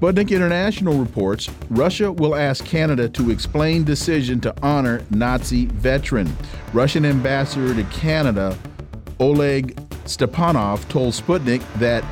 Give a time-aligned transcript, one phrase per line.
[0.00, 6.34] Sputnik International reports Russia will ask Canada to explain decision to honor Nazi veteran.
[6.72, 8.56] Russian ambassador to Canada,
[9.18, 9.76] Oleg
[10.06, 12.02] Stepanov, told Sputnik that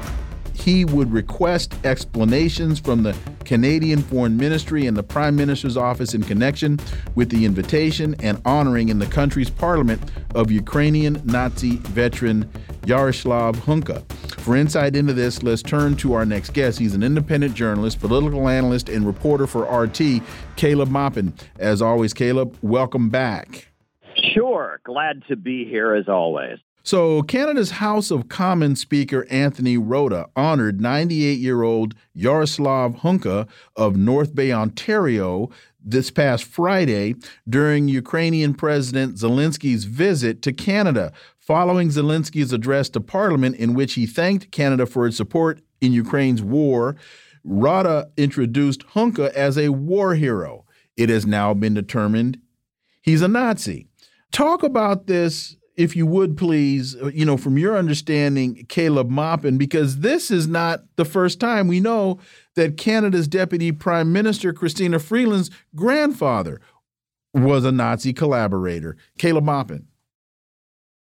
[0.59, 6.23] he would request explanations from the Canadian Foreign Ministry and the Prime Minister's office in
[6.23, 6.79] connection
[7.15, 10.03] with the invitation and honoring in the country's parliament
[10.34, 12.51] of Ukrainian Nazi veteran
[12.86, 14.05] Yaroslav Hunka.
[14.41, 16.79] For insight into this, let's turn to our next guest.
[16.79, 20.23] He's an independent journalist, political analyst, and reporter for RT,
[20.56, 21.34] Caleb Maupin.
[21.59, 23.69] As always, Caleb, welcome back.
[24.34, 24.81] Sure.
[24.84, 26.59] Glad to be here as always.
[26.83, 33.97] So, Canada's House of Commons Speaker Anthony Rota honored 98 year old Yaroslav Hunka of
[33.97, 35.51] North Bay, Ontario,
[35.85, 37.15] this past Friday
[37.48, 44.07] during Ukrainian President Zelensky's visit to Canada, following Zelensky's address to Parliament, in which he
[44.07, 46.97] thanked Canada for its support in Ukraine's war.
[47.45, 50.65] Rota introduced Hunka as a war hero.
[50.97, 52.41] It has now been determined
[53.03, 53.87] he's a Nazi.
[54.33, 59.57] Talk about this if you would please, uh, you know, from your understanding, Caleb Maupin,
[59.57, 62.19] because this is not the first time we know
[62.57, 66.61] that Canada's Deputy Prime Minister, Christina Freeland's grandfather,
[67.33, 68.97] was a Nazi collaborator.
[69.19, 69.87] Caleb Maupin.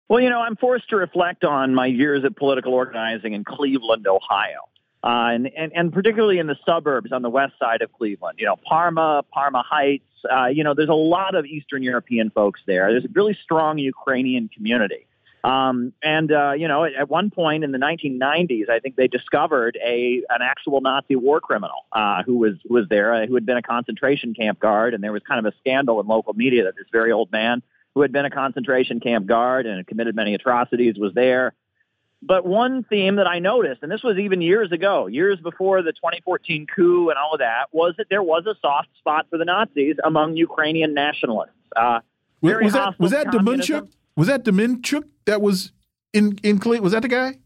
[0.09, 4.05] Well, you know, I'm forced to reflect on my years of political organizing in Cleveland,
[4.05, 4.59] Ohio.
[5.05, 8.45] Uh, and, and, and particularly in the suburbs on the west side of Cleveland, you
[8.45, 12.91] know, Parma, Parma Heights, uh, you know, there's a lot of Eastern European folks there.
[12.91, 15.05] There's a really strong Ukrainian community.
[15.43, 19.77] Um, and uh, you know, at, one point in the 1990s, I think they discovered
[19.85, 23.45] a an actual Nazi war criminal uh, who was who was there, uh, who had
[23.45, 26.63] been a concentration camp guard, and there was kind of a scandal in local media
[26.63, 27.61] that this very old man
[27.93, 31.53] who had been a concentration camp guard and had committed many atrocities was there.
[32.27, 35.91] But one theme that I noticed, and this was even years ago, years before the
[35.91, 39.45] 2014 coup and all of that, was that there was a soft spot for the
[39.45, 41.53] Nazis among Ukrainian nationalists.
[41.75, 41.99] Uh,
[42.41, 43.25] was, that was that?
[44.15, 45.71] Was that Demjanjuk that was
[46.13, 47.37] in in Was that the guy?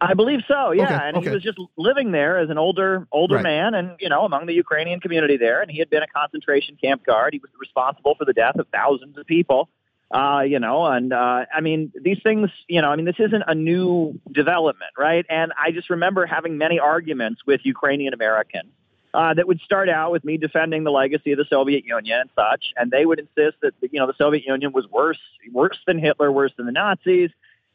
[0.00, 0.70] I believe so.
[0.70, 1.28] Yeah, okay, and okay.
[1.28, 3.42] he was just living there as an older older right.
[3.42, 6.76] man, and you know, among the Ukrainian community there, and he had been a concentration
[6.82, 7.32] camp guard.
[7.32, 9.68] He was responsible for the death of thousands of people.
[10.10, 13.44] Uh, you know, and uh, I mean, these things, you know, I mean, this isn't
[13.46, 15.24] a new development, right?
[15.28, 18.70] And I just remember having many arguments with Ukrainian Americans
[19.14, 22.30] uh, that would start out with me defending the legacy of the Soviet Union and
[22.34, 25.20] such, and they would insist that you know the Soviet Union was worse,
[25.52, 27.30] worse than Hitler, worse than the Nazis.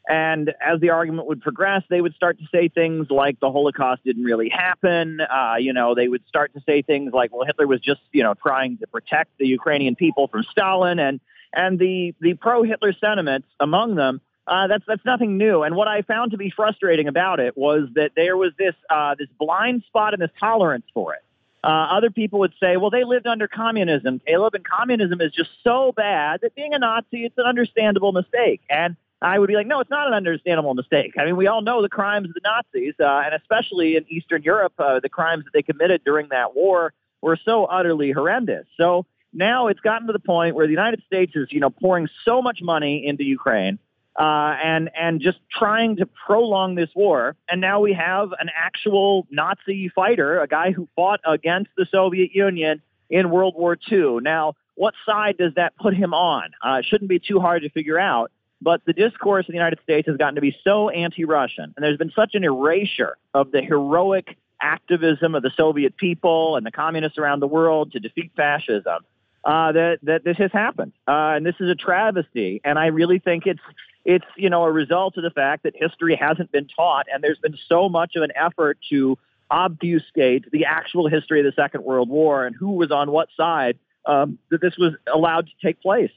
[0.08, 4.04] And as the argument would progress, they would start to say things like the Holocaust
[4.04, 5.20] didn't really happen.
[5.20, 8.22] Uh, you know, they would start to say things like, well, Hitler was just, you
[8.22, 11.00] know, trying to protect the Ukrainian people from Stalin.
[11.00, 11.18] And
[11.52, 14.20] and the the pro Hitler sentiments among them.
[14.46, 15.62] Uh, that's that's nothing new.
[15.62, 19.14] And what I found to be frustrating about it was that there was this uh,
[19.18, 21.22] this blind spot and this tolerance for it.
[21.64, 25.50] Uh, other people would say, well, they lived under communism, Caleb, and communism is just
[25.64, 28.60] so bad that being a Nazi, it's an understandable mistake.
[28.70, 31.14] And I would be like, no, it's not an understandable mistake.
[31.18, 34.44] I mean, we all know the crimes of the Nazis, uh, and especially in Eastern
[34.44, 38.66] Europe, uh, the crimes that they committed during that war were so utterly horrendous.
[38.76, 42.08] So now it's gotten to the point where the United States is, you know, pouring
[42.24, 43.78] so much money into Ukraine
[44.18, 47.36] uh, and and just trying to prolong this war.
[47.48, 52.30] And now we have an actual Nazi fighter, a guy who fought against the Soviet
[52.32, 54.18] Union in World War II.
[54.22, 56.50] Now, what side does that put him on?
[56.66, 58.30] Uh, it shouldn't be too hard to figure out.
[58.62, 61.98] But the discourse in the United States has gotten to be so anti-Russian, and there's
[61.98, 67.18] been such an erasure of the heroic activism of the Soviet people and the communists
[67.18, 69.04] around the world to defeat fascism
[69.46, 72.60] uh, that that this has happened, uh, and this is a travesty.
[72.64, 73.60] And I really think it's
[74.04, 77.38] it's you know a result of the fact that history hasn't been taught, and there's
[77.38, 79.16] been so much of an effort to
[79.48, 83.78] obfuscate the actual history of the Second World War and who was on what side
[84.04, 86.10] um, that this was allowed to take place.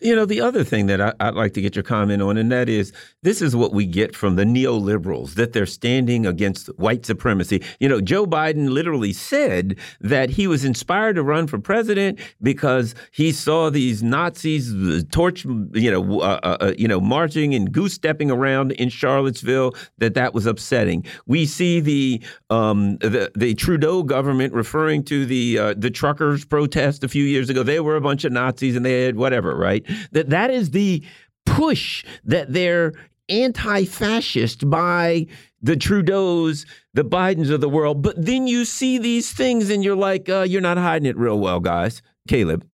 [0.00, 2.52] You know, the other thing that I, would like to get your comment on, and
[2.52, 2.92] that is
[3.22, 7.64] this is what we get from the neoliberals that they're standing against white supremacy.
[7.80, 12.94] You know, Joe Biden literally said that he was inspired to run for president because
[13.10, 14.72] he saw these Nazis
[15.10, 19.74] torch, you know, uh, uh, uh, you know, marching and goose stepping around in Charlottesville.
[19.98, 21.04] That that was upsetting.
[21.26, 27.02] We see the um, the, the Trudeau government referring to the uh, the truckers protest
[27.02, 27.64] a few years ago.
[27.64, 29.84] They were a bunch of Nazis and they had whatever, right?
[30.12, 31.02] That that is the
[31.46, 32.92] push that they're
[33.28, 35.26] anti-fascist by
[35.60, 38.02] the Trudeaus, the Bidens of the world.
[38.02, 41.38] But then you see these things and you're like, uh, you're not hiding it real
[41.38, 42.02] well, guys.
[42.28, 42.66] Caleb.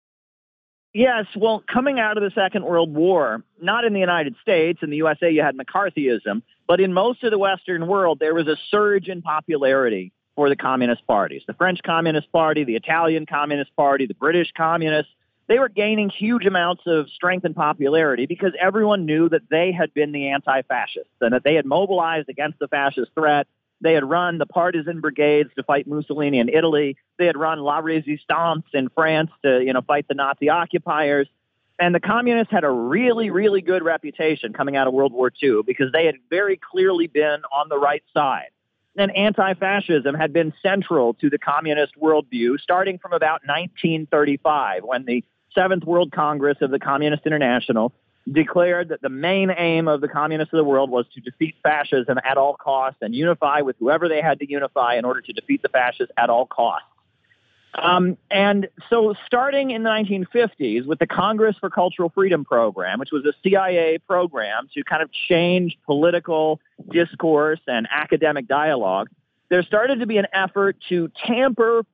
[0.94, 4.90] Yes, well, coming out of the Second World War, not in the United States, in
[4.90, 8.56] the USA you had McCarthyism, but in most of the Western world, there was a
[8.70, 11.42] surge in popularity for the communist parties.
[11.46, 15.12] The French Communist Party, the Italian Communist Party, the British Communists,
[15.48, 19.92] they were gaining huge amounts of strength and popularity because everyone knew that they had
[19.92, 23.46] been the anti-fascists and that they had mobilized against the fascist threat.
[23.80, 26.96] They had run the partisan brigades to fight Mussolini in Italy.
[27.18, 31.28] They had run La Resistance in France to, you know, fight the Nazi occupiers.
[31.80, 35.62] And the communists had a really, really good reputation coming out of World War II
[35.66, 38.50] because they had very clearly been on the right side.
[38.96, 45.04] And anti fascism had been central to the communist worldview starting from about 1935 when
[45.06, 45.24] the
[45.54, 47.92] Seventh World Congress of the Communist International
[48.30, 52.18] declared that the main aim of the communists of the world was to defeat fascism
[52.24, 55.62] at all costs and unify with whoever they had to unify in order to defeat
[55.62, 56.86] the fascists at all costs.
[57.74, 63.12] Um, and so, starting in the 1950s with the Congress for Cultural Freedom program, which
[63.12, 66.60] was a CIA program to kind of change political
[66.90, 69.08] discourse and academic dialogue,
[69.48, 71.84] there started to be an effort to tamper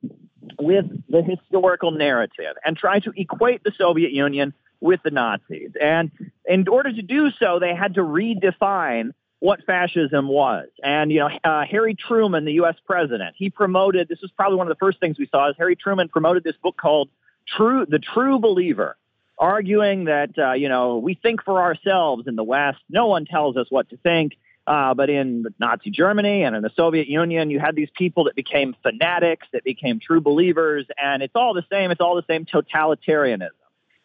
[0.59, 5.71] with the historical narrative and try to equate the Soviet Union with the Nazis.
[5.81, 6.11] And
[6.45, 10.67] in order to do so, they had to redefine what fascism was.
[10.83, 12.75] And, you know, uh, Harry Truman, the U.S.
[12.85, 15.75] president, he promoted, this was probably one of the first things we saw, is Harry
[15.75, 17.09] Truman promoted this book called
[17.47, 18.97] True, The True Believer,
[19.37, 22.79] arguing that, uh, you know, we think for ourselves in the West.
[22.89, 24.33] No one tells us what to think.
[24.67, 28.35] Uh, but in Nazi Germany and in the Soviet Union, you had these people that
[28.35, 31.89] became fanatics, that became true believers, and it's all the same.
[31.89, 33.49] It's all the same totalitarianism.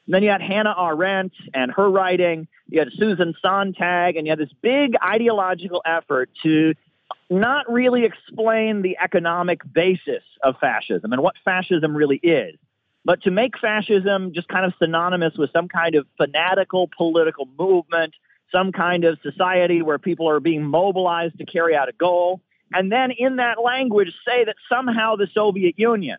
[0.06, 2.46] And then you had Hannah Arendt and her writing.
[2.68, 6.74] You had Susan Sontag, and you had this big ideological effort to
[7.30, 12.56] not really explain the economic basis of fascism and what fascism really is,
[13.04, 18.14] but to make fascism just kind of synonymous with some kind of fanatical political movement
[18.54, 22.40] some kind of society where people are being mobilized to carry out a goal.
[22.72, 26.18] And then in that language say that somehow the Soviet Union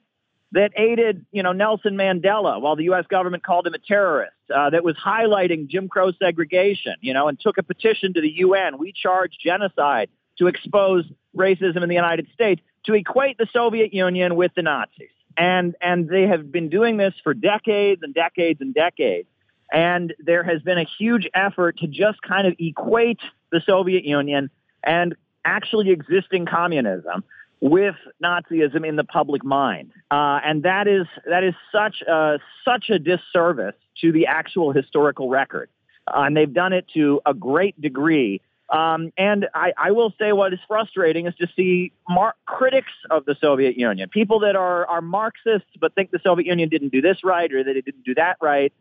[0.55, 3.05] that aided, you know, Nelson Mandela while the U.S.
[3.09, 7.37] government called him a terrorist, uh, that was highlighting Jim Crow segregation, you know, and
[7.37, 8.77] took a petition to the UN.
[8.77, 11.03] We charge genocide to expose
[11.35, 15.09] racism in the United States to equate the Soviet Union with the Nazis.
[15.37, 19.27] And, and they have been doing this for decades and decades and decades.
[19.73, 23.19] And there has been a huge effort to just kind of equate
[23.51, 24.49] the Soviet Union
[24.83, 27.25] and actually existing communism
[27.61, 32.89] with Nazism in the public mind, uh, and that is that is such a such
[32.89, 35.69] a disservice to the actual historical record,
[36.07, 38.41] uh, and they've done it to a great degree.
[38.69, 43.23] Um, and I, I, will say what is frustrating is to see mar- critics of
[43.25, 46.99] the Soviet Union, people that are, are Marxists but think the Soviet Union didn't do
[46.99, 48.73] this right or that it didn't do that right,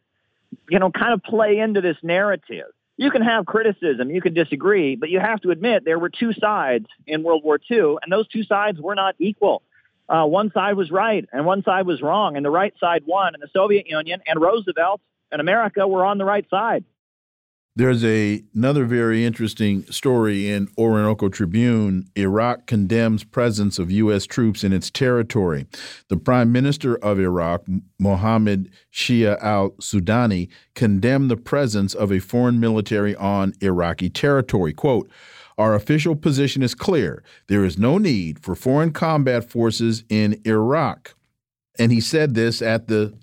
[0.70, 2.72] you know, kind of play into this narrative.
[2.96, 6.32] You can have criticism, you can disagree, but you have to admit there were two
[6.32, 9.63] sides in World War II, and those two sides were not equal.
[10.08, 13.34] Uh, one side was right and one side was wrong, and the right side won,
[13.34, 15.01] and the Soviet Union and Roosevelt
[15.32, 16.84] and America were on the right side.
[17.76, 22.08] There's a, another very interesting story in Orinoco Tribune.
[22.16, 24.26] Iraq condemns presence of U.S.
[24.26, 25.66] troops in its territory.
[26.08, 27.64] The Prime Minister of Iraq,
[27.98, 34.72] Mohammed Shia al Sudani, condemned the presence of a foreign military on Iraqi territory.
[34.72, 35.10] Quote,
[35.58, 37.24] our official position is clear.
[37.48, 41.16] There is no need for foreign combat forces in Iraq.
[41.76, 43.19] And he said this at the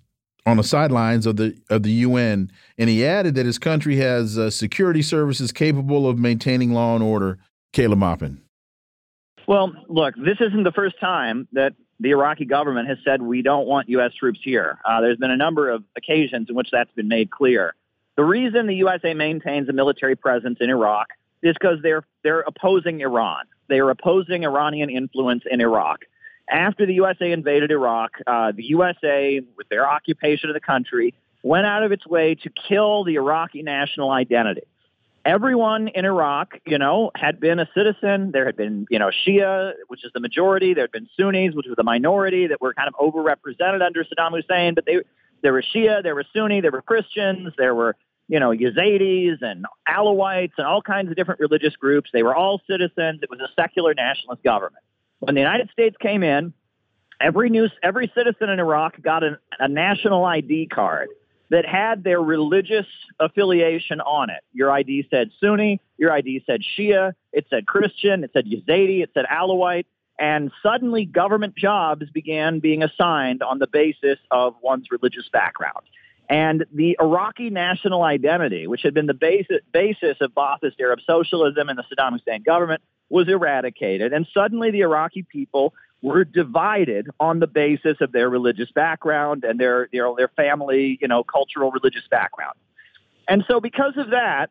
[0.46, 2.52] on the sidelines of the of the UN,
[2.82, 7.04] and he added that his country has uh, security services capable of maintaining law and
[7.04, 7.38] order.
[7.74, 8.42] Caleb Maupin.
[9.48, 13.68] Well, look, this isn't the first time that the Iraqi government has said we don't
[13.68, 14.14] want U.S.
[14.16, 14.80] troops here.
[14.84, 17.76] Uh, there's been a number of occasions in which that's been made clear.
[18.18, 21.10] The reason the USA maintains a military presence in Iraq
[21.44, 23.46] is because they're they're opposing Iran.
[23.70, 26.00] They are opposing Iranian influence in Iraq
[26.52, 31.66] after the USA invaded Iraq, uh, the USA, with their occupation of the country, went
[31.66, 34.62] out of its way to kill the Iraqi national identity.
[35.24, 38.32] Everyone in Iraq, you know, had been a citizen.
[38.32, 40.74] There had been, you know, Shia, which is the majority.
[40.74, 44.32] There had been Sunnis, which was the minority that were kind of overrepresented under Saddam
[44.32, 44.74] Hussein.
[44.74, 44.98] But they,
[45.44, 47.96] there were Shia, there were Sunni, there were Christians, there were,
[48.30, 52.10] you know, Yazidis and Alawites and all kinds of different religious groups.
[52.12, 53.20] They were all citizens.
[53.22, 54.84] It was a secular nationalist government.
[55.20, 56.52] When the United States came in,
[57.20, 61.10] every new every citizen in Iraq got an, a national ID card
[61.52, 62.86] that had their religious
[63.20, 64.40] affiliation on it.
[64.54, 69.12] Your ID said Sunni, your ID said Shia, it said Christian, it said Yazidi, it
[69.14, 69.86] said Alawite,
[70.18, 75.84] and suddenly government jobs began being assigned on the basis of one's religious background.
[76.30, 81.68] And the Iraqi national identity, which had been the basis, basis of Ba'athist Arab socialism
[81.68, 84.14] and the Saddam Hussein government, was eradicated.
[84.14, 89.60] And suddenly the Iraqi people were divided on the basis of their religious background and
[89.60, 92.56] their, their, their family, you know, cultural religious background.
[93.28, 94.50] And so because of that,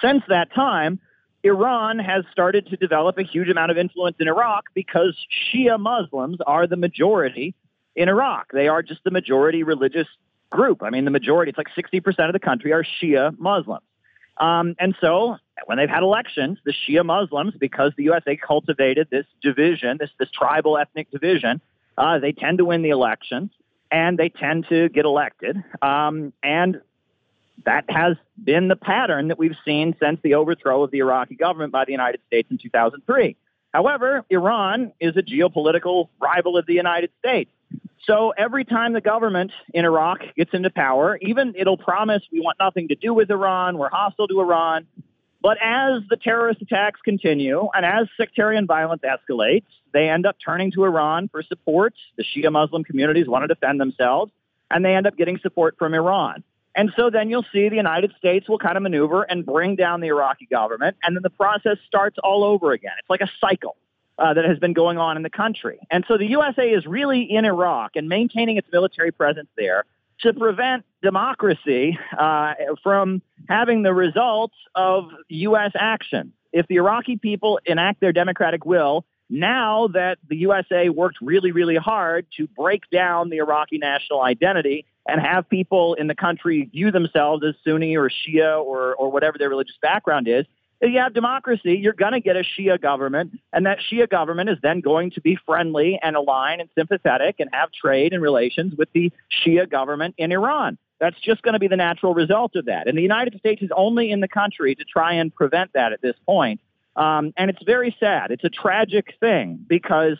[0.00, 1.00] since that time,
[1.44, 6.38] Iran has started to develop a huge amount of influence in Iraq because Shia Muslims
[6.46, 7.54] are the majority
[7.96, 8.50] in Iraq.
[8.52, 10.06] They are just the majority religious
[10.50, 10.82] group.
[10.82, 13.84] I mean, the majority, it's like 60% of the country are Shia Muslims.
[14.36, 19.26] Um, and so when they've had elections, the Shia Muslims, because the USA cultivated this
[19.42, 21.60] division, this, this tribal ethnic division,
[21.98, 23.50] uh, they tend to win the elections
[23.90, 25.62] and they tend to get elected.
[25.82, 26.80] Um, and
[27.64, 31.72] that has been the pattern that we've seen since the overthrow of the Iraqi government
[31.72, 33.36] by the United States in 2003.
[33.72, 37.50] However, Iran is a geopolitical rival of the United States.
[38.06, 42.58] So every time the government in Iraq gets into power, even it'll promise we want
[42.58, 44.86] nothing to do with Iran, we're hostile to Iran.
[45.42, 50.70] But as the terrorist attacks continue and as sectarian violence escalates, they end up turning
[50.72, 51.94] to Iran for support.
[52.16, 54.30] The Shia Muslim communities want to defend themselves,
[54.70, 56.44] and they end up getting support from Iran.
[56.76, 60.00] And so then you'll see the United States will kind of maneuver and bring down
[60.00, 62.92] the Iraqi government, and then the process starts all over again.
[63.00, 63.76] It's like a cycle
[64.18, 65.80] uh, that has been going on in the country.
[65.90, 69.84] And so the USA is really in Iraq and maintaining its military presence there
[70.22, 75.72] to prevent democracy uh, from having the results of U.S.
[75.74, 76.32] action.
[76.52, 81.76] If the Iraqi people enact their democratic will, now that the USA worked really, really
[81.76, 86.90] hard to break down the Iraqi national identity and have people in the country view
[86.90, 90.44] themselves as Sunni or Shia or, or whatever their religious background is,
[90.90, 94.58] you have democracy, you're going to get a Shia government, and that Shia government is
[94.62, 98.88] then going to be friendly and aligned and sympathetic and have trade and relations with
[98.92, 99.12] the
[99.44, 100.78] Shia government in Iran.
[100.98, 102.88] That's just going to be the natural result of that.
[102.88, 106.00] And the United States is only in the country to try and prevent that at
[106.00, 106.60] this point.
[106.94, 108.30] Um, and it's very sad.
[108.30, 110.18] It's a tragic thing because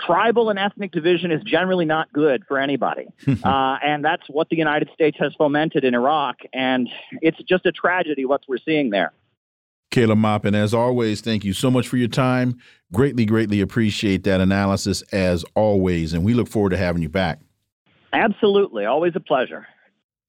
[0.00, 3.06] tribal and ethnic division is generally not good for anybody.
[3.44, 6.38] uh, and that's what the United States has fomented in Iraq.
[6.52, 6.88] And
[7.20, 9.12] it's just a tragedy what we're seeing there.
[9.90, 12.58] Caleb Maupin, as always, thank you so much for your time.
[12.92, 16.12] Greatly, greatly appreciate that analysis as always.
[16.12, 17.40] And we look forward to having you back.
[18.12, 18.84] Absolutely.
[18.84, 19.66] Always a pleasure.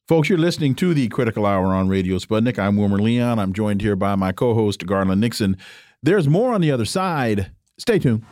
[0.07, 2.57] Folks, you're listening to the Critical Hour on Radio Sputnik.
[2.57, 3.37] I'm Wilmer Leon.
[3.37, 5.55] I'm joined here by my co host, Garland Nixon.
[6.01, 7.51] There's more on the other side.
[7.77, 8.25] Stay tuned.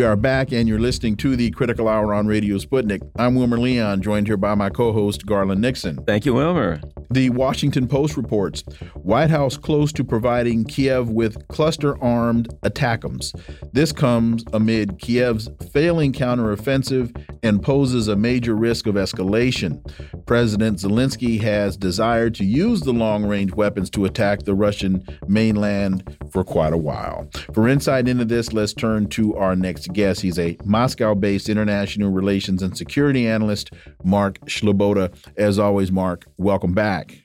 [0.00, 3.02] We are back, and you're listening to the Critical Hour on Radio Sputnik.
[3.18, 6.02] I'm Wilmer Leon, joined here by my co host, Garland Nixon.
[6.06, 6.80] Thank you, Wilmer.
[7.10, 8.62] The Washington Post reports
[8.94, 13.38] White House close to providing Kiev with cluster armed ATACMS.
[13.72, 19.82] This comes amid Kiev's failing counteroffensive and poses a major risk of escalation.
[20.24, 26.16] President Zelensky has desired to use the long range weapons to attack the Russian mainland
[26.32, 27.28] for quite a while.
[27.52, 30.20] For insight into this, let's turn to our next guest.
[30.20, 33.70] He's a Moscow based international relations and security analyst,
[34.04, 35.14] Mark Sleboda.
[35.36, 37.22] As always, Mark, welcome back.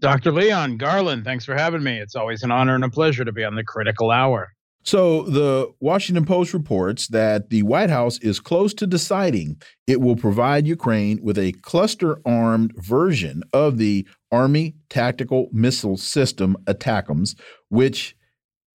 [0.00, 0.32] Dr.
[0.32, 1.98] Leon Garland, thanks for having me.
[1.98, 4.52] It's always an honor and a pleasure to be on the critical hour.
[4.82, 10.16] So, the Washington Post reports that the White House is close to deciding it will
[10.16, 17.38] provide Ukraine with a cluster armed version of the Army Tactical Missile System ATACMS,
[17.68, 18.16] which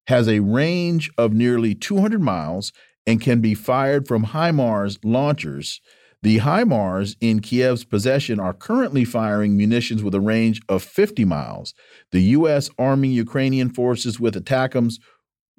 [0.08, 2.72] has a range of nearly 200 miles
[3.08, 5.82] and can be fired from HIMARS launchers
[6.26, 11.76] the HIMARS in Kiev's possession are currently firing munitions with a range of 50 miles.
[12.12, 12.68] The U.S.
[12.80, 14.96] arming Ukrainian forces with ATACMS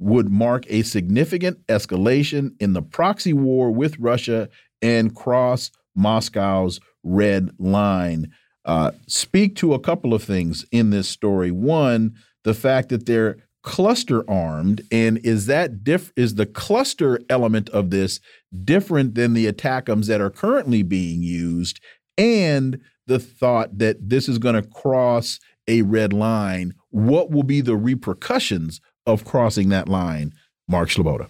[0.01, 4.49] would mark a significant escalation in the proxy war with Russia
[4.83, 8.33] and cross Moscow's red line.
[8.65, 11.53] Uh, speak to a couple of things in this story.
[11.53, 13.37] One, the fact that they're
[13.67, 18.21] cluster armed, and is that diff is the cluster element of this
[18.65, 21.81] different than the ATACMS that are currently being used,
[22.17, 26.75] and the thought that this is going to cross a red line.
[26.91, 30.33] What will be the repercussions of crossing that line,
[30.69, 31.29] Mark Sleboda?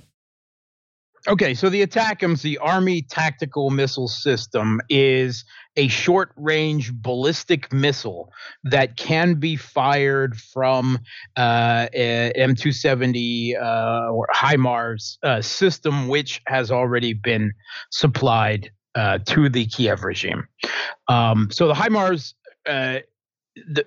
[1.27, 5.43] Okay, so the ATACMS the Army Tactical Missile System, is
[5.77, 8.33] a short range ballistic missile
[8.65, 10.99] that can be fired from
[11.37, 17.53] uh, M270 uh, or HIMARS uh, system, which has already been
[17.91, 20.49] supplied uh, to the Kiev regime.
[21.09, 22.35] Um, so the HIMARS
[22.67, 23.01] uh,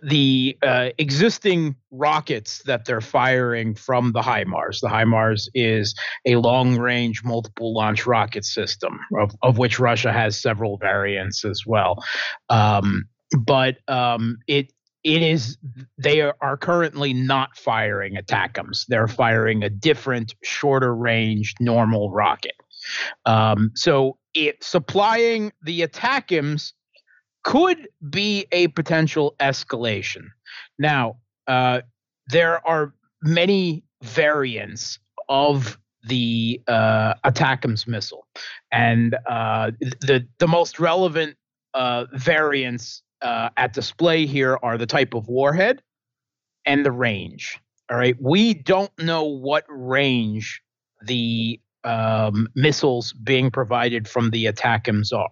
[0.01, 4.81] the, uh, existing rockets that they're firing from the HIMARS.
[4.81, 5.95] The HIMARS is
[6.25, 11.63] a long range multiple launch rocket system, of, of which Russia has several variants as
[11.65, 12.03] well.
[12.49, 13.05] Um,
[13.37, 14.71] but um, it
[15.03, 15.57] it is
[15.97, 18.85] they are currently not firing ATACMS.
[18.87, 22.55] They're firing a different, shorter range normal rocket.
[23.25, 26.73] Um, so it supplying the ATACMS
[27.49, 30.27] could be a potential escalation.
[30.77, 31.81] Now, uh,
[32.27, 38.27] there are many variants of the uh, ATACMS missile,
[38.71, 41.37] and uh, the the most relevant
[41.73, 45.81] uh, variants uh, at display here are the type of warhead
[46.67, 47.59] and the range.
[47.89, 50.61] All right, we don't know what range
[51.01, 55.29] the um, missiles being provided from the ATACMS are.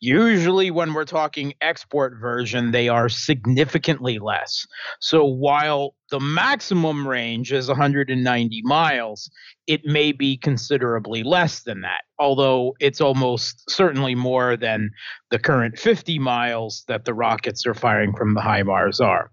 [0.00, 4.66] Usually, when we're talking export version, they are significantly less.
[5.00, 9.30] So while the maximum range is 190 miles,
[9.66, 14.90] it may be considerably less than that, although it's almost certainly more than
[15.30, 19.30] the current 50 miles that the rockets are firing from the HIMARS are.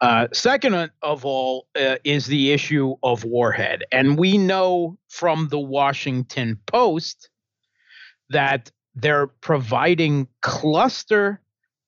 [0.00, 3.84] Uh, second of all uh, is the issue of warhead.
[3.92, 7.30] And we know from the Washington Post
[8.30, 11.40] that they're providing cluster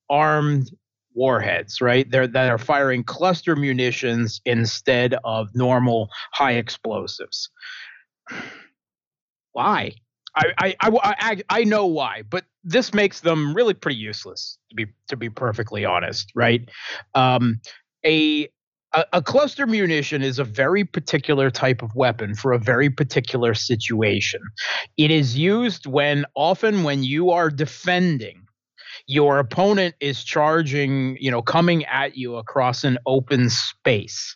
[0.09, 0.71] armed
[1.13, 2.09] warheads, right?
[2.09, 7.49] They're that are firing cluster munitions instead of normal high explosives.
[9.53, 9.93] Why?
[10.37, 14.87] I, I, I, I, know why, but this makes them really pretty useless to be
[15.07, 16.67] to be perfectly honest, right?
[17.15, 17.59] Um,
[18.05, 18.47] a,
[18.93, 23.53] a a cluster munition is a very particular type of weapon for a very particular
[23.53, 24.41] situation.
[24.97, 28.43] It is used when often when you are defending
[29.07, 34.35] your opponent is charging, you know, coming at you across an open space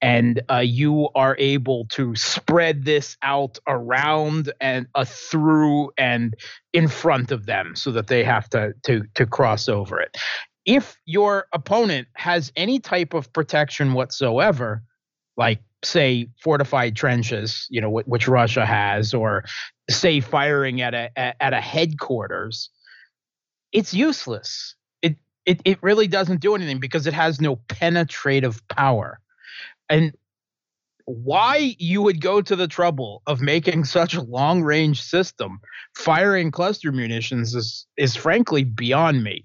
[0.00, 6.34] and uh, you are able to spread this out around and uh, through and
[6.72, 10.16] in front of them so that they have to to to cross over it.
[10.64, 14.82] If your opponent has any type of protection whatsoever
[15.36, 19.44] like say fortified trenches you know which russia has or
[19.88, 22.68] say firing at a at a headquarters
[23.72, 24.74] it's useless.
[25.02, 29.20] It it, it really doesn't do anything because it has no penetrative power
[29.88, 30.12] and
[31.04, 35.60] why you would go to the trouble of making such a long range system
[35.94, 39.44] firing cluster munitions is is frankly beyond me.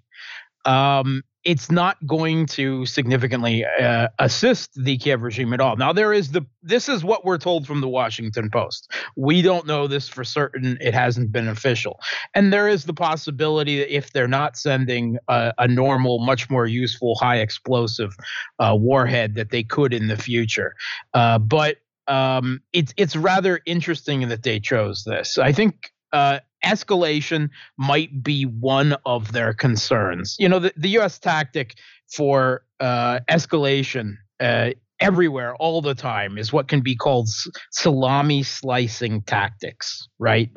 [0.65, 5.75] Um, it's not going to significantly uh, assist the Kiev regime at all.
[5.75, 8.91] Now there is the this is what we're told from the Washington Post.
[9.15, 10.77] We don't know this for certain.
[10.79, 11.99] It hasn't been official,
[12.33, 16.65] and there is the possibility that if they're not sending a, a normal, much more
[16.65, 18.15] useful, high explosive
[18.59, 20.75] uh, warhead, that they could in the future.
[21.13, 21.77] Uh, but
[22.07, 25.37] um, it's it's rather interesting that they chose this.
[25.37, 30.35] I think uh, escalation might be one of their concerns.
[30.39, 31.19] You know, the, the U.S.
[31.19, 31.75] tactic
[32.15, 37.27] for uh, escalation uh, everywhere all the time is what can be called
[37.71, 40.49] salami slicing tactics, right?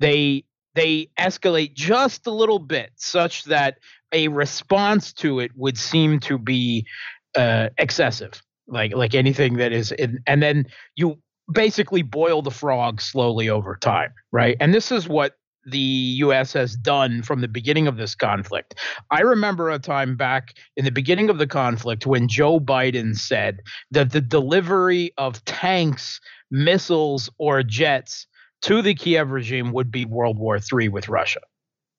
[0.00, 3.78] They they escalate just a little bit such that
[4.12, 6.84] a response to it would seem to be
[7.36, 11.18] uh, excessive like like anything that is in, and then you
[11.52, 16.76] basically boil the frog slowly over time right and this is what the US has
[16.76, 18.74] done from the beginning of this conflict.
[19.10, 23.60] I remember a time back in the beginning of the conflict when Joe Biden said
[23.90, 28.26] that the delivery of tanks, missiles, or jets
[28.62, 31.40] to the Kiev regime would be World War III with Russia.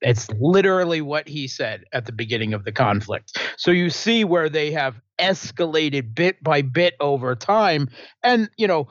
[0.02, 3.38] It's literally what he said at the beginning of the conflict.
[3.58, 7.90] So you see where they have escalated bit by bit over time.
[8.22, 8.90] And, you know,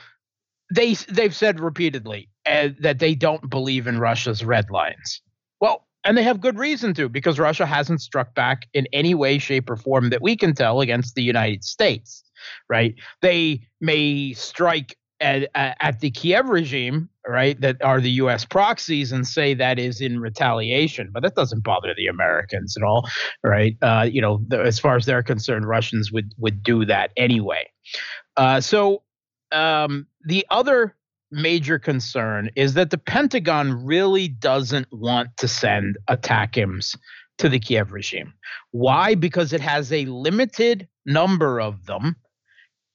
[0.73, 5.23] they they've said repeatedly uh, that they don't believe in Russia's red lines.
[5.61, 9.39] Well, and they have good reason to because Russia hasn't struck back in any way,
[9.39, 12.23] shape, or form that we can tell against the United States.
[12.69, 12.95] Right?
[13.23, 18.45] They may strike at, at the Kiev regime, right, that are the U.S.
[18.45, 23.09] proxies, and say that is in retaliation, but that doesn't bother the Americans at all,
[23.43, 23.77] right?
[23.81, 27.71] Uh, you know, the, as far as they're concerned, Russians would would do that anyway.
[28.37, 29.03] Uh, so
[29.55, 30.95] um, the other
[31.31, 36.97] major concern is that the Pentagon really doesn't want to send ATACMS
[37.39, 38.33] to the Kiev regime.
[38.71, 39.15] Why?
[39.15, 42.17] Because it has a limited number of them,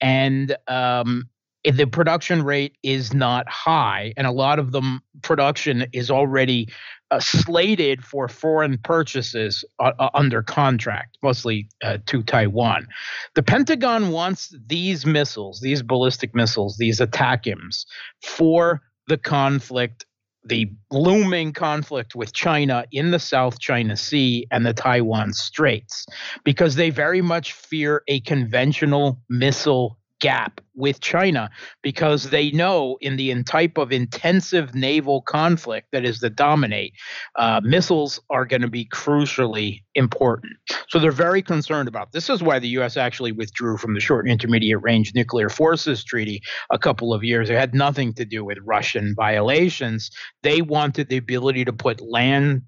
[0.01, 1.29] and um,
[1.63, 6.69] the production rate is not high, and a lot of them production is already
[7.11, 12.87] uh, slated for foreign purchases uh, uh, under contract, mostly uh, to Taiwan.
[13.35, 17.85] The Pentagon wants these missiles, these ballistic missiles, these ATACMS,
[18.21, 20.05] for the conflict
[20.45, 26.05] the looming conflict with China in the South China Sea and the Taiwan Straits
[26.45, 31.49] because they very much fear a conventional missile gap with China
[31.81, 36.93] because they know in the in type of intensive naval conflict that is the dominate,
[37.37, 40.53] uh, missiles are going to be crucially important.
[40.87, 42.11] So they're very concerned about.
[42.11, 42.97] This is why the U.S.
[42.97, 47.49] actually withdrew from the Short Intermediate Range Nuclear Forces Treaty a couple of years.
[47.49, 50.09] It had nothing to do with Russian violations.
[50.43, 52.61] They wanted the ability to put land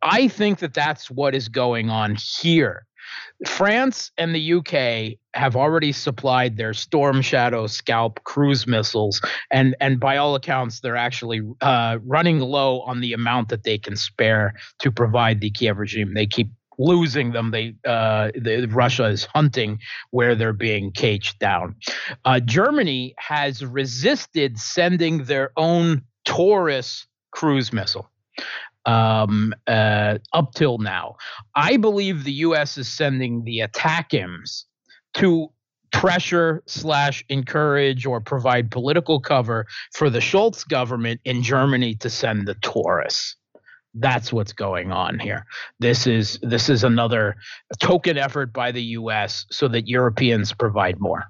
[0.02, 2.86] I think that that's what is going on here.
[3.46, 9.98] France and the UK have already supplied their Storm Shadow Scalp cruise missiles, and and
[9.98, 14.54] by all accounts, they're actually uh, running low on the amount that they can spare
[14.78, 16.14] to provide the Kiev regime.
[16.14, 17.50] They keep losing them.
[17.50, 21.76] They uh, the, Russia is hunting where they're being caged down.
[22.24, 28.10] Uh, Germany has resisted sending their own Taurus cruise missile
[28.86, 31.16] um, uh, up till now.
[31.54, 32.78] I believe the U.S.
[32.78, 34.64] is sending the ATACMS
[35.14, 35.50] to
[35.92, 42.48] pressure slash encourage or provide political cover for the Scholz government in Germany to send
[42.48, 43.36] the Taurus.
[43.94, 45.44] That's what's going on here.
[45.78, 47.36] This is this is another
[47.78, 49.44] token effort by the U.S.
[49.50, 51.24] so that Europeans provide more.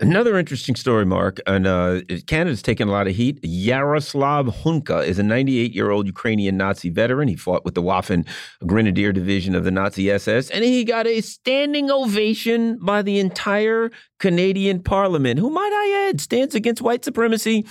[0.00, 3.38] Another interesting story, Mark, and uh, Canada's taken a lot of heat.
[3.42, 7.28] Yaroslav Hunka is a 98 year old Ukrainian Nazi veteran.
[7.28, 8.26] He fought with the Waffen
[8.66, 13.90] Grenadier Division of the Nazi SS, and he got a standing ovation by the entire
[14.18, 17.66] Canadian Parliament, who, might I add, stands against white supremacy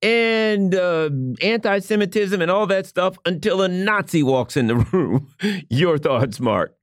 [0.00, 5.28] and uh, anti Semitism and all that stuff until a Nazi walks in the room.
[5.68, 6.76] Your thoughts, Mark?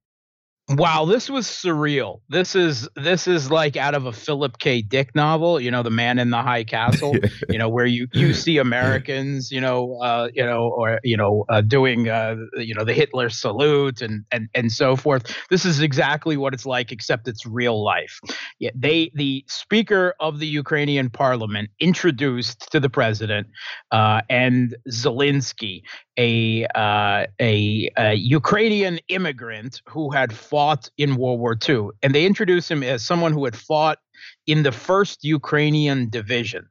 [0.69, 2.21] Wow, this was surreal.
[2.29, 4.83] This is this is like out of a Philip K.
[4.83, 7.15] Dick novel, you know, The Man in the High Castle,
[7.49, 11.45] you know, where you you see Americans, you know, uh, you know, or you know,
[11.49, 15.35] uh, doing uh, you know, the Hitler salute and and and so forth.
[15.49, 18.19] This is exactly what it's like except it's real life.
[18.59, 23.47] Yeah, they the speaker of the Ukrainian parliament introduced to the president
[23.91, 25.81] uh, and Zelensky
[26.19, 30.58] a, uh, a, a Ukrainian immigrant who had fought
[30.97, 33.99] in World War II, and they introduce him as someone who had fought
[34.45, 36.67] in the first Ukrainian division.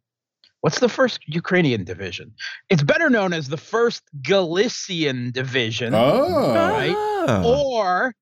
[0.60, 2.34] What's the first Ukrainian division?
[2.68, 6.54] It's better known as the first Galician division, oh.
[6.54, 6.94] right?
[6.96, 7.42] Ah.
[7.44, 8.14] Or,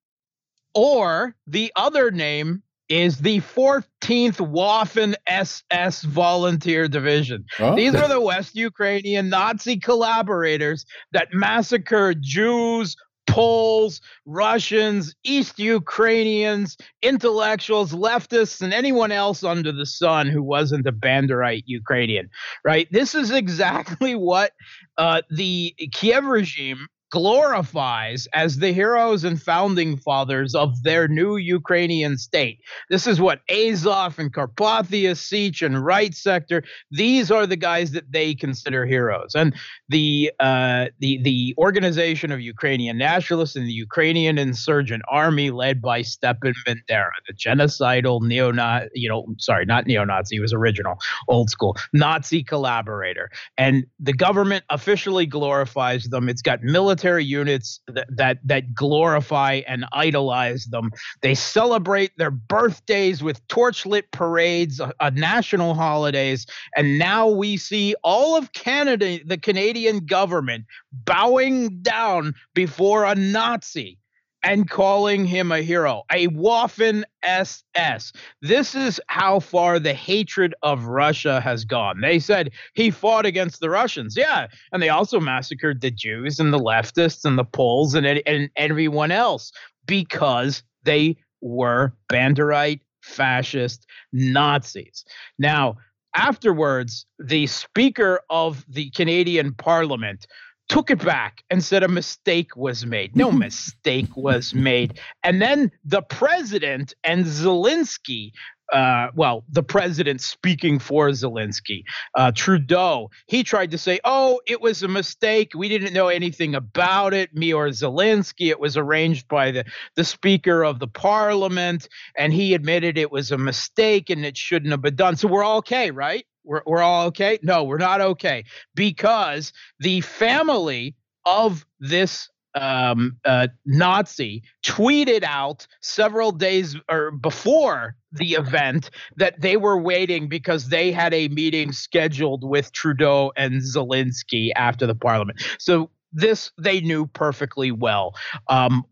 [0.74, 7.44] or the other name is the 14th Waffen SS Volunteer Division.
[7.58, 7.74] Oh.
[7.74, 12.96] These were the West Ukrainian Nazi collaborators that massacred Jews,
[13.36, 20.92] Poles, Russians, East Ukrainians, intellectuals, leftists, and anyone else under the sun who wasn't a
[20.92, 22.30] Banderite Ukrainian,
[22.64, 22.88] right?
[22.90, 24.52] This is exactly what
[24.96, 32.18] uh, the Kiev regime glorifies as the heroes and founding fathers of their new Ukrainian
[32.18, 32.58] state.
[32.90, 38.10] This is what Azov and Carpathian Sich and Right Sector, these are the guys that
[38.10, 39.34] they consider heroes.
[39.34, 39.54] And
[39.88, 46.02] the uh, the the organization of Ukrainian nationalists and the Ukrainian insurgent army led by
[46.02, 50.96] Stepan Bandera, the genocidal neo-Nazi, you know, sorry, not neo-Nazi, he was original,
[51.28, 53.30] old school, Nazi collaborator.
[53.56, 56.28] And the government officially glorifies them.
[56.28, 60.90] It's got military units that, that that glorify and idolize them.
[61.22, 68.36] They celebrate their birthdays with torchlit parades, uh, national holidays, and now we see all
[68.36, 73.98] of Canada, the Canadian government, bowing down before a Nazi
[74.46, 78.12] and calling him a hero, a Waffen SS.
[78.40, 82.00] This is how far the hatred of Russia has gone.
[82.00, 84.16] They said he fought against the Russians.
[84.16, 84.46] Yeah.
[84.70, 89.10] And they also massacred the Jews and the leftists and the Poles and, and everyone
[89.10, 89.50] else
[89.84, 95.04] because they were Banderite, fascist Nazis.
[95.40, 95.76] Now,
[96.14, 100.28] afterwards, the Speaker of the Canadian Parliament
[100.68, 103.16] took it back and said a mistake was made.
[103.16, 105.00] No mistake was made.
[105.22, 108.32] And then the president and Zelensky,
[108.72, 111.84] uh, well, the president speaking for Zelensky,
[112.16, 115.52] uh, Trudeau, he tried to say, oh, it was a mistake.
[115.54, 118.50] We didn't know anything about it, me or Zelensky.
[118.50, 123.30] It was arranged by the, the speaker of the parliament, and he admitted it was
[123.30, 125.16] a mistake and it shouldn't have been done.
[125.16, 126.26] So we're all okay, right?
[126.46, 127.38] We're, we're all okay?
[127.42, 130.94] No, we're not okay because the family
[131.26, 139.58] of this um, uh, Nazi tweeted out several days or before the event that they
[139.58, 145.42] were waiting because they had a meeting scheduled with Trudeau and Zelensky after the parliament.
[145.58, 148.14] So this they knew perfectly well.
[148.48, 148.84] Um,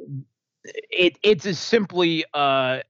[0.64, 2.80] it it is simply uh,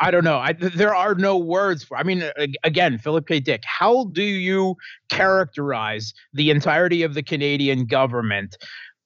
[0.00, 0.38] I don't know.
[0.38, 1.96] I, there are no words for.
[1.96, 2.24] I mean,
[2.64, 3.40] again, Philip K.
[3.40, 3.62] Dick.
[3.64, 4.76] How do you
[5.08, 8.56] characterize the entirety of the Canadian government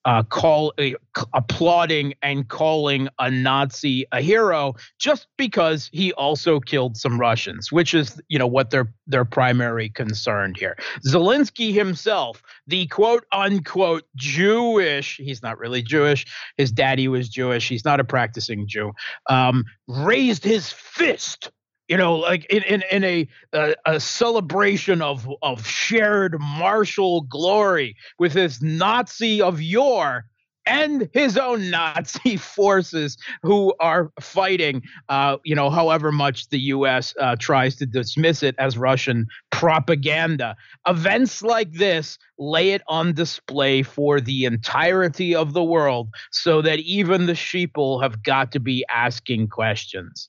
[0.09, 0.93] uh, call uh,
[1.35, 7.93] applauding and calling a Nazi a hero just because he also killed some Russians, which
[7.93, 10.79] is you know what their their primary concern here.
[11.07, 16.25] Zelensky himself, the quote unquote Jewish, he's not really Jewish.
[16.57, 17.69] His daddy was Jewish.
[17.69, 18.93] He's not a practicing Jew.
[19.29, 21.51] Um, raised his fist
[21.89, 27.97] you know, like in in, in a, a, a celebration of of shared martial glory
[28.19, 30.27] with his Nazi of yore
[30.69, 37.15] and his own Nazi forces who are fighting, uh, you know, however much the U.S.
[37.19, 40.57] Uh, tries to dismiss it as Russian propaganda.
[40.87, 46.81] Events like this lay it on display for the entirety of the world so that
[46.81, 50.29] even the sheeple have got to be asking questions.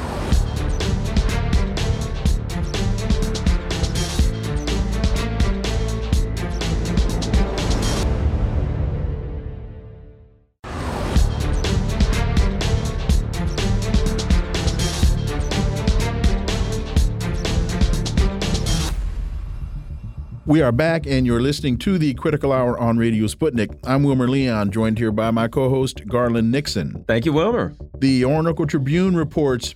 [20.51, 23.73] We are back, and you're listening to the Critical Hour on Radio Sputnik.
[23.85, 27.05] I'm Wilmer Leon, joined here by my co host, Garland Nixon.
[27.07, 27.73] Thank you, Wilmer.
[27.99, 29.73] The Orinoco Tribune reports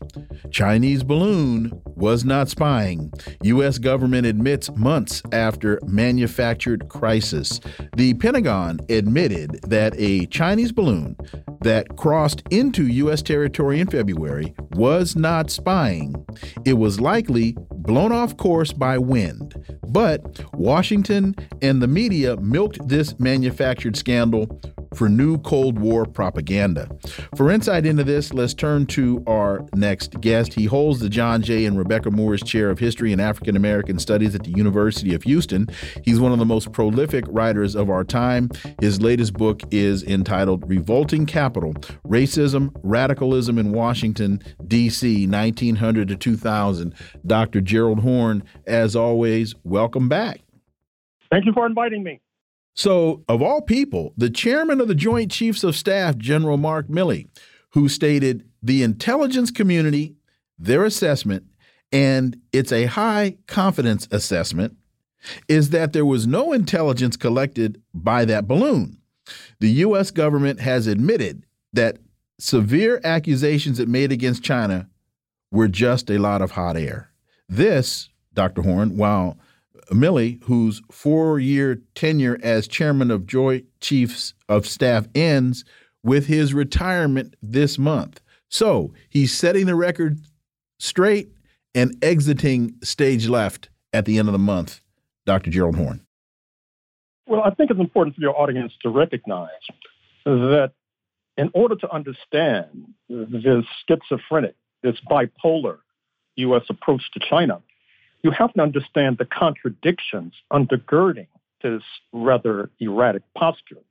[0.51, 3.13] Chinese balloon was not spying.
[3.43, 3.77] U.S.
[3.77, 7.61] government admits months after manufactured crisis.
[7.95, 11.15] The Pentagon admitted that a Chinese balloon
[11.61, 13.21] that crossed into U.S.
[13.21, 16.25] territory in February was not spying.
[16.65, 17.55] It was likely
[17.85, 19.55] blown off course by wind.
[19.87, 24.59] But Washington and the media milked this manufactured scandal
[24.95, 26.89] for new Cold War propaganda.
[27.35, 30.53] For insight into this, let's turn to our next guest.
[30.53, 31.65] He holds the John J.
[31.65, 35.67] and Rebecca Moores Chair of History and African American Studies at the University of Houston.
[36.03, 38.49] He's one of the most prolific writers of our time.
[38.79, 41.73] His latest book is entitled Revolting Capital
[42.05, 46.93] Racism, Radicalism in Washington, D.C., 1900 to 2000.
[47.25, 47.61] Dr.
[47.61, 50.41] Gerald Horne, as always, welcome back.
[51.31, 52.21] Thank you for inviting me.
[52.75, 57.29] So, of all people, the chairman of the Joint Chiefs of Staff, General Mark Milley,
[57.69, 60.15] who stated the intelligence community,
[60.59, 61.45] their assessment,
[61.93, 64.75] and it's a high confidence assessment,
[65.47, 68.97] is that there was no intelligence collected by that balloon.
[69.59, 70.11] The U.S.
[70.11, 71.97] government has admitted that
[72.39, 74.89] severe accusations it made against China
[75.49, 77.11] were just a lot of hot air.
[77.47, 78.63] This, Dr.
[78.63, 79.37] Horne, while
[79.91, 85.65] Milley, whose four year tenure as chairman of Joint Chiefs of Staff ends
[86.03, 88.21] with his retirement this month.
[88.49, 90.19] So he's setting the record
[90.79, 91.29] straight
[91.73, 94.81] and exiting stage left at the end of the month,
[95.25, 95.49] Dr.
[95.49, 96.01] Gerald Horne.
[97.27, 99.49] Well, I think it's important for your audience to recognize
[100.25, 100.71] that
[101.37, 105.79] in order to understand this schizophrenic, this bipolar
[106.37, 106.63] U.S.
[106.69, 107.61] approach to China,
[108.25, 111.27] you have to understand the contradictions undergirding
[111.61, 113.83] this rather erratic posture.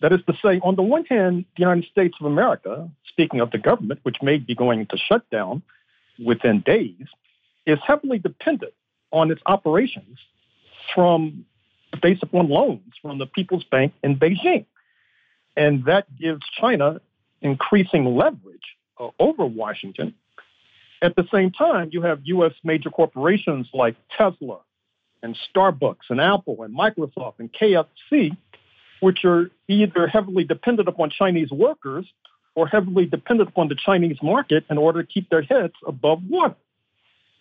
[0.00, 3.50] That is to say, on the one hand, the United States of America, speaking of
[3.50, 5.62] the government, which may be going into shutdown
[6.24, 7.06] within days,
[7.66, 8.74] is heavily dependent
[9.10, 10.18] on its operations
[10.94, 11.44] from
[12.00, 14.66] based upon loans from the People's Bank in Beijing.
[15.56, 17.00] And that gives China
[17.42, 18.68] increasing leverage
[19.00, 20.14] uh, over Washington
[21.04, 22.52] at the same time, you have U.S.
[22.64, 24.60] major corporations like Tesla
[25.22, 28.36] and Starbucks and Apple and Microsoft and KFC,
[29.00, 32.06] which are either heavily dependent upon Chinese workers
[32.54, 36.56] or heavily dependent upon the Chinese market in order to keep their heads above water.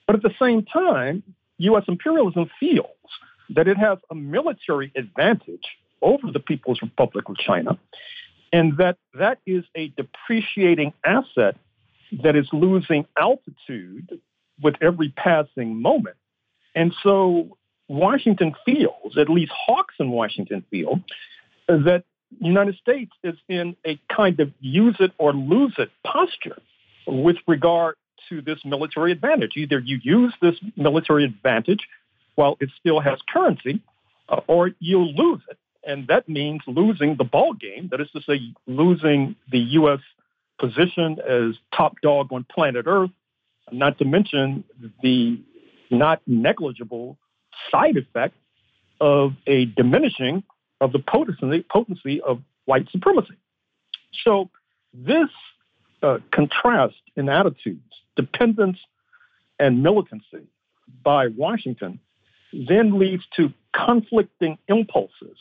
[0.08, 1.24] But at the same time,
[1.60, 1.84] U.S.
[1.88, 2.88] imperialism feels
[3.56, 5.64] that it has a military advantage
[6.02, 7.80] over the People's Republic of China,
[8.52, 11.56] and that that is a depreciating asset
[12.22, 14.20] that is losing altitude
[14.62, 16.16] with every passing moment.
[16.76, 21.02] And so Washington feels, at least hawks in Washington feel,
[21.68, 22.04] that
[22.40, 26.58] the United States is in a kind of use it or lose it posture
[27.06, 27.96] with regard
[28.30, 29.54] to this military advantage.
[29.56, 31.88] Either you use this military advantage
[32.36, 33.82] while it still has currency,
[34.30, 35.58] uh, or you'll lose it.
[35.86, 37.90] And that means losing the ball game.
[37.92, 40.00] That is to say, losing the U.S
[40.60, 43.12] position as top dog on planet Earth,
[43.72, 44.64] not to mention
[45.02, 45.42] the
[45.90, 47.18] not negligible
[47.72, 48.36] side effect
[49.00, 50.44] of a diminishing
[50.82, 53.36] of the potency, of white supremacy.
[54.24, 54.50] So
[54.94, 55.30] this
[56.02, 57.82] uh, contrast in attitudes,
[58.16, 58.78] dependence
[59.60, 60.48] and militancy
[61.04, 62.00] by Washington
[62.54, 65.38] then leads to conflicting impulses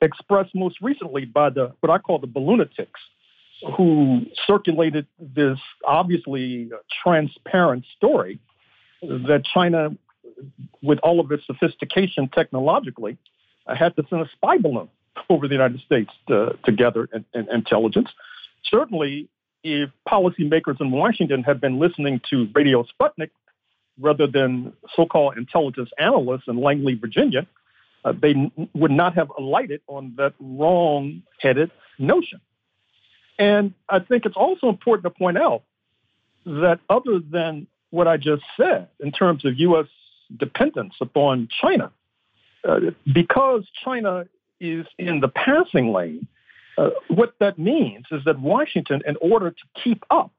[0.00, 3.00] expressed most recently by the what I call the balloonatics
[3.76, 6.70] who circulated this obviously
[7.02, 8.38] transparent story
[9.02, 9.90] that China,
[10.82, 13.16] with all of its sophistication technologically,
[13.66, 14.88] uh, had to send a spy balloon
[15.28, 18.08] over the United States to, to gather in, in intelligence.
[18.64, 19.28] Certainly,
[19.62, 23.30] if policymakers in Washington had been listening to Radio Sputnik
[23.98, 27.46] rather than so called intelligence analysts in Langley, Virginia,
[28.04, 32.40] uh, they n- would not have alighted on that wrong headed notion.
[33.40, 35.62] And I think it's also important to point out
[36.44, 39.86] that other than what I just said in terms of U.S.
[40.36, 41.90] dependence upon China,
[42.68, 44.26] uh, because China
[44.60, 46.28] is in the passing lane,
[46.76, 50.32] uh, what that means is that Washington, in order to keep up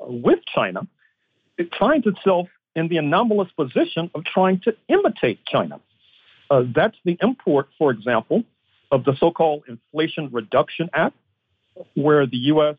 [0.00, 0.88] with China,
[1.56, 5.80] it finds itself in the anomalous position of trying to imitate China.
[6.50, 8.42] Uh, that's the import, for example,
[8.90, 11.14] of the so called Inflation Reduction Act,
[11.94, 12.76] where the U.S.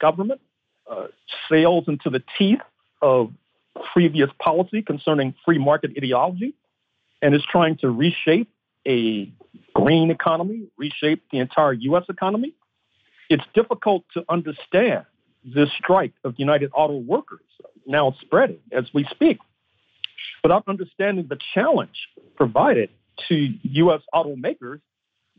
[0.00, 0.40] government
[0.90, 1.06] uh,
[1.50, 2.60] sails into the teeth
[3.02, 3.32] of
[3.92, 6.54] previous policy concerning free market ideology
[7.22, 8.48] and is trying to reshape
[8.86, 9.30] a
[9.74, 12.04] green economy, reshape the entire U.S.
[12.08, 12.54] economy,
[13.28, 15.04] it's difficult to understand
[15.44, 17.40] this strike of United Auto Workers
[17.86, 19.38] now spreading as we speak
[20.42, 22.90] without understanding the challenge provided
[23.28, 24.02] to U.S.
[24.14, 24.80] automakers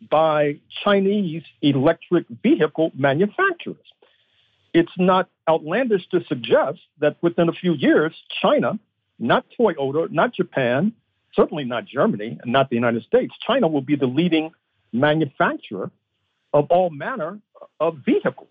[0.09, 3.77] by Chinese electric vehicle manufacturers.
[4.73, 8.79] It's not outlandish to suggest that within a few years, China,
[9.17, 10.93] not Toyota, not Japan,
[11.33, 14.51] certainly not Germany, and not the United States, China will be the leading
[14.93, 15.91] manufacturer
[16.53, 17.39] of all manner
[17.79, 18.49] of vehicles.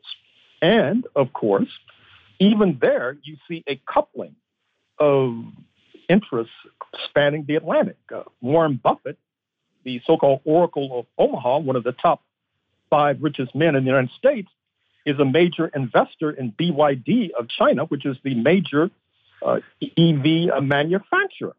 [0.62, 1.68] And of course,
[2.38, 4.34] even there, you see a coupling
[4.99, 5.34] of
[6.09, 6.53] interests
[7.09, 7.99] spanning the Atlantic.
[8.14, 9.18] Uh, Warren Buffett,
[9.87, 12.20] the so called Oracle of Omaha, one of the top
[12.91, 14.51] five richest men in the United States,
[15.07, 18.91] is a major investor in BYD of China, which is the major
[19.43, 21.55] uh, EV manufacturer.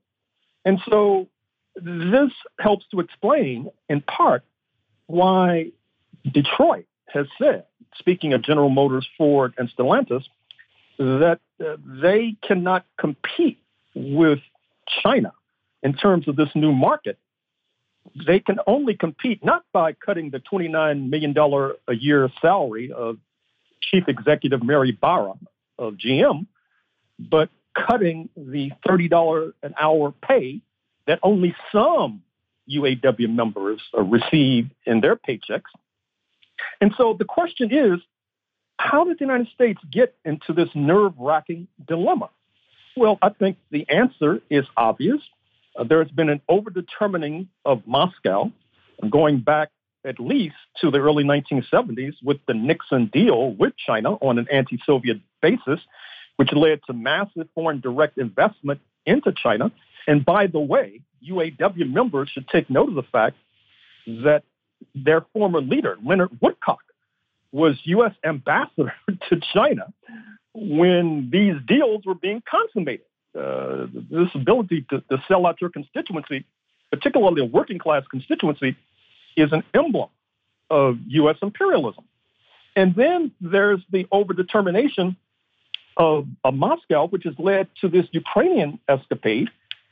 [0.65, 1.29] And so
[1.75, 4.43] this helps to explain, in part,
[5.05, 5.71] why
[6.29, 7.63] Detroit has said,
[7.95, 10.25] speaking of General Motors, Ford, and Stellantis,
[10.97, 13.59] that uh, they cannot compete
[13.95, 14.39] with
[15.01, 15.31] China
[15.81, 17.17] in terms of this new market.
[18.25, 21.35] They can only compete not by cutting the $29 million
[21.87, 23.17] a year salary of
[23.81, 25.33] Chief Executive Mary Barra
[25.77, 26.47] of GM,
[27.19, 30.61] but cutting the $30 an hour pay
[31.05, 32.21] that only some
[32.69, 35.71] UAW members uh, receive in their paychecks.
[36.81, 37.99] And so the question is
[38.79, 42.29] how did the United States get into this nerve wracking dilemma?
[42.95, 45.21] Well, I think the answer is obvious.
[45.77, 48.51] Uh, there has been an overdetermining of Moscow
[49.09, 49.69] going back
[50.05, 54.79] at least to the early 1970s with the Nixon deal with China on an anti
[54.85, 55.79] Soviet basis,
[56.37, 59.71] which led to massive foreign direct investment into China.
[60.07, 63.35] And by the way, UAW members should take note of the fact
[64.07, 64.43] that
[64.95, 66.83] their former leader, Leonard Woodcock,
[67.51, 68.13] was U.S.
[68.23, 68.93] ambassador
[69.29, 69.93] to China
[70.53, 73.05] when these deals were being consummated.
[73.37, 76.45] Uh, this ability to, to sell out your constituency,
[76.91, 78.75] particularly a working class constituency,
[79.35, 80.09] is an emblem
[80.69, 81.37] of U.S.
[81.41, 82.03] imperialism.
[82.75, 85.15] And then there's the overdetermination
[85.97, 89.49] of, of Moscow, which has led to this Ukrainian escapade,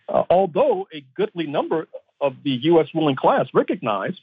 [0.08, 1.88] uh, although a goodly number
[2.22, 2.88] of the U.S.
[2.94, 4.14] ruling class recognize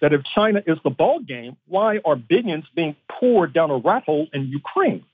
[0.00, 4.04] that if China is the ball game, why are billions being poured down a rat
[4.04, 5.04] hole in Ukraine?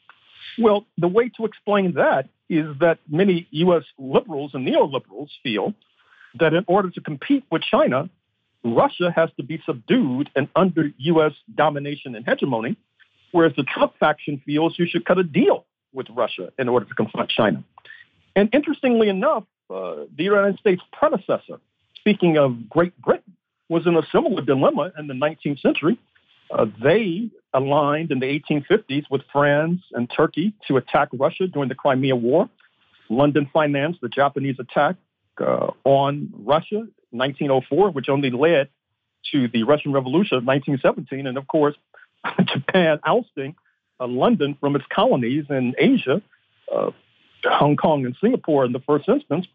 [0.59, 3.85] Well, the way to explain that is that many U.S.
[3.99, 5.75] liberals and neoliberals feel
[6.39, 8.09] that in order to compete with China,
[8.65, 11.33] Russia has to be subdued and under U.S.
[11.55, 12.77] domination and hegemony,
[13.33, 16.95] whereas the Trump faction feels you should cut a deal with Russia in order to
[16.95, 17.63] confront China.
[18.35, 21.59] And interestingly enough, uh, the United States predecessor,
[21.95, 23.35] speaking of Great Britain,
[23.69, 25.99] was in a similar dilemma in the 19th century.
[26.51, 31.75] Uh, they aligned in the 1850s with France and Turkey to attack Russia during the
[31.75, 32.49] Crimea War.
[33.09, 34.97] London financed the Japanese attack
[35.41, 38.69] uh, on Russia 1904, which only led
[39.33, 41.75] to the Russian Revolution of 1917, and of course,
[42.45, 43.55] Japan ousting
[44.01, 46.23] uh, London from its colonies in Asia,
[46.75, 46.91] uh,
[47.45, 49.47] Hong Kong and Singapore in the first instance,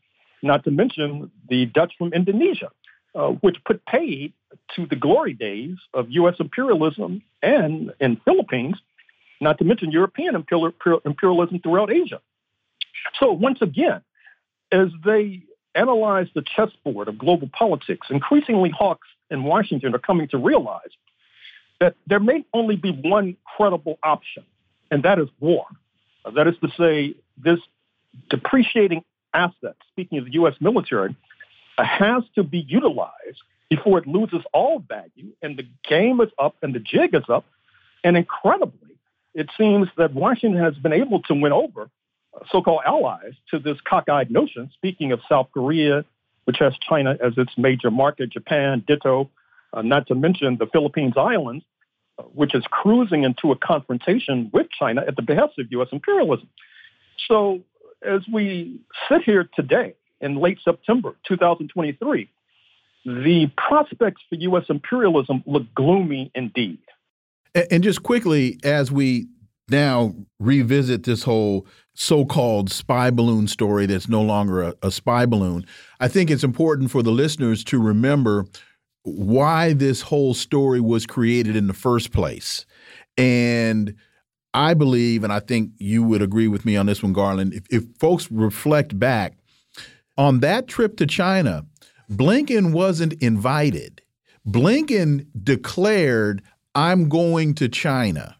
[0.42, 2.70] not to mention the Dutch from Indonesia
[3.16, 4.34] uh, which put paid
[4.76, 6.36] to the glory days of U.S.
[6.40, 8.76] imperialism and in the Philippines,
[9.40, 12.22] not to mention European imperialism throughout Asia.
[13.20, 14.02] So once again,
[14.72, 15.44] as they
[15.76, 20.92] analyze the chessboard of global politics, increasingly hawks in Washington are coming to realize
[21.80, 24.44] that there may only be one credible option,
[24.92, 25.66] and that is war.
[26.36, 27.60] That is to say, this
[28.30, 29.04] depreciating
[29.34, 30.54] asset, speaking of the U.S.
[30.60, 31.16] military,
[31.86, 36.76] has to be utilized before it loses all value and the game is up and
[36.76, 37.46] the jig is up.
[38.04, 38.98] And incredibly,
[39.34, 41.90] it seems that Washington has been able to win over
[42.52, 44.70] so called allies to this cockeyed notion.
[44.74, 46.06] Speaking of South Korea,
[46.46, 49.30] which has China as its major market, Japan, ditto,
[49.74, 51.64] uh, not to mention the Philippines Islands,
[52.18, 55.90] uh, which is cruising into a confrontation with China at the behest of U.S.
[55.92, 56.50] imperialism.
[57.28, 57.62] So,
[58.04, 62.30] as we sit here today, in late September 2023,
[63.06, 64.66] the prospects for U.S.
[64.70, 66.80] imperialism look gloomy indeed.
[67.72, 69.28] And just quickly, as we
[69.70, 75.26] now revisit this whole so called spy balloon story that's no longer a, a, spy
[75.26, 75.66] balloon,
[76.00, 78.46] I think it's important for the listeners to remember
[79.04, 82.66] why this whole story was created in the first place.
[83.18, 83.96] And
[84.54, 87.64] I believe, and I think you would agree with me on this one, Garland, if,
[87.70, 89.34] if folks reflect back,
[90.22, 91.66] on that trip to China,
[92.08, 94.04] Blinken wasn't invited.
[94.48, 96.44] Blinken declared,
[96.76, 98.38] I'm going to China.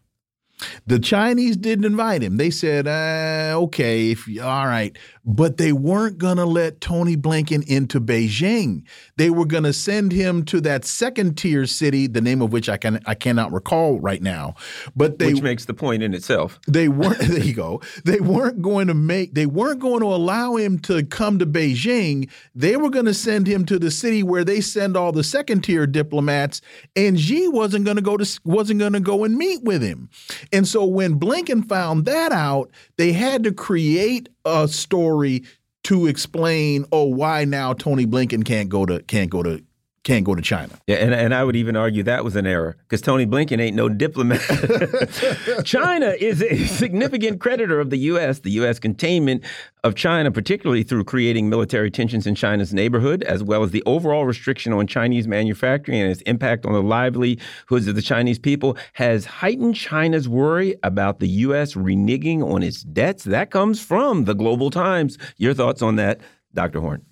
[0.86, 2.36] The Chinese didn't invite him.
[2.36, 4.96] They said, uh, okay, if, all right.
[5.24, 8.82] But they weren't going to let Tony Blinken into Beijing.
[9.16, 12.68] They were going to send him to that second tier city, the name of which
[12.68, 14.54] I can I cannot recall right now.
[14.96, 16.58] But they which makes the point in itself.
[16.66, 17.80] They weren't there you go.
[18.04, 22.28] They weren't going to make they weren't going to allow him to come to Beijing.
[22.54, 25.62] They were going to send him to the city where they send all the second
[25.62, 26.60] tier diplomats
[26.96, 30.10] and Xi wasn't going to go to wasn't going to go and meet with him.
[30.52, 35.44] And so when Blinken found that out, they had to create a story
[35.84, 39.62] to explain, oh, why now Tony Blinken can't go to can't go to
[40.04, 40.72] can't go to China.
[40.88, 43.76] Yeah, and, and I would even argue that was an error because Tony Blinken ain't
[43.76, 44.40] no diplomat.
[45.64, 48.40] China is a significant creditor of the U.S.
[48.40, 48.80] The U.S.
[48.80, 49.44] containment
[49.84, 54.24] of China, particularly through creating military tensions in China's neighborhood, as well as the overall
[54.24, 59.24] restriction on Chinese manufacturing and its impact on the livelihoods of the Chinese people, has
[59.24, 61.74] heightened China's worry about the U.S.
[61.74, 63.22] reneging on its debts.
[63.22, 65.16] That comes from the Global Times.
[65.36, 66.20] Your thoughts on that,
[66.54, 66.80] Dr.
[66.80, 67.04] Horne?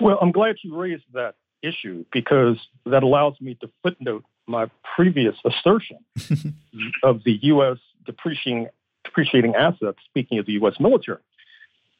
[0.00, 5.34] Well, I'm glad you raised that issue because that allows me to footnote my previous
[5.44, 5.98] assertion
[7.02, 7.78] of the U.S.
[8.04, 8.68] depreciating,
[9.04, 10.74] depreciating assets, speaking of the U.S.
[10.78, 11.18] military.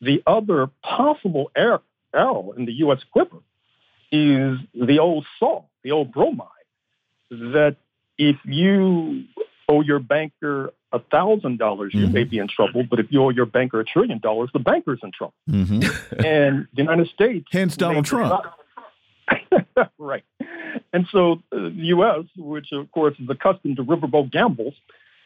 [0.00, 3.00] The other possible arrow in the U.S.
[3.10, 3.38] quiver
[4.12, 6.48] is the old saw, the old bromide,
[7.30, 7.76] that
[8.18, 9.24] if you
[9.68, 12.12] owe your banker a thousand dollars, you mm-hmm.
[12.12, 12.84] may be in trouble.
[12.88, 15.34] But if you owe your banker a trillion dollars, the banker's in trouble.
[15.50, 16.24] Mm-hmm.
[16.24, 18.30] and the United States, hence Donald Trump.
[18.30, 18.58] Not,
[19.98, 20.24] right.
[20.92, 24.74] And so uh, the U.S., which of course is accustomed to riverboat gambles,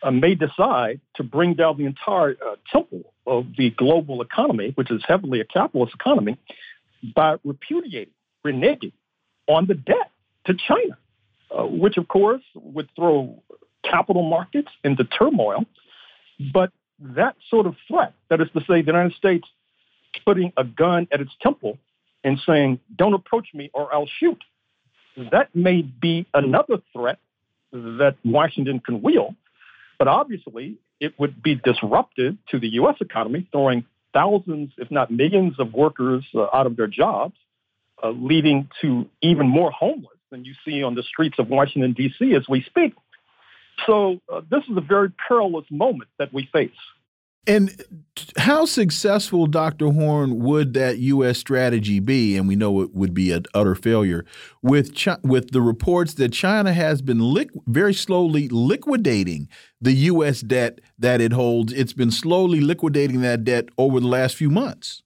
[0.03, 4.90] uh, may decide to bring down the entire uh, temple of the global economy, which
[4.90, 6.38] is heavily a capitalist economy,
[7.14, 8.12] by repudiating,
[8.44, 8.92] reneging
[9.46, 10.11] on the debt
[10.46, 10.96] to China,
[11.51, 13.42] uh, which of course would throw
[13.84, 15.64] capital markets into turmoil.
[16.53, 19.46] But that sort of threat, that is to say, the United States
[20.24, 21.78] putting a gun at its temple
[22.25, 24.43] and saying, don't approach me or I'll shoot.
[25.33, 27.18] That may be another threat
[27.73, 29.35] that Washington can wield,
[29.99, 32.97] but obviously it would be disruptive to the U.S.
[33.01, 37.35] economy, throwing thousands, if not millions, of workers uh, out of their jobs,
[38.03, 42.35] uh, leading to even more homeless than you see on the streets of Washington, D.C.
[42.35, 42.95] as we speak.
[43.87, 46.71] So uh, this is a very perilous moment that we face.
[47.47, 47.82] And
[48.36, 49.91] how successful, Dr.
[49.91, 51.38] Horne, would that U.S.
[51.38, 52.36] strategy be?
[52.36, 54.26] And we know it would be an utter failure
[54.62, 57.34] with with the reports that China has been
[57.66, 59.49] very slowly liquidating
[59.80, 60.43] the U.S.
[60.43, 61.72] debt that it holds.
[61.72, 65.03] It's been slowly liquidating that debt over the last few months.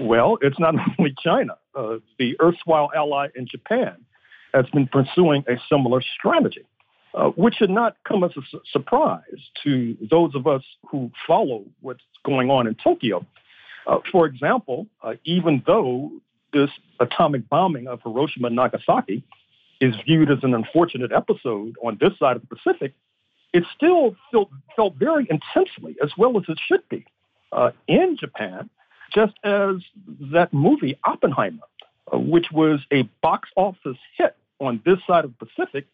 [0.00, 1.56] Well, it's not only China.
[1.74, 3.96] Uh, the erstwhile ally in Japan
[4.54, 6.66] has been pursuing a similar strategy
[7.14, 9.22] uh, which should not come as a su- surprise
[9.64, 13.26] to those of us who follow what's going on in Tokyo.
[13.86, 16.10] Uh, for example, uh, even though
[16.52, 19.22] this atomic bombing of Hiroshima and Nagasaki
[19.80, 22.92] is viewed as an unfortunate episode on this side of the Pacific,
[23.52, 27.04] it still felt, felt very intensely, as well as it should be,
[27.52, 28.70] uh, in Japan,
[29.12, 29.76] just as
[30.32, 31.62] that movie Oppenheimer,
[32.12, 35.86] uh, which was a box office hit on this side of the Pacific,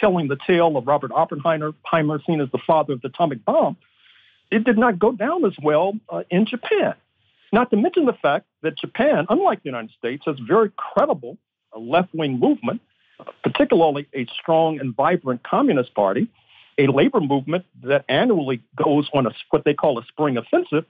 [0.00, 1.72] telling the tale of Robert Oppenheimer,
[2.26, 3.76] seen as the father of the atomic bomb,
[4.50, 6.94] it did not go down as well uh, in Japan.
[7.52, 11.38] Not to mention the fact that Japan, unlike the United States, has a very credible
[11.74, 12.80] uh, left-wing movement,
[13.20, 16.28] uh, particularly a strong and vibrant communist party,
[16.78, 20.84] a labor movement that annually goes on a, what they call a spring offensive.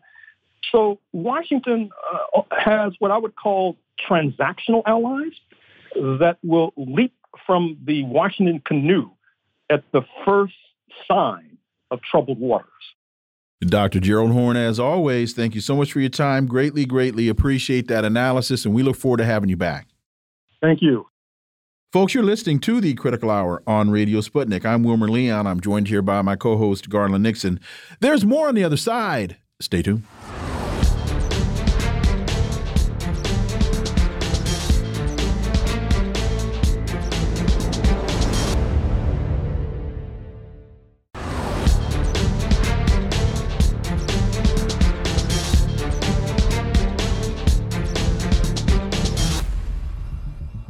[0.73, 1.91] So Washington
[2.35, 3.77] uh, has what I would call
[4.09, 5.33] transactional allies
[5.95, 7.13] that will leap
[7.47, 9.11] from the Washington canoe
[9.71, 10.55] at the first
[11.09, 11.59] sign
[11.91, 12.69] of troubled waters.
[13.61, 14.01] Dr.
[14.01, 16.47] Gerald Horne, as always, thank you so much for your time.
[16.47, 19.89] Greatly, greatly appreciate that analysis, and we look forward to having you back.
[20.61, 21.07] Thank you.
[21.93, 24.65] Folks, you're listening to the Critical Hour on Radio Sputnik.
[24.65, 25.47] I'm Wilmer Leon.
[25.47, 27.61] I'm joined here by my co host, Garland Nixon.
[28.01, 29.37] There's more on the other side.
[29.61, 30.03] Stay tuned.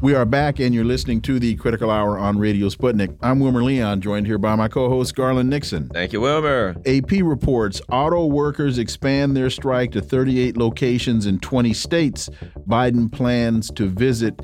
[0.05, 3.17] We are back, and you're listening to the Critical Hour on Radio Sputnik.
[3.23, 5.89] I'm Wilmer Leon, joined here by my co host, Garland Nixon.
[5.89, 6.77] Thank you, Wilmer.
[6.85, 12.29] AP reports auto workers expand their strike to 38 locations in 20 states.
[12.69, 14.39] Biden plans to visit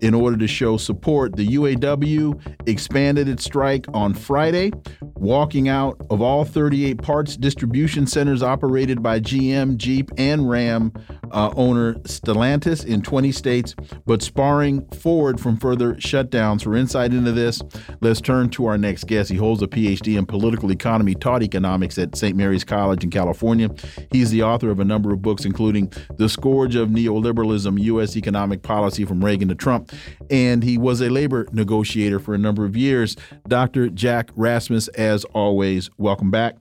[0.00, 1.36] in order to show support.
[1.36, 4.72] The UAW expanded its strike on Friday,
[5.14, 10.92] walking out of all 38 parts distribution centers operated by GM, Jeep, and Ram
[11.34, 13.74] uh, owner Stellantis in 20 states,
[14.06, 16.62] but sparring Ford from further shutdowns.
[16.62, 17.60] For insight into this,
[18.00, 19.30] let's turn to our next guest.
[19.30, 22.36] He holds a PhD in political economy, taught economics at St.
[22.36, 23.68] Mary's College in California.
[24.12, 28.16] He's the author of a number of books, including The Scourge of Neoliberalism U.S.
[28.16, 29.92] Economic Policy from Reagan to Trump.
[30.30, 33.16] And he was a labor negotiator for a number of years.
[33.48, 33.88] Dr.
[33.88, 36.54] Jack Rasmus, as always, welcome back.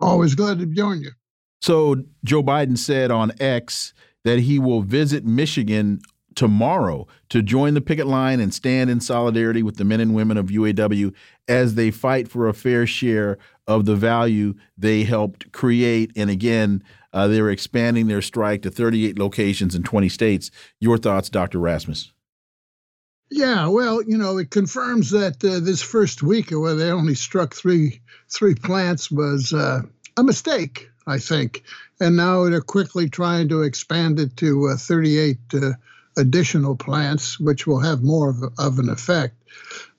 [0.00, 1.12] Always glad to join you.
[1.62, 3.94] So, Joe Biden said on X
[4.24, 6.00] that he will visit Michigan
[6.34, 10.36] tomorrow to join the picket line and stand in solidarity with the men and women
[10.36, 11.14] of UAW
[11.46, 13.38] as they fight for a fair share
[13.68, 16.10] of the value they helped create.
[16.16, 16.82] And again,
[17.12, 20.50] uh, they're expanding their strike to 38 locations in 20 states.
[20.80, 21.60] Your thoughts, Dr.
[21.60, 22.12] Rasmus?
[23.30, 27.54] Yeah, well, you know, it confirms that uh, this first week, where they only struck
[27.54, 29.82] three three plants, was uh,
[30.18, 30.90] a mistake.
[31.06, 31.64] I think,
[32.00, 35.72] and now they're quickly trying to expand it to uh, 38 uh,
[36.16, 39.34] additional plants, which will have more of, of an effect.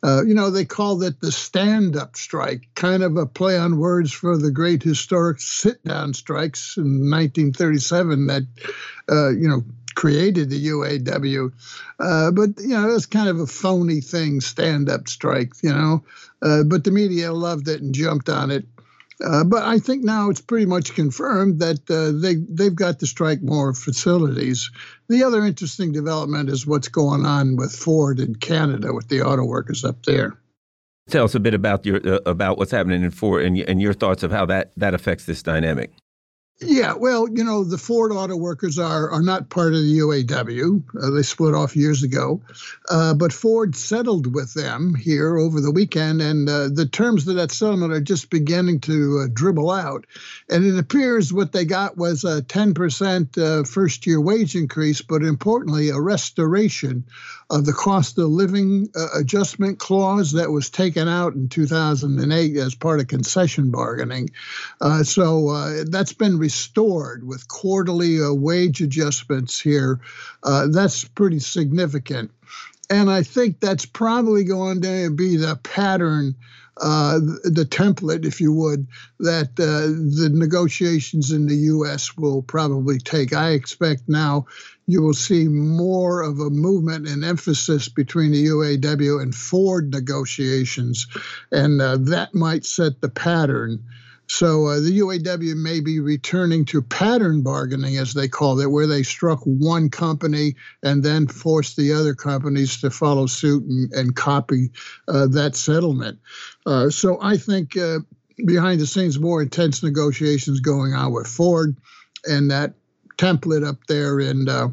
[0.03, 3.77] Uh, you know, they called it the stand up strike, kind of a play on
[3.77, 8.43] words for the great historic sit down strikes in 1937 that,
[9.09, 9.63] uh, you know,
[9.95, 11.51] created the UAW.
[11.99, 16.03] Uh, but, you know, it's kind of a phony thing, stand up strike, you know.
[16.41, 18.65] Uh, but the media loved it and jumped on it.
[19.23, 23.07] Uh, but I think now it's pretty much confirmed that uh, they they've got to
[23.07, 24.69] strike more facilities.
[25.07, 29.45] The other interesting development is what's going on with Ford in Canada with the auto
[29.45, 30.37] workers up there.
[31.09, 33.93] Tell us a bit about your uh, about what's happening in Ford and, and your
[33.93, 35.91] thoughts of how that that affects this dynamic.
[36.61, 40.83] Yeah, well, you know, the Ford auto workers are are not part of the UAW.
[41.01, 42.41] Uh, they split off years ago,
[42.89, 47.35] uh, but Ford settled with them here over the weekend, and uh, the terms of
[47.35, 50.05] that settlement are just beginning to uh, dribble out.
[50.49, 55.23] And it appears what they got was a 10% uh, first year wage increase, but
[55.23, 57.03] importantly, a restoration
[57.49, 62.75] of the cost of living uh, adjustment clause that was taken out in 2008 as
[62.75, 64.29] part of concession bargaining.
[65.03, 69.99] so that's been restored with quarterly uh, wage adjustments here,
[70.43, 72.31] uh, that's pretty significant.
[72.89, 76.35] And I think that's probably going to be the pattern,
[76.77, 78.87] uh, the template, if you would,
[79.19, 79.87] that uh,
[80.21, 82.17] the negotiations in the U.S.
[82.17, 83.33] will probably take.
[83.33, 84.45] I expect now
[84.87, 91.07] you will see more of a movement and emphasis between the UAW and Ford negotiations,
[91.51, 93.83] and uh, that might set the pattern
[94.27, 98.87] so uh, the UAW may be returning to pattern bargaining, as they call it, where
[98.87, 104.15] they struck one company and then forced the other companies to follow suit and, and
[104.15, 104.71] copy
[105.07, 106.19] uh, that settlement.
[106.65, 107.99] Uh, so I think uh,
[108.45, 111.75] behind the scenes, more intense negotiations going on with Ford,
[112.25, 112.73] and that
[113.17, 114.69] template up there in uh,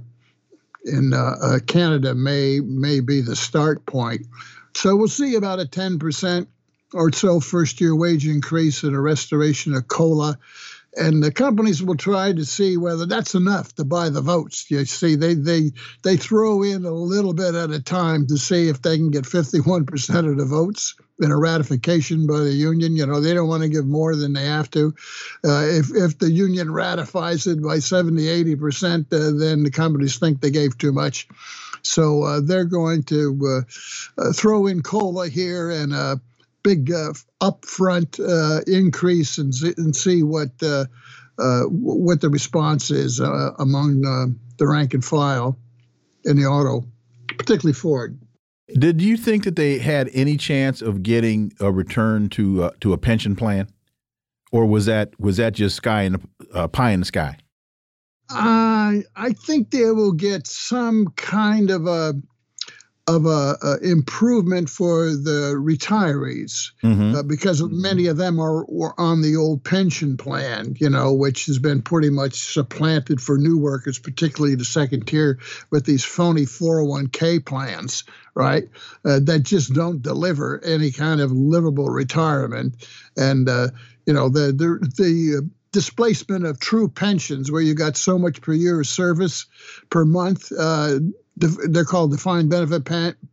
[0.84, 4.26] in uh, Canada may may be the start point.
[4.74, 6.48] So we'll see about a 10 percent
[6.92, 10.38] or so first year wage increase and a restoration of COLA.
[10.96, 14.68] And the companies will try to see whether that's enough to buy the votes.
[14.70, 15.70] You see, they they
[16.02, 19.24] they throw in a little bit at a time to see if they can get
[19.24, 22.96] 51% of the votes in a ratification by the union.
[22.96, 24.92] You know, they don't want to give more than they have to.
[25.44, 28.22] Uh, if if the union ratifies it by 70,
[28.56, 31.28] 80%, uh, then the companies think they gave too much.
[31.82, 33.64] So uh, they're going to
[34.18, 36.16] uh, uh, throw in cola here and uh,
[36.62, 40.84] big uh, upfront uh, increase and, and see what uh,
[41.38, 44.26] uh what the response is uh, among uh,
[44.58, 45.56] the rank and file
[46.24, 46.86] in the auto,
[47.38, 48.18] particularly Ford.
[48.78, 52.98] Did you think that they had any chance of getting a return to to a
[52.98, 53.68] pension plan,
[54.52, 56.12] or was that was that just sky in
[56.52, 57.36] the pie in the sky?
[58.30, 62.14] I I think they will get some kind of a
[63.16, 67.16] of a, a, improvement for the retirees mm-hmm.
[67.16, 71.46] uh, because many of them are, are, on the old pension plan, you know, which
[71.46, 75.40] has been pretty much supplanted for new workers, particularly the second tier,
[75.70, 78.04] with these phony 401k plans,
[78.34, 78.68] right?
[79.04, 82.86] Uh, that just don't deliver any kind of livable retirement,
[83.16, 83.68] and uh,
[84.06, 88.52] you know the the the displacement of true pensions, where you got so much per
[88.52, 89.46] year of service
[89.88, 90.98] per month, uh,
[91.40, 92.84] they're called defined benefit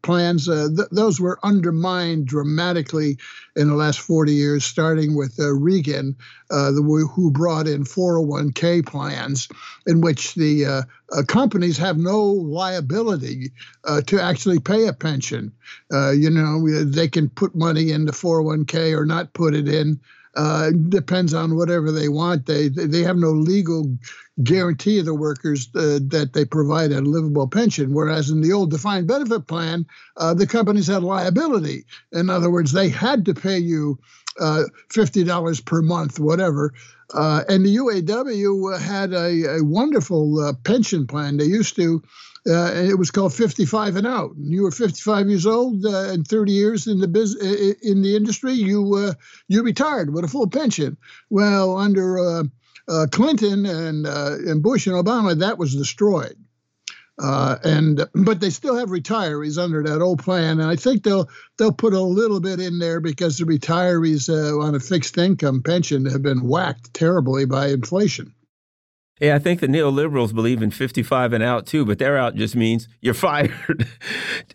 [0.02, 0.48] plans.
[0.48, 3.18] Uh, th- those were undermined dramatically
[3.56, 6.16] in the last 40 years, starting with uh, Reagan,
[6.50, 9.50] uh, the, who brought in 401k plans
[9.86, 10.82] in which the uh,
[11.12, 13.52] uh, companies have no liability
[13.84, 15.52] uh, to actually pay a pension.
[15.92, 20.00] you know, they can put money into 401k or not put it in.
[20.38, 22.46] Uh, depends on whatever they want.
[22.46, 23.98] They they have no legal
[24.44, 27.92] guarantee of the workers uh, that they provide a livable pension.
[27.92, 31.86] Whereas in the old defined benefit plan, uh, the companies had liability.
[32.12, 33.98] In other words, they had to pay you
[34.40, 36.72] uh, fifty dollars per month, whatever.
[37.14, 41.38] Uh, and the UAW had a, a wonderful pension plan.
[41.38, 42.04] They used to
[42.48, 44.36] uh, and it was called 55 and out.
[44.36, 48.16] And you were 55 years old uh, and 30 years in the biz- in the
[48.16, 48.54] industry.
[48.54, 49.14] You uh,
[49.48, 50.98] you retired with a full pension.
[51.30, 52.44] Well, under uh,
[52.88, 56.38] uh, Clinton and uh, and Bush and Obama, that was destroyed.
[57.20, 61.74] and but they still have retirees under that old plan, and I think they'll they'll
[61.74, 66.22] put a little bit in there because the retirees on a fixed income pension have
[66.22, 68.34] been whacked terribly by inflation.
[69.20, 72.56] Yeah, I think the neoliberals believe in 55 and out too, but they're out just
[72.56, 73.88] means you're fired.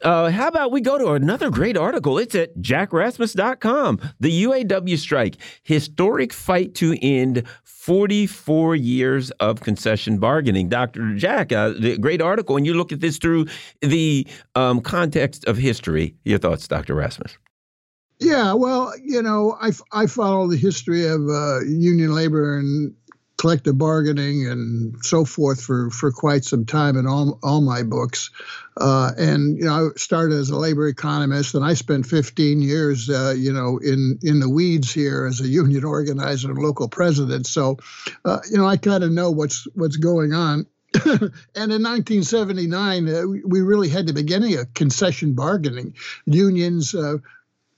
[0.02, 2.18] uh, how about we go to another great article?
[2.18, 4.00] It's at jackrasmus.com.
[4.20, 10.68] The UAW strike, historic fight to end 44 years of concession bargaining.
[10.68, 11.16] Dr.
[11.16, 13.46] Jack, uh, the great article, and you look at this through
[13.80, 16.14] the um, context of history.
[16.24, 16.94] Your thoughts, Dr.
[16.94, 17.36] Rasmus?
[18.20, 22.94] Yeah, well, you know, I, I follow the history of uh, union labor and
[23.42, 28.30] collective bargaining and so forth for, for quite some time in all, all my books.
[28.76, 33.10] Uh, and you know, I started as a labor economist, and I spent 15 years,
[33.10, 37.48] uh, you know, in in the weeds here as a union organizer and local president.
[37.48, 37.78] So,
[38.24, 40.64] uh, you know, I kind of know what's what's going on.
[41.04, 45.96] and in 1979, uh, we really had the beginning of concession bargaining.
[46.26, 47.16] Unions uh,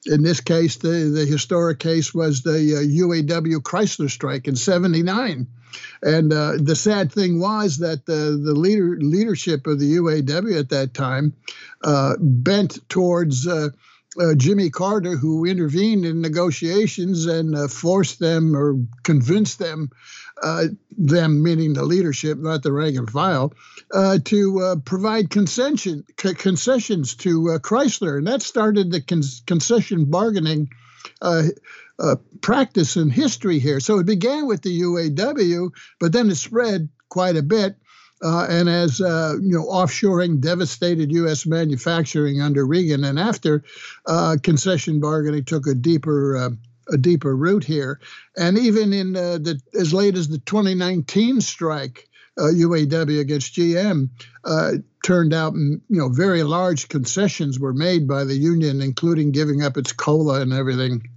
[0.07, 5.47] in this case, the, the historic case was the uh, UAW Chrysler strike in 79.
[6.03, 10.69] And uh, the sad thing was that the, the leader, leadership of the UAW at
[10.69, 11.33] that time
[11.83, 13.71] uh, bent towards uh,
[14.21, 19.91] uh, Jimmy Carter, who intervened in negotiations and uh, forced them or convinced them
[20.43, 20.65] uh,
[20.97, 23.53] them, meaning the leadership, not the rank and file,
[23.93, 28.19] uh, to uh, provide concession, concessions to uh, Chrysler.
[28.19, 30.71] And that started the con- concession bargaining
[31.23, 31.45] uh,
[31.99, 33.81] uh, practice in history here.
[33.81, 35.71] So it began with the UAW,
[36.01, 37.77] but then it spread quite a bit.
[38.23, 41.45] Uh, and as uh, you know, offshoring devastated U.S.
[41.45, 43.65] manufacturing under Reagan, and after
[44.07, 46.57] uh, concession bargaining took a deeper
[46.93, 48.01] a deeper root here.
[48.37, 52.09] And even in uh, the as late as the 2019 strike,
[52.39, 54.09] uh, UAW against GM
[54.45, 54.73] uh,
[55.05, 59.77] turned out, you know, very large concessions were made by the union, including giving up
[59.77, 61.09] its cola and everything.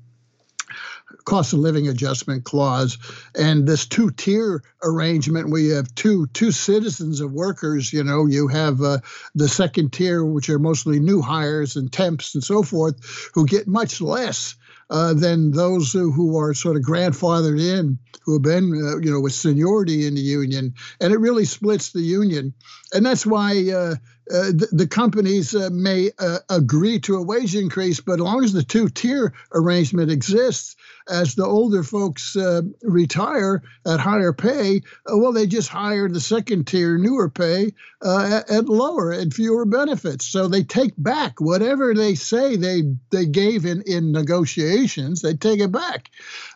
[1.26, 2.98] Cost of living adjustment clause,
[3.36, 7.92] and this two-tier arrangement where you have two two citizens of workers.
[7.92, 9.00] You know, you have uh,
[9.36, 13.68] the second tier, which are mostly new hires and temps and so forth, who get
[13.68, 14.56] much less
[14.90, 19.12] uh, than those who, who, are sort of grandfathered in, who have been, uh, you
[19.12, 22.54] know, with seniority in the union, and it really splits the union,
[22.94, 23.96] and that's why uh,
[24.32, 26.12] uh the, the, companies uh, may
[26.50, 30.76] agree to a wage increase, but as long as the two-tier arrangement exists,
[31.10, 34.82] as the older folks uh, retire at higher pay,
[35.12, 39.34] uh, well, they just hire the second tier, newer pay uh, at, at, lower and
[39.34, 40.26] fewer benefits.
[40.26, 45.22] So they take back whatever they say they they gave in in negotiations.
[45.22, 46.10] They take it back.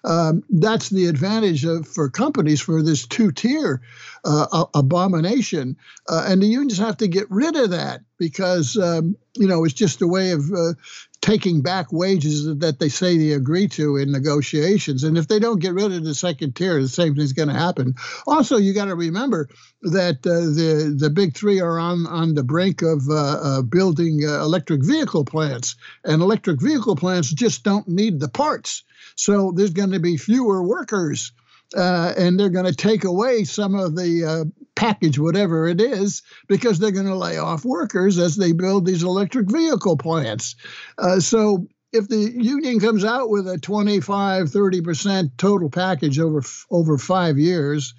[0.03, 3.81] Um, that's the advantage of, for companies for this two tier
[4.23, 5.77] uh, abomination,
[6.07, 9.73] uh, and the unions have to get rid of that because um, you know it's
[9.73, 10.73] just a way of uh,
[11.21, 15.03] taking back wages that they say they agree to in negotiations.
[15.03, 17.53] And if they don't get rid of the second tier, the same thing's going to
[17.53, 17.95] happen.
[18.25, 19.47] Also, you got to remember
[19.83, 24.21] that uh, the the big three are on on the brink of uh, uh, building
[24.25, 28.83] uh, electric vehicle plants, and electric vehicle plants just don't need the parts.
[29.15, 31.31] So there's going to be fewer workers
[31.75, 36.23] uh, and they're going to take away some of the uh, package, whatever it is,
[36.47, 40.55] because they're going to lay off workers as they build these electric vehicle plants.
[40.97, 46.97] Uh, so if the union comes out with a 25, 30% total package over over
[46.97, 47.93] five years,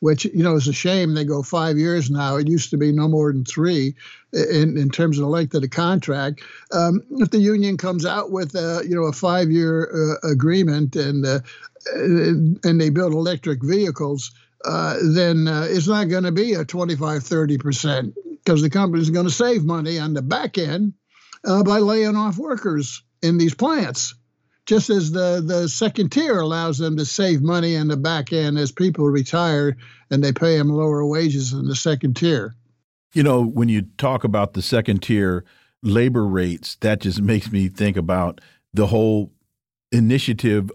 [0.00, 2.36] which you know is a shame they go five years now.
[2.36, 3.94] It used to be no more than three
[4.32, 6.42] in, in terms of the length of the contract.
[6.72, 10.94] Um, if the union comes out with a, you know a five year uh, agreement
[10.94, 11.40] and uh,
[11.94, 14.30] and they build electric vehicles,
[14.64, 19.10] uh, then uh, it's not going to be a 25, 30 percent because the company's
[19.10, 20.94] going to save money on the back end
[21.44, 24.14] uh, by laying off workers in these plants.
[24.66, 28.58] Just as the, the second tier allows them to save money on the back end
[28.58, 29.76] as people retire
[30.10, 32.54] and they pay them lower wages in the second tier.
[33.12, 35.44] You know, when you talk about the second tier
[35.82, 38.40] labor rates, that just makes me think about
[38.72, 39.32] the whole
[39.92, 40.70] initiative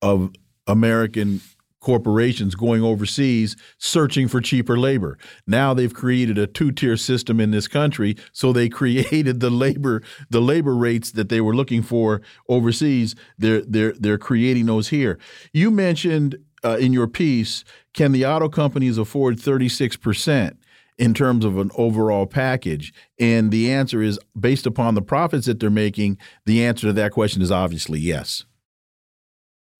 [0.00, 0.32] of
[0.66, 1.40] American
[1.84, 5.18] corporations going overseas searching for cheaper labor.
[5.46, 10.40] Now they've created a two-tier system in this country, so they created the labor the
[10.40, 13.14] labor rates that they were looking for overseas.
[13.36, 15.18] They're they're they're creating those here.
[15.52, 20.58] You mentioned uh, in your piece, can the auto companies afford 36 percent?
[20.96, 22.94] in terms of an overall package?
[23.18, 27.10] And the answer is based upon the profits that they're making, the answer to that
[27.10, 28.44] question is obviously yes.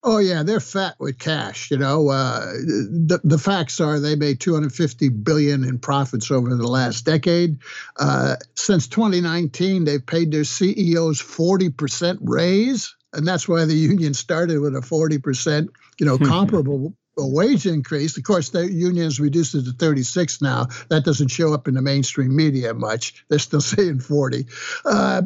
[0.07, 1.71] Oh yeah, they're fat with cash.
[1.71, 6.67] You know, uh, the the facts are they made 250 billion in profits over the
[6.67, 7.57] last decade.
[7.97, 14.13] Uh, since 2019, they've paid their CEOs 40 percent raise, and that's why the union
[14.13, 16.93] started with a 40 percent, you know, comparable.
[17.17, 18.15] a wage increase.
[18.15, 20.67] Of course, the union unions reduced it to 36 now.
[20.89, 23.25] That doesn't show up in the mainstream media much.
[23.27, 24.45] They're still saying 40.
[24.85, 25.23] Uh,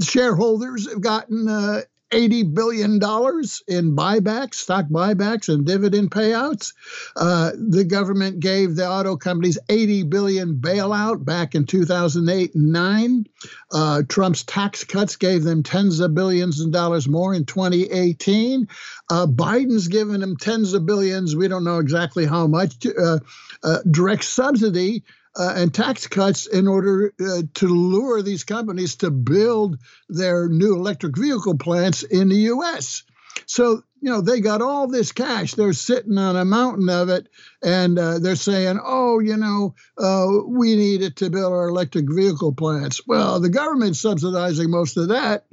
[0.00, 6.72] shareholders have gotten uh, $80 billion in buybacks, stock buybacks, and dividend payouts.
[7.16, 13.26] Uh, the government gave the auto companies 80 billion bailout back in 2008 and 9.
[13.72, 18.68] Uh, Trump's tax cuts gave them tens of billions of dollars more in 2018.
[19.10, 21.34] Uh, Biden's given them tens of billions.
[21.34, 22.86] We don't know exactly how much.
[22.86, 23.18] Uh,
[23.62, 25.02] uh, direct subsidy
[25.38, 29.78] uh, and tax cuts in order uh, to lure these companies to build
[30.08, 33.02] their new electric vehicle plants in the U.S.
[33.46, 35.54] So, you know, they got all this cash.
[35.54, 37.28] They're sitting on a mountain of it,
[37.62, 42.06] and uh, they're saying, oh, you know, uh, we need it to build our electric
[42.08, 43.06] vehicle plants.
[43.06, 45.44] Well, the government's subsidizing most of that.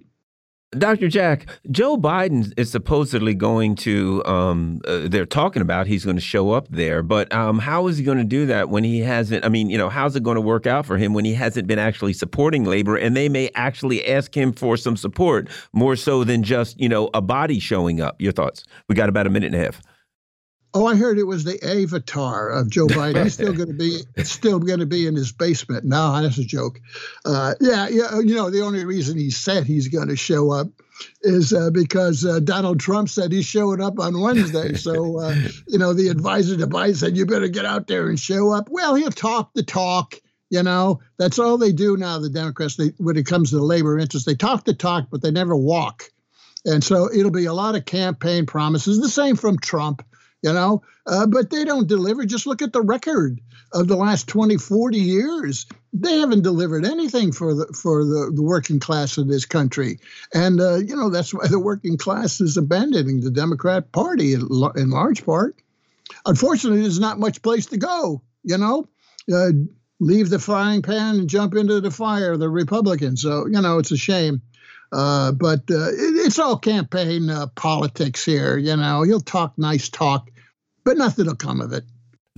[0.78, 1.08] Dr.
[1.08, 6.22] Jack, Joe Biden is supposedly going to, um, uh, they're talking about he's going to
[6.22, 9.46] show up there, but um, how is he going to do that when he hasn't?
[9.46, 11.68] I mean, you know, how's it going to work out for him when he hasn't
[11.68, 16.24] been actually supporting labor and they may actually ask him for some support more so
[16.24, 18.22] than just, you know, a body showing up?
[18.22, 18.64] Your thoughts?
[18.88, 19.82] We got about a minute and a half.
[20.76, 23.24] Oh, I heard it was the avatar of Joe Biden.
[23.24, 25.86] He's still going to be still going to be in his basement.
[25.86, 26.80] No, that's a joke.
[27.26, 28.20] Uh, yeah, yeah.
[28.20, 30.68] You know, the only reason he said he's going to show up
[31.22, 34.74] is uh, because uh, Donald Trump said he's showing up on Wednesday.
[34.84, 35.36] So, uh,
[35.68, 38.70] you know, the advisor to Biden said, "You better get out there and show up."
[38.70, 40.16] Well, he'll talk the talk.
[40.50, 42.20] You know, that's all they do now.
[42.20, 45.22] The Democrats, they, when it comes to the labor interest, they talk the talk, but
[45.22, 46.04] they never walk.
[46.66, 49.00] And so it'll be a lot of campaign promises.
[49.00, 50.04] The same from Trump
[50.44, 52.26] you know, uh, but they don't deliver.
[52.26, 53.40] Just look at the record
[53.72, 55.66] of the last 20, 40 years.
[55.94, 60.00] They haven't delivered anything for the for the, the working class of this country,
[60.34, 64.42] and uh, you know that's why the working class is abandoning the Democrat Party in,
[64.76, 65.56] in large part.
[66.26, 68.22] Unfortunately, there's not much place to go.
[68.44, 68.88] You know,
[69.34, 69.52] uh,
[70.00, 72.36] leave the frying pan and jump into the fire.
[72.36, 73.22] The Republicans.
[73.22, 74.42] So you know, it's a shame.
[74.94, 78.58] Uh, but uh, it, it's all campaign uh, politics here.
[78.58, 80.30] You know, he'll talk nice talk,
[80.84, 81.84] but nothing will come of it.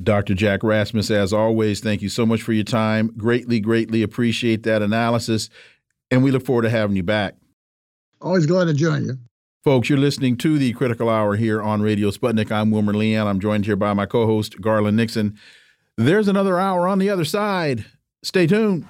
[0.01, 0.33] Dr.
[0.33, 3.11] Jack Rasmus, as always, thank you so much for your time.
[3.17, 5.49] Greatly, greatly appreciate that analysis.
[6.11, 7.35] And we look forward to having you back.
[8.21, 9.17] Always glad to join you.
[9.63, 12.51] Folks, you're listening to the Critical Hour here on Radio Sputnik.
[12.51, 13.25] I'm Wilmer Leon.
[13.25, 15.39] I'm joined here by my co host, Garland Nixon.
[15.97, 17.85] There's another hour on the other side.
[18.21, 18.85] Stay tuned.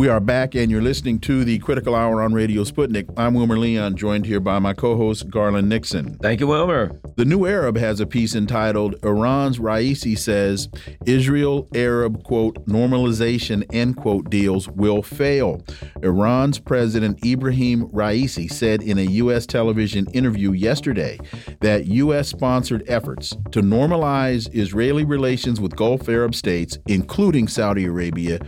[0.00, 3.12] We are back, and you're listening to the Critical Hour on Radio Sputnik.
[3.18, 6.16] I'm Wilmer Leon, joined here by my co host, Garland Nixon.
[6.22, 6.98] Thank you, Wilmer.
[7.18, 10.70] The New Arab has a piece entitled Iran's Raisi says
[11.04, 15.60] Israel Arab, quote, normalization, end quote, deals will fail.
[16.02, 19.44] Iran's President Ibrahim Raisi said in a U.S.
[19.44, 21.18] television interview yesterday
[21.60, 22.28] that U.S.
[22.28, 28.38] sponsored efforts to normalize Israeli relations with Gulf Arab states, including Saudi Arabia,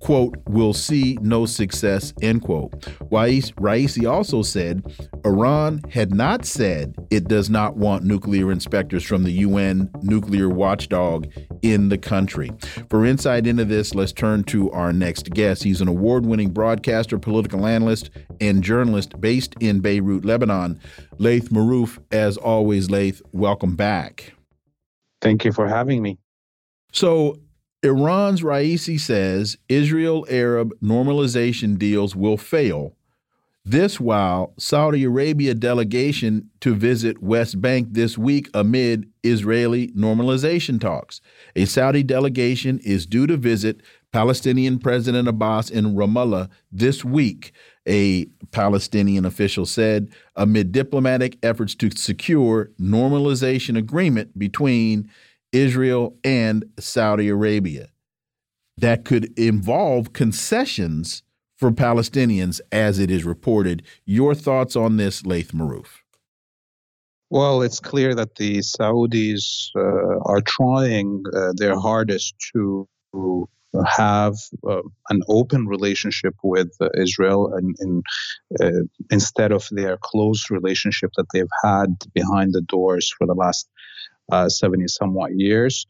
[0.00, 2.72] quote, will see see no success, end quote.
[3.10, 4.82] Raisi also said
[5.24, 11.26] Iran had not said it does not want nuclear inspectors from the UN nuclear watchdog
[11.62, 12.50] in the country.
[12.88, 15.62] For insight into this, let's turn to our next guest.
[15.62, 20.80] He's an award winning broadcaster, political analyst, and journalist based in Beirut, Lebanon.
[21.18, 24.32] Laith Marouf, as always, Laith, welcome back.
[25.20, 26.18] Thank you for having me.
[26.92, 27.38] So,
[27.86, 32.96] Iran's Raisi says Israel Arab normalization deals will fail.
[33.64, 41.20] This while Saudi Arabia delegation to visit West Bank this week amid Israeli normalization talks.
[41.54, 43.82] A Saudi delegation is due to visit
[44.12, 47.52] Palestinian President Abbas in Ramallah this week,
[47.86, 55.08] a Palestinian official said, amid diplomatic efforts to secure normalization agreement between
[55.52, 57.88] Israel and Saudi Arabia.
[58.76, 61.22] That could involve concessions
[61.56, 63.82] for Palestinians, as it is reported.
[64.04, 66.02] Your thoughts on this, Laith Marouf?
[67.30, 72.86] Well, it's clear that the Saudis uh, are trying uh, their hardest to
[73.84, 74.34] have
[74.66, 78.04] uh, an open relationship with uh, Israel and, and
[78.60, 83.68] uh, instead of their close relationship that they've had behind the doors for the last
[84.30, 85.86] 70 somewhat years.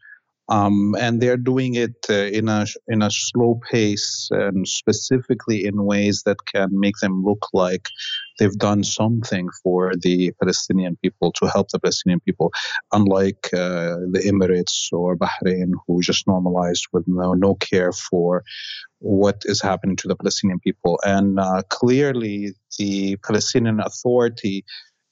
[0.49, 5.83] Um, and they're doing it uh, in a in a slow pace and specifically in
[5.83, 7.89] ways that can make them look like
[8.39, 12.53] they've done something for the Palestinian people to help the Palestinian people,
[12.93, 18.43] unlike uh, the Emirates or Bahrain, who just normalized with no, no care for
[18.99, 20.99] what is happening to the Palestinian people.
[21.03, 24.63] And uh, clearly, the Palestinian Authority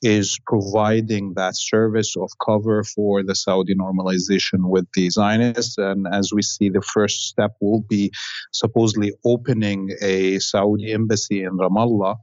[0.06, 5.80] is providing that service of cover for the Saudi normalization with the Zionists.
[5.80, 8.12] And as we see, the first step will be
[8.52, 12.18] supposedly opening a Saudi embassy in Ramallah.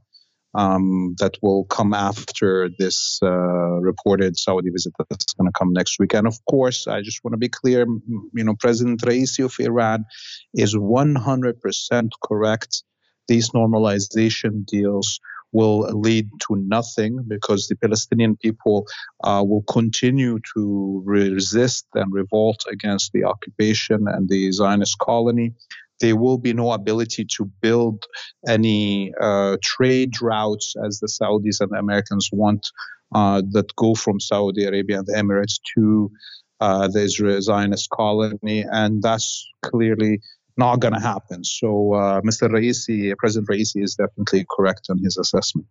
[0.55, 5.97] Um, that will come after this uh, reported Saudi visit that's going to come next
[5.99, 6.13] week.
[6.13, 7.87] And of course, I just want to be clear,
[8.35, 10.05] you know, President Raisi of Iran
[10.53, 12.83] is 100% correct.
[13.27, 15.19] These normalization deals
[15.53, 18.85] will lead to nothing because the Palestinian people
[19.23, 25.53] uh, will continue to resist and revolt against the occupation and the Zionist colony.
[26.01, 28.03] There will be no ability to build
[28.47, 32.67] any uh, trade routes as the Saudis and the Americans want
[33.15, 36.11] uh, that go from Saudi Arabia and the Emirates to
[36.59, 38.65] uh, the Israel Zionist colony.
[38.69, 40.19] And that's clearly
[40.57, 41.43] not going to happen.
[41.43, 42.49] So uh, Mr.
[42.49, 45.67] Raisi, President Raisi, is definitely correct on his assessment.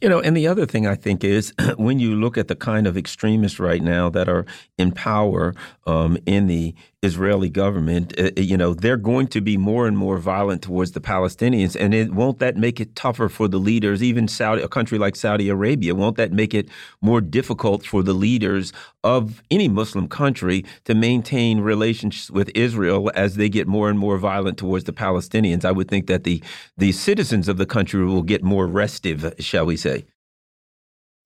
[0.00, 2.86] You know, and the other thing I think is when you look at the kind
[2.86, 4.44] of extremists right now that are
[4.76, 5.54] in power
[5.86, 6.74] um, in the
[7.04, 10.92] Israeli government, uh, uh, you know, they're going to be more and more violent towards
[10.92, 11.76] the Palestinians.
[11.78, 15.14] And it, won't that make it tougher for the leaders, even Saudi, a country like
[15.14, 15.94] Saudi Arabia?
[15.94, 16.68] Won't that make it
[17.00, 23.36] more difficult for the leaders of any Muslim country to maintain relations with Israel as
[23.36, 25.64] they get more and more violent towards the Palestinians?
[25.64, 26.42] I would think that the
[26.76, 30.06] the citizens of the country will get more restive, shall we say?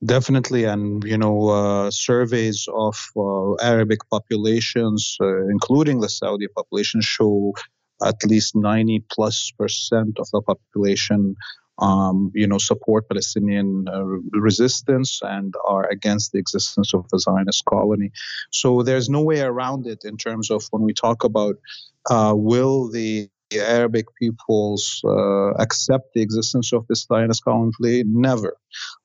[0.05, 7.01] Definitely, and you know, uh, surveys of uh, Arabic populations, uh, including the Saudi population,
[7.01, 7.53] show
[8.05, 11.35] at least 90 plus percent of the population,
[11.81, 14.05] um, you know, support Palestinian uh,
[14.39, 18.13] resistance and are against the existence of the Zionist colony.
[18.53, 21.57] So there's no way around it in terms of when we talk about
[22.09, 28.05] uh, will the the Arabic peoples uh, accept the existence of this Zionist colony?
[28.07, 28.57] Never.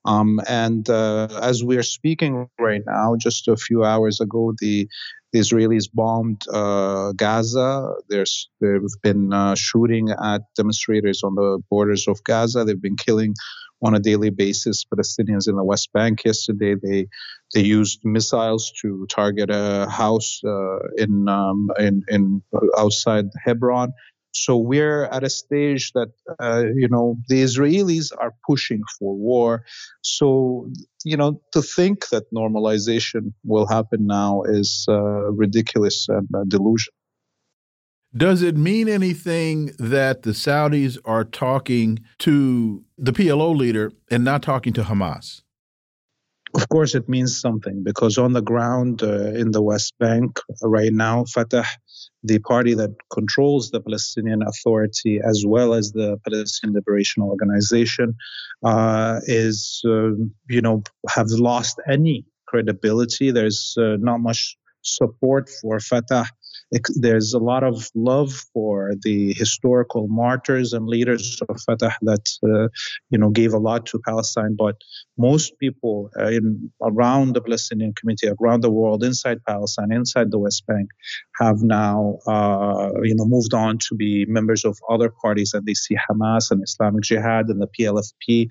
[0.04, 4.88] Um, and uh, as we are speaking right now, just a few hours ago, the,
[5.32, 7.94] the Israelis bombed uh, Gaza.
[8.08, 12.64] There's they've been uh, shooting at demonstrators on the borders of Gaza.
[12.64, 13.34] They've been killing
[13.82, 16.24] on a daily basis Palestinians in the West Bank.
[16.24, 17.06] Yesterday, they
[17.54, 22.42] they used missiles to target a house uh, in um, in in
[22.78, 23.92] outside Hebron.
[24.34, 26.10] So we're at a stage that
[26.40, 29.64] uh, you know the Israelis are pushing for war.
[30.02, 30.68] So
[31.04, 36.92] you know to think that normalization will happen now is uh, ridiculous and a delusion.
[38.16, 44.40] Does it mean anything that the Saudis are talking to the PLO leader and not
[44.42, 45.42] talking to Hamas?
[46.54, 50.92] Of course, it means something because on the ground uh, in the West Bank right
[50.92, 51.66] now, Fatah
[52.24, 58.14] the party that controls the Palestinian Authority as well as the Palestinian Liberation Organization
[58.64, 60.12] uh, is, uh,
[60.48, 63.30] you know, have lost any credibility.
[63.30, 66.26] There's uh, not much support for Fatah
[66.96, 72.68] there's a lot of love for the historical martyrs and leaders of Fatah that uh,
[73.10, 74.56] you know gave a lot to Palestine.
[74.58, 74.76] But
[75.16, 80.38] most people uh, in around the Palestinian community, around the world, inside Palestine, inside the
[80.38, 80.88] West Bank,
[81.40, 85.74] have now uh, you know moved on to be members of other parties, and they
[85.74, 88.48] see Hamas and Islamic Jihad and the PLFP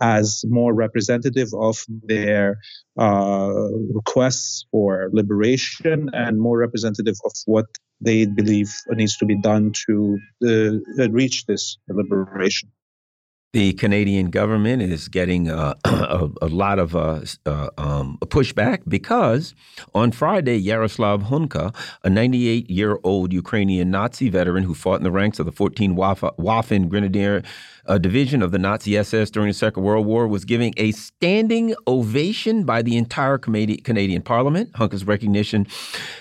[0.00, 2.58] as more representative of their
[2.98, 3.52] uh,
[3.92, 7.66] requests for liberation and more representative of what
[8.00, 12.70] they believe needs to be done to uh, reach this liberation.
[13.52, 19.54] The Canadian government is getting uh, a, a, lot of uh, uh, um, pushback because
[19.94, 21.74] on Friday, Yaroslav Hunka,
[22.04, 25.96] a 98 year old Ukrainian Nazi veteran who fought in the ranks of the 14
[25.96, 27.42] Waffen Grenadier
[27.88, 31.74] a division of the Nazi SS during the Second World War, was giving a standing
[31.86, 34.72] ovation by the entire Canadian Parliament.
[34.72, 35.66] Hunka's recognition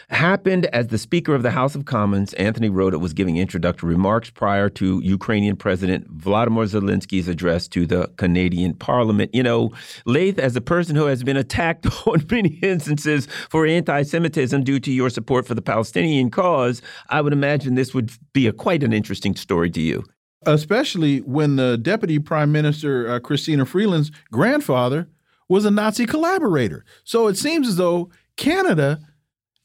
[0.09, 4.29] happened as the Speaker of the House of Commons, Anthony Rota, was giving introductory remarks
[4.29, 9.33] prior to Ukrainian President Vladimir Zelensky's address to the Canadian Parliament.
[9.33, 9.71] You know,
[10.05, 14.79] Laith, as a person who has been attacked on many instances for anti Semitism due
[14.79, 18.83] to your support for the Palestinian cause, I would imagine this would be a, quite
[18.83, 20.03] an interesting story to you
[20.47, 25.09] especially when the deputy prime minister uh, Chrystia Freeland's grandfather
[25.49, 26.85] was a Nazi collaborator.
[27.03, 28.99] So it seems as though Canada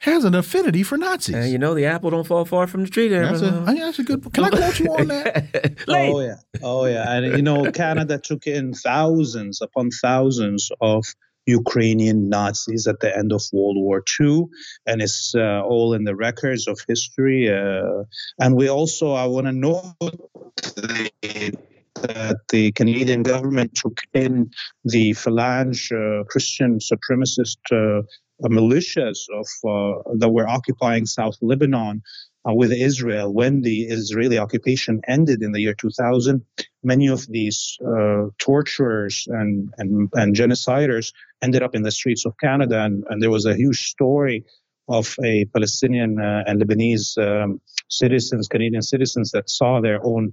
[0.00, 1.34] has an affinity for Nazis.
[1.34, 3.08] Uh, you know, the apple don't fall far from the tree.
[3.08, 4.32] There, that's, a, that's a good.
[4.32, 5.76] Can I quote you on that?
[5.88, 11.04] oh yeah, oh yeah, and you know, Canada took in thousands upon thousands of
[11.46, 14.44] Ukrainian Nazis at the end of World War II,
[14.86, 17.50] and it's uh, all in the records of history.
[17.50, 18.04] Uh,
[18.38, 19.94] and we also, I want to note
[22.02, 24.50] that the Canadian government took in
[24.84, 28.02] the Phalange uh, Christian supremacist uh,
[28.48, 32.02] militias of uh, that were occupying South Lebanon
[32.48, 36.42] uh, with Israel when the Israeli occupation ended in the year 2000.
[36.82, 41.12] Many of these uh, torturers and, and, and genociders
[41.42, 44.44] ended up in the streets of Canada, and, and there was a huge story
[44.88, 50.32] of a Palestinian uh, and Lebanese um, citizens, Canadian citizens, that saw their own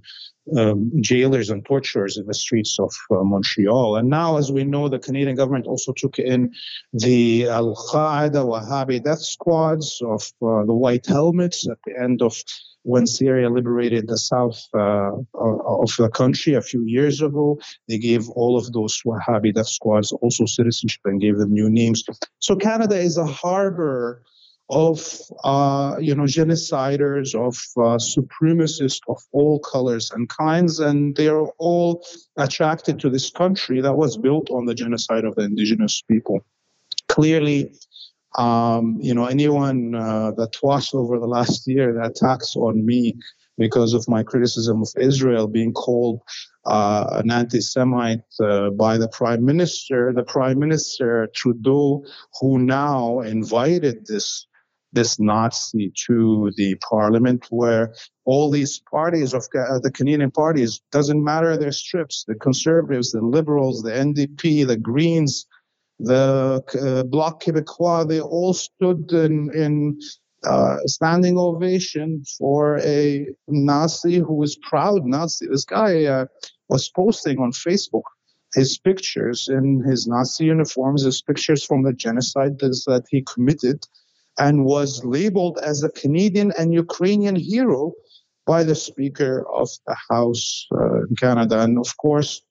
[0.56, 3.96] um, jailers and torturers in the streets of uh, Montreal.
[3.96, 6.52] And now, as we know, the Canadian government also took in
[6.92, 12.34] the Al Qaeda Wahhabi death squads of uh, the White Helmets at the end of
[12.82, 17.58] when Syria liberated the south uh, of the country a few years ago.
[17.88, 22.02] They gave all of those Wahhabi death squads also citizenship and gave them new names.
[22.38, 24.22] So Canada is a harbor
[24.70, 25.00] of
[25.44, 31.48] uh, you know genociders, of uh, supremacists of all colors and kinds, and they are
[31.58, 32.04] all
[32.36, 36.44] attracted to this country that was built on the genocide of the indigenous people.
[37.08, 37.72] Clearly,
[38.36, 43.16] um, you know anyone uh, that watched over the last year the attacks on me
[43.56, 46.20] because of my criticism of Israel being called
[46.64, 52.04] uh, an anti-Semite uh, by the prime minister, the prime minister Trudeau,
[52.40, 54.46] who now invited this
[54.92, 61.22] this Nazi to the parliament where all these parties of uh, the Canadian parties doesn't
[61.22, 65.46] matter their strips the conservatives the liberals the NDP the Greens
[65.98, 69.98] the uh, Bloc Québécois they all stood in, in
[70.44, 75.46] uh, standing ovation for a Nazi who was proud Nazi.
[75.48, 76.26] This guy uh,
[76.68, 78.04] was posting on Facebook
[78.54, 83.84] his pictures in his Nazi uniforms his pictures from the genocide that he committed
[84.38, 87.92] and was labeled as a Canadian and Ukrainian hero
[88.46, 91.60] by the Speaker of the House uh, in Canada.
[91.60, 92.42] And of course,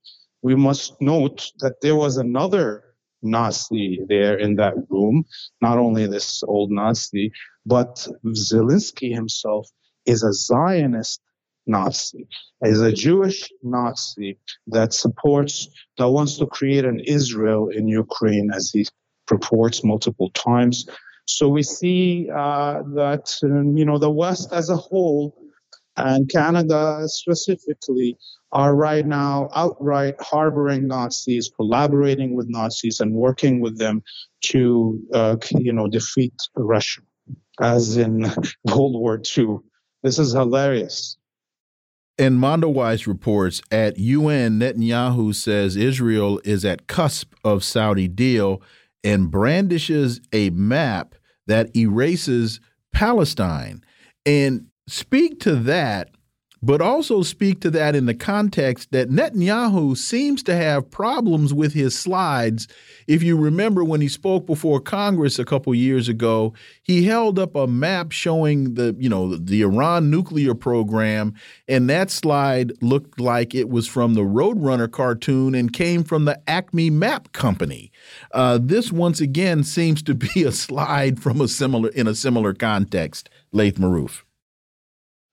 [0.42, 2.84] we must note that there was another
[3.24, 5.26] Nazi there in that room,
[5.62, 7.32] not only this old Nazi,
[7.66, 9.68] but Zelensky himself
[10.06, 11.20] is a Zionist
[11.66, 12.28] Nazi,
[12.62, 15.68] is a Jewish Nazi that supports,
[15.98, 18.86] that wants to create an Israel in Ukraine, as he
[19.26, 20.88] purports multiple times.
[21.28, 25.36] So we see uh, that um, you know the West as a whole
[25.98, 28.18] and Canada specifically
[28.52, 34.04] are right now outright harboring Nazis, collaborating with Nazis, and working with them
[34.44, 37.02] to uh, you know defeat Russia,
[37.60, 38.22] as in
[38.64, 39.58] World War II.
[40.04, 41.18] This is hilarious.
[42.20, 48.62] And Mondoweiss reports at UN, Netanyahu says Israel is at cusp of Saudi deal
[49.04, 51.14] and brandishes a map
[51.48, 52.60] that erases
[52.94, 53.84] Palestine.
[54.26, 56.12] And speak to that
[56.62, 61.74] but also speak to that in the context that Netanyahu seems to have problems with
[61.74, 62.68] his slides.
[63.08, 66.54] If you remember when he spoke before Congress a couple years ago,
[66.84, 71.34] he held up a map showing the, you know, the Iran nuclear program,
[71.68, 76.40] and that slide looked like it was from the Roadrunner cartoon and came from the
[76.50, 77.92] Acme Map Company.
[78.34, 82.54] Uh, this once again seems to be a slide from a similar in a similar
[82.54, 83.30] context.
[83.52, 84.27] Laith Marouf.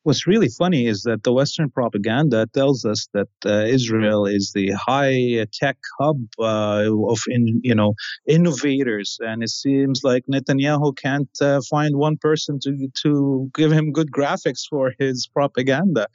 [0.05, 4.73] What's really funny is that the Western propaganda tells us that uh, Israel is the
[4.87, 7.95] high tech hub uh, of in, you know
[8.29, 13.93] innovators, and it seems like Netanyahu can't uh, find one person to to give him
[13.93, 16.07] good graphics for his propaganda.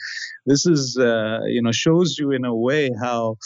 [0.45, 3.37] This is uh, you know shows you in a way how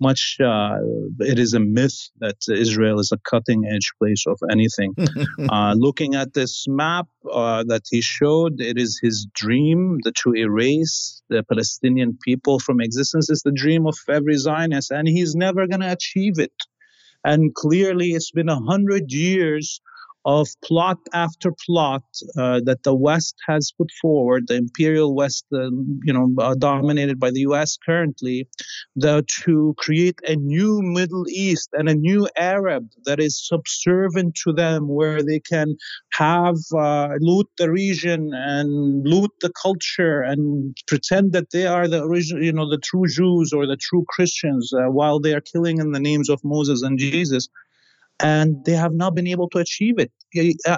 [0.00, 0.78] much uh,
[1.20, 4.94] it is a myth that Israel is a cutting edge place of anything.
[5.50, 11.22] Uh, looking at this map that he showed, it is his dream the, to erase
[11.28, 15.80] the Palestinian people from existence is the dream of every Zionist, and he's never going
[15.80, 16.52] to achieve it.
[17.24, 19.80] And clearly, it's been a hundred years
[20.24, 22.04] of plot after plot
[22.38, 25.70] uh, that the West has put forward, the imperial West, uh,
[26.04, 27.76] you know, uh, dominated by the U.S.
[27.84, 28.48] currently,
[28.94, 34.52] the, to create a new Middle East and a new Arab that is subservient to
[34.52, 35.76] them, where they can
[36.12, 42.02] have uh, loot the region and loot the culture and pretend that they are the
[42.04, 45.78] original, you know, the true Jews or the true Christians, uh, while they are killing
[45.78, 47.48] in the names of Moses and Jesus
[48.22, 50.12] and they have not been able to achieve it.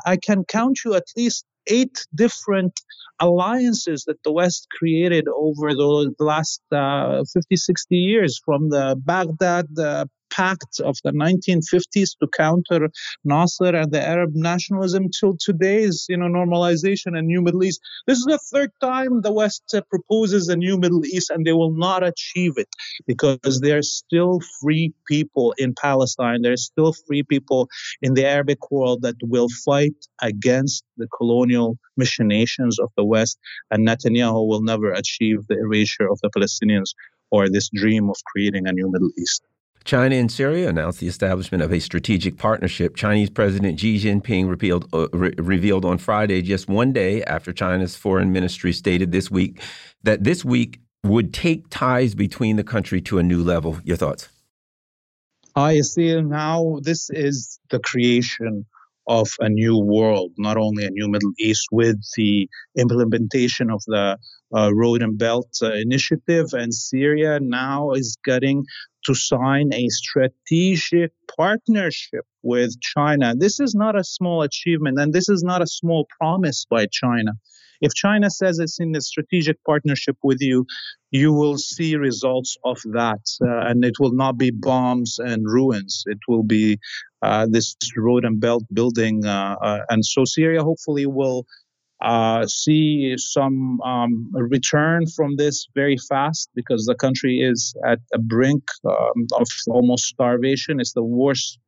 [0.07, 2.81] I can count you at least eight different
[3.21, 9.67] alliances that the West created over the last uh, 50, 60 years, from the Baghdad
[9.79, 12.91] uh, pact of the 1950s to counter
[13.25, 17.81] Nasser and the Arab nationalism till today's you know normalization and new Middle East.
[18.07, 21.53] This is the third time the West uh, proposes a new Middle East, and they
[21.53, 22.69] will not achieve it
[23.07, 26.43] because there are still free people in Palestine.
[26.43, 27.69] There are still free people
[28.03, 33.39] in the Arabic world that will fight against the colonial machinations of the West,
[33.71, 36.91] and Netanyahu will never achieve the erasure of the Palestinians
[37.31, 39.43] or this dream of creating a new Middle East.
[39.85, 42.97] China and Syria announced the establishment of a strategic partnership.
[42.97, 47.95] Chinese President Xi Jinping repealed, uh, re revealed on Friday, just one day after China's
[47.95, 49.61] foreign ministry stated this week
[50.03, 53.79] that this week would take ties between the country to a new level.
[53.85, 54.29] Your thoughts?
[55.55, 58.65] I see now this is the creation
[59.07, 62.49] of a new world, not only a new Middle East, with the
[62.79, 64.17] implementation of the
[64.57, 68.65] uh, Road and Belt uh, Initiative, and Syria now is getting
[69.05, 73.35] to sign a strategic partnership with China.
[73.37, 77.33] This is not a small achievement, and this is not a small promise by China.
[77.81, 80.65] If China says it's in a strategic partnership with you,
[81.11, 83.21] you will see results of that.
[83.43, 86.05] Uh, and it will not be bombs and ruins.
[86.07, 86.79] It will be
[87.21, 89.25] uh, this road and belt building.
[89.27, 91.47] Uh, uh and so Syria hopefully will
[92.03, 98.19] uh, see some um, return from this very fast because the country is at a
[98.19, 100.81] brink um, of almost starvation.
[100.81, 101.59] It's the worst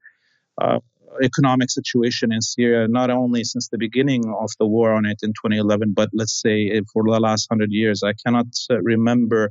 [0.61, 0.81] uh,
[1.23, 5.31] economic situation in Syria, not only since the beginning of the war on it in
[5.31, 8.03] 2011, but let's say for the last hundred years.
[8.03, 9.51] I cannot uh, remember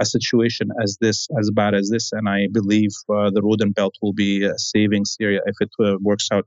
[0.00, 3.74] a situation as this, as bad as this, and I believe uh, the Road and
[3.74, 5.70] Belt will be uh, saving Syria if it
[6.00, 6.46] works out.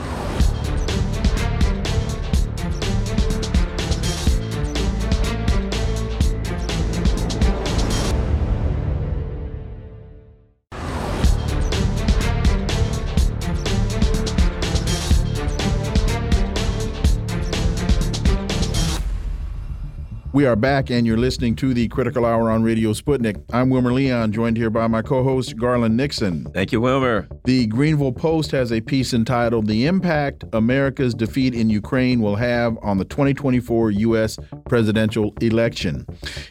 [20.41, 23.39] We are back, and you're listening to the Critical Hour on Radio Sputnik.
[23.53, 26.45] I'm Wilmer Leon, joined here by my co host, Garland Nixon.
[26.45, 27.27] Thank you, Wilmer.
[27.45, 32.75] The Greanville Post has a piece entitled The Impact America's Defeat in Ukraine Will Have
[32.81, 34.39] on the 2024 U.S.
[34.67, 36.07] Presidential Election.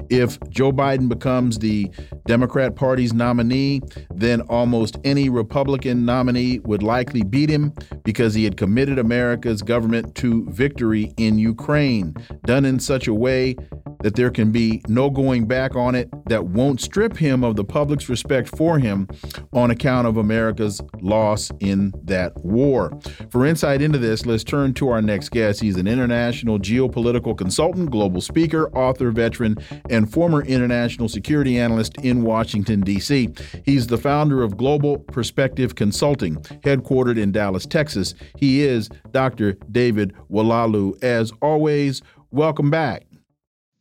[0.09, 1.91] If Joe Biden becomes the
[2.27, 3.81] Democrat Party's nominee,
[4.15, 7.73] then almost any Republican nominee would likely beat him
[8.05, 12.15] because he had committed America's government to victory in Ukraine,
[12.45, 13.57] done in such a way
[14.03, 17.65] that there can be no going back on it that won't strip him of the
[17.65, 19.09] public's respect for him
[19.53, 22.99] on account of America's loss in that war.
[23.31, 25.61] For insight into this, let's turn to our next guest.
[25.61, 29.57] He's an international geopolitical consultant, global speaker, author, veteran,
[29.89, 33.29] and former international security analyst in Washington, D.C.
[33.65, 38.15] He's the founder of Global Perspective Consulting, headquartered in Dallas, Texas.
[38.37, 39.53] He is Dr.
[39.71, 41.03] David Oualaalou.
[41.03, 43.10] As always, welcome back.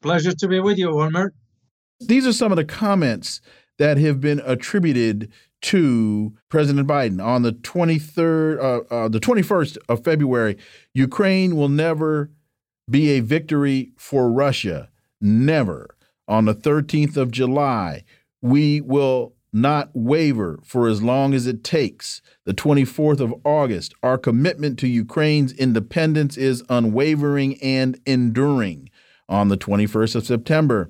[0.02, 1.34] Pleasure to be with you, Wilmer.
[2.00, 3.42] These are some of the comments
[3.78, 5.32] that have been attributed
[5.62, 10.58] to President Biden on the 23rd, uh, uh, the 21st of February.
[10.94, 12.32] Ukraine will never
[12.90, 14.90] be a victory for Russia.
[15.20, 15.96] Never.
[16.28, 18.04] On the 13th of July,
[18.42, 22.22] we will not waver for as long as it takes.
[22.46, 28.89] The 24th of August, our commitment to Ukraine's independence is unwavering and enduring.
[29.30, 30.90] On the 21st of September,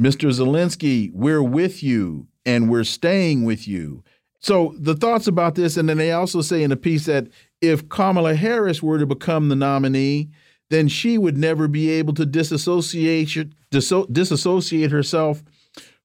[0.00, 0.30] Mr.
[0.30, 4.02] Zelensky, we're with you and we're staying with you.
[4.38, 7.28] So the thoughts about this, and then they also say in the piece that
[7.60, 10.28] if Kamala Harris were to become the nominee,
[10.70, 15.42] then she would never be able to disassociate disassociate herself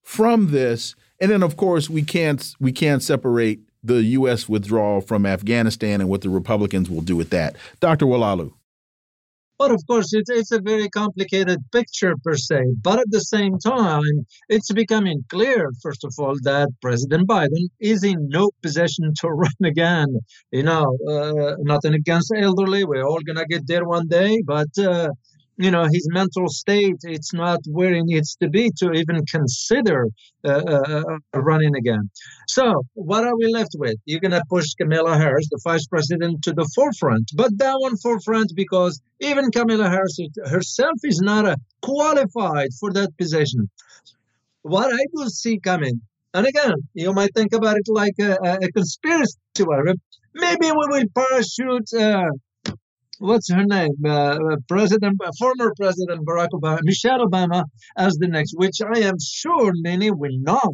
[0.02, 0.96] from this.
[1.20, 4.48] And then, of course, we can't we can't separate the U.S.
[4.50, 7.56] withdrawal from Afghanistan and what the Republicans will do with that.
[7.80, 8.06] Dr.
[8.06, 8.54] Oualaalou.
[9.60, 12.62] But of course, it's, it's a very complicated picture per se.
[12.82, 18.04] But at the same time, it's becoming clear, first of all, that President Biden is
[18.04, 20.08] in no position to run again.
[20.52, 22.86] You know, uh, nothing against elderly.
[22.86, 24.42] We're all going to get there one day.
[24.46, 25.10] But uh,
[25.60, 30.08] you know his mental state it's not where it needs to be to even consider
[30.46, 31.04] uh, uh,
[31.36, 32.10] uh, running again.
[32.48, 32.64] So
[32.94, 33.98] what are we left with?
[34.06, 37.98] You're going to push kamala harris the vice president to the forefront but that one
[37.98, 43.70] forefront because even kamala harris herself is not a qualified for that position.
[44.62, 46.02] What i do see coming
[46.34, 48.32] and again you might think about it like a,
[48.68, 49.38] a conspiracy
[50.34, 52.30] maybe we will parachute uh,
[53.20, 53.92] what's her name?
[54.04, 57.64] Uh, uh, President, uh, former President Barack Obama, Michelle Obama,
[57.98, 60.74] as the next, which I am sure many will not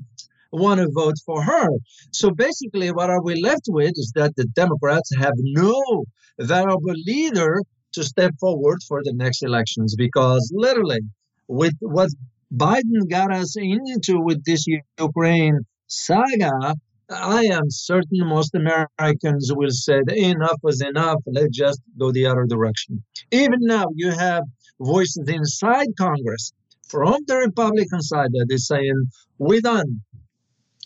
[0.51, 1.67] want to vote for her.
[2.11, 6.05] So basically, what are we left with is that the Democrats have no
[6.39, 7.61] viable leader
[7.93, 10.99] to step forward for the next elections because literally,
[11.47, 12.09] with what
[12.53, 14.65] Biden got us into with this
[14.99, 16.75] Ukraine saga,
[17.09, 21.21] I am certain most Americans will say enough is enough.
[21.27, 23.03] Let's just go the other direction.
[23.31, 24.43] Even now, you have
[24.79, 26.51] voices inside Congress
[26.89, 30.01] from the Republican side that is saying, we're done.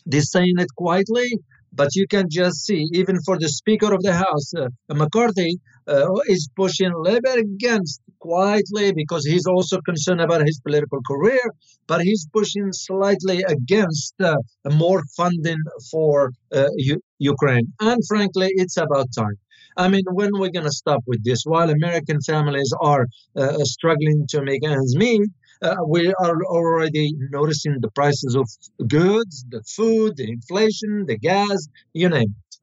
[0.06, 1.40] They're saying it quietly,
[1.74, 6.08] but you can just see, even for the Speaker of the House, uh, McCarthy, uh,
[6.28, 11.42] is pushing a little bit against quietly because he's also concerned about his political career,
[11.88, 14.36] but he's pushing slightly against uh,
[14.72, 17.74] more funding for uh, U- Ukraine.
[17.80, 19.38] And frankly, it's about time.
[19.78, 21.44] I mean, when we're going to stop with this?
[21.46, 23.06] While American families are
[23.36, 25.30] uh, struggling to make ends meet,
[25.62, 28.50] uh, we are already noticing the prices of
[28.88, 32.60] goods, the food, the inflation, the gas, you name it.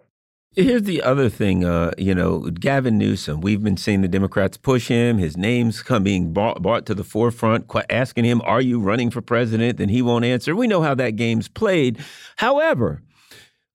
[0.59, 3.43] Here's the other thing, uh, you know, Gavin Newsom.
[3.43, 5.19] We've been seeing the Democrats push him.
[5.19, 9.77] His name's coming brought, brought to the forefront, asking him, "Are you running for president?"
[9.77, 10.57] Then he won't answer.
[10.57, 11.99] We know how that game's played.
[12.37, 13.03] However,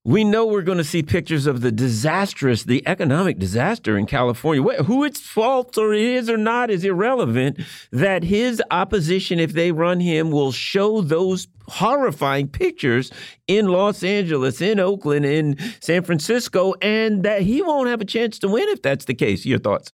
[0.03, 4.84] we know we're going to see pictures of the disastrous, the economic disaster in California.
[4.84, 7.60] Who its fault or it is or not is irrelevant.
[7.91, 13.11] That his opposition, if they run him, will show those horrifying pictures
[13.48, 18.40] in Los Angeles, in Oakland, in San Francisco, and that he won't have a chance
[18.40, 19.45] to win if that's the case.
[19.45, 19.91] Your thoughts?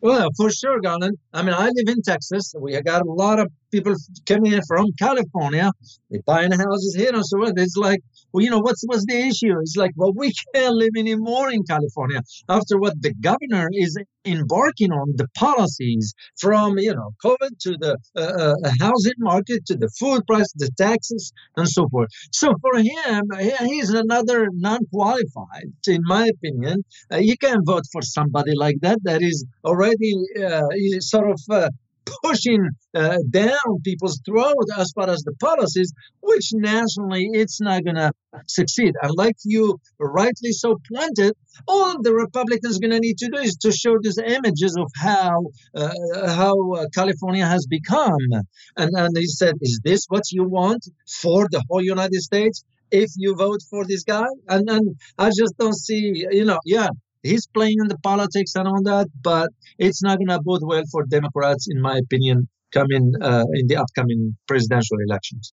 [0.00, 1.16] Well, for sure, Garland.
[1.32, 2.52] I mean, I live in Texas.
[2.58, 3.94] We got a lot of people
[4.26, 5.70] coming in from California.
[6.10, 7.52] They buying houses here and so on.
[7.56, 8.00] It's like,
[8.32, 9.58] well, you know, what's what's the issue?
[9.60, 14.92] It's like, well, we can't live anymore in California after what the governor is embarking
[14.92, 19.90] on the policies from you know COVID to the uh, uh, housing market to the
[19.98, 22.08] food price, the taxes, and so forth.
[22.32, 23.22] So for him,
[23.68, 26.84] he's another non-qualified, in my opinion.
[27.12, 30.62] Uh, you can't vote for somebody like that that is already uh,
[31.00, 31.68] sort of uh,
[32.22, 37.96] pushing uh, down people's throat as far as the policies, which nationally it's not going
[37.96, 38.12] to
[38.46, 38.94] succeed.
[39.02, 41.34] And like you rightly so pointed,
[41.68, 45.44] all the Republicans going to need to do is to show these images of how
[45.74, 45.90] uh,
[46.26, 48.16] how uh, California has become.
[48.76, 50.86] And and they said, is this what you want
[51.20, 52.64] for the whole United States?
[52.90, 56.88] If you vote for this guy, and and I just don't see, you know, yeah,
[57.22, 60.82] he's playing in the politics and all that, but it's not going to bode well
[60.90, 65.52] for Democrats, in my opinion, coming uh, in the upcoming presidential elections.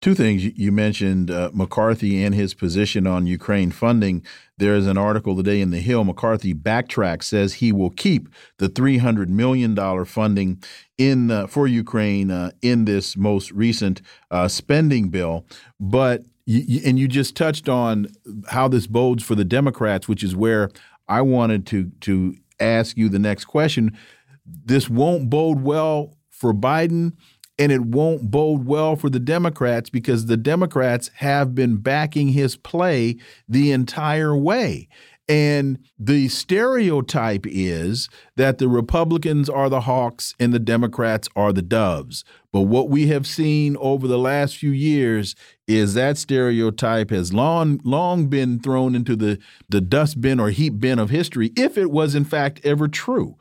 [0.00, 4.24] Two things you mentioned uh, McCarthy and his position on Ukraine funding.
[4.56, 6.04] There is an article today in the Hill.
[6.04, 10.62] McCarthy backtracks, says he will keep the three hundred million dollar funding
[10.96, 14.00] in uh, for Ukraine uh, in this most recent
[14.30, 15.44] uh, spending bill.
[15.78, 18.08] But and you just touched on
[18.48, 20.70] how this bodes for the Democrats, which is where
[21.10, 23.98] I wanted to to ask you the next question.
[24.46, 27.12] This won't bode well for Biden
[27.58, 32.56] and it won't bode well for the Democrats because the Democrats have been backing his
[32.56, 34.88] play the entire way.
[35.30, 41.62] And the stereotype is that the Republicans are the hawks and the Democrats are the
[41.62, 42.24] doves.
[42.52, 45.36] But what we have seen over the last few years
[45.68, 49.38] is that stereotype has long long been thrown into the,
[49.68, 53.36] the dustbin or heap bin of history, if it was in fact ever true.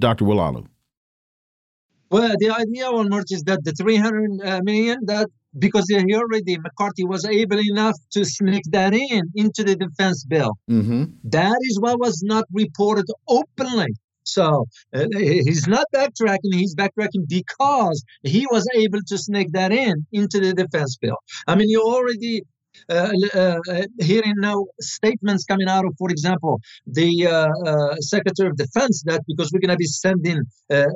[0.00, 0.24] Dr.
[0.24, 0.66] Oualaalou.
[2.10, 4.60] Well, the idea, Wilmert, is that the 300 uh,
[5.02, 10.24] that because he already McCarthy was able enough to sneak that in into the defense
[10.24, 10.52] bill.
[10.70, 11.02] Mm -hmm.
[11.30, 13.92] That is what was not reported openly.
[14.24, 16.52] So uh, he's not backtracking.
[16.52, 21.16] He's backtracking because he was able to sneak that in into the defense bill.
[21.46, 22.42] I mean, you already
[22.88, 28.56] Uh, uh, uh, hearing now statements coming out of, for example, the uh, Secretary of
[28.56, 30.42] Defense that because we're going to be sending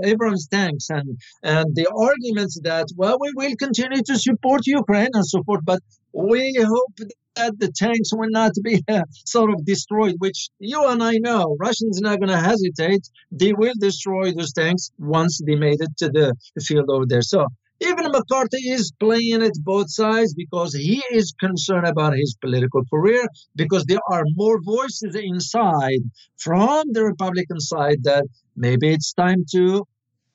[0.05, 5.27] Abrams tanks and and the arguments that well we will continue to support Ukraine and
[5.27, 5.81] so forth, but
[6.13, 6.95] we hope
[7.37, 11.57] that the tanks will not be uh, sort of destroyed, which you and I know
[11.59, 13.09] Russians are not going to hesitate.
[13.31, 17.23] They will destroy those tanks once they made it to the field over there.
[17.23, 17.47] So
[17.83, 23.27] even McCarthy is playing it both sides because he is concerned about his political career,
[23.55, 26.03] because there are more voices inside
[26.39, 28.25] from the Republican side that
[28.57, 29.85] maybe it's time to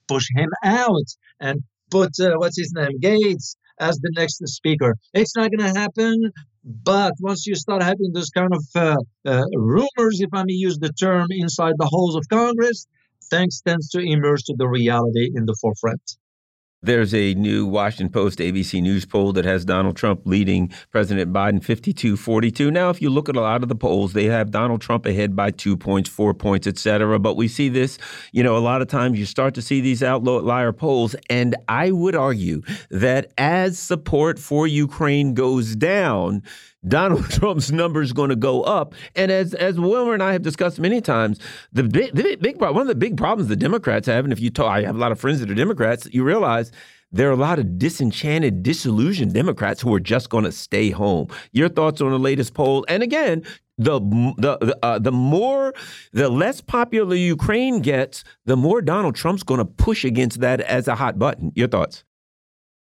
[0.07, 1.07] push him out
[1.39, 1.61] and
[1.91, 4.95] put, uh, what's his name, Gates as the next speaker.
[5.13, 6.31] It's not going to happen.
[6.63, 10.77] But once you start having those kind of uh, uh, rumors, if I may use
[10.79, 12.87] the term, inside the halls of Congress,
[13.29, 16.17] things tends to emerge to the reality in the forefront.
[16.87, 21.61] There's a new Washington Post ABC News poll that has Donald Trump leading President Biden
[21.61, 22.71] 52 42.
[22.71, 25.35] Now, if you look at a lot of the polls, they have Donald Trump ahead
[25.35, 27.19] by two points, four points, et cetera.
[27.19, 27.97] But we see this,
[28.31, 31.13] you know, a lot of times you start to see these outlier polls.
[31.29, 36.41] And I would argue that as support for Ukraine goes down,
[36.87, 38.95] Donald Trump's number is going to go up.
[39.15, 41.39] And as as Wilmer and I have discussed many times,
[41.71, 44.49] the big, the big one of the big problems the Democrats have, and if you
[44.49, 46.71] talk, I have a lot of friends that are Democrats, you realize
[47.11, 51.27] there are a lot of disenchanted, disillusioned Democrats who are just going to stay home.
[51.53, 52.85] Your thoughts on the latest poll?
[52.89, 53.43] And again,
[53.77, 53.99] the
[54.37, 55.73] the uh, the more
[56.11, 60.87] the less popular Ukraine gets, the more Donald Trump's going to push against that as
[60.87, 61.51] a hot button.
[61.55, 62.03] Your thoughts?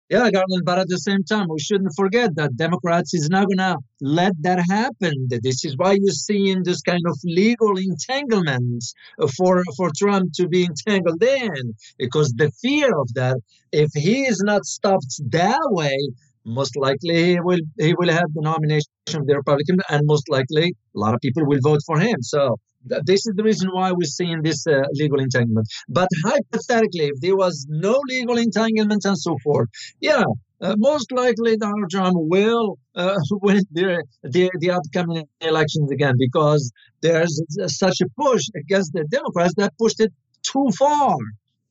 [0.10, 3.60] Yeah, Garland, but at the same time, we shouldn't forget that Democrats is not going
[3.60, 5.27] to let that happen.
[5.30, 8.95] This is why you're seeing this kind of legal entanglements
[9.38, 13.38] for, for Trump to be entangled in, because the fear of that,
[13.72, 15.95] if he is not stopped that way,
[16.44, 20.73] most likely he will he will have the nomination of the Republican, and most likely
[20.95, 22.19] a lot of people will vote for him.
[22.23, 25.68] So this is the reason why we're seeing this uh, legal entanglement.
[25.88, 29.69] But hypothetically, if there was no legal entanglement and so forth,
[29.99, 30.23] yeah,
[30.61, 36.72] uh, most likely Donald Trump will uh, win the, the, the upcoming elections again because
[37.01, 40.11] there's such a push against the Democrats that pushed it
[40.43, 41.18] too far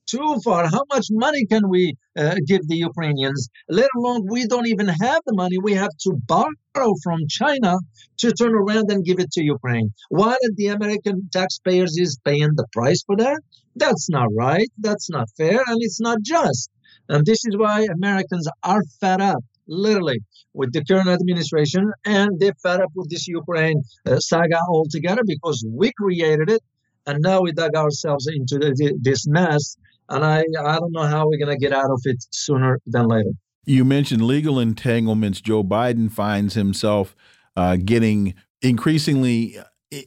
[0.09, 0.63] too far.
[0.67, 3.49] How much money can we uh, give the Ukrainians?
[3.67, 5.57] Let alone we don't even have the money.
[5.61, 7.77] We have to borrow from China
[8.21, 9.89] to turn around and give it to Ukraine.
[10.09, 13.39] While the American taxpayers is paying the price for that,
[13.75, 14.69] that's not right.
[14.77, 16.69] That's not fair, and it's not just.
[17.07, 20.19] And this is why Americans are fed up literally
[20.53, 25.63] with the current administration and they're fed up with this Ukraine uh, saga altogether because
[25.79, 26.61] we created it
[27.05, 29.77] and now we dug ourselves into the, this mess
[30.09, 33.07] and I I don't know how we're going to get out of it sooner than
[33.07, 33.31] later.
[33.65, 35.41] You mentioned legal entanglements.
[35.41, 37.15] Joe Biden finds himself
[37.55, 39.57] uh, getting increasingly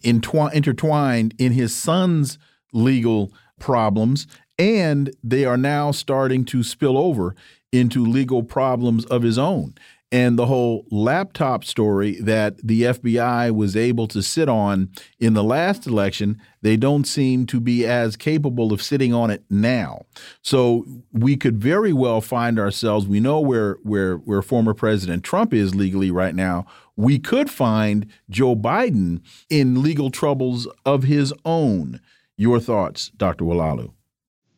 [0.03, 2.39] intertwined in his son's
[2.73, 4.27] legal problems,
[4.59, 7.35] and they are now starting to spill over
[7.73, 9.75] into legal problems of his own
[10.13, 15.43] and the whole laptop story that the FBI was able to sit on in the
[15.43, 20.05] last election, they don't seem to be as capable of sitting on it now.
[20.43, 23.09] So we could very well find ourselves.
[23.09, 26.67] We know where where where former President Trump is legally right now.
[26.95, 32.01] We could find Joe Biden in legal troubles of his own.
[32.37, 33.47] Your thoughts, Dr.
[33.47, 33.93] Oualaalou?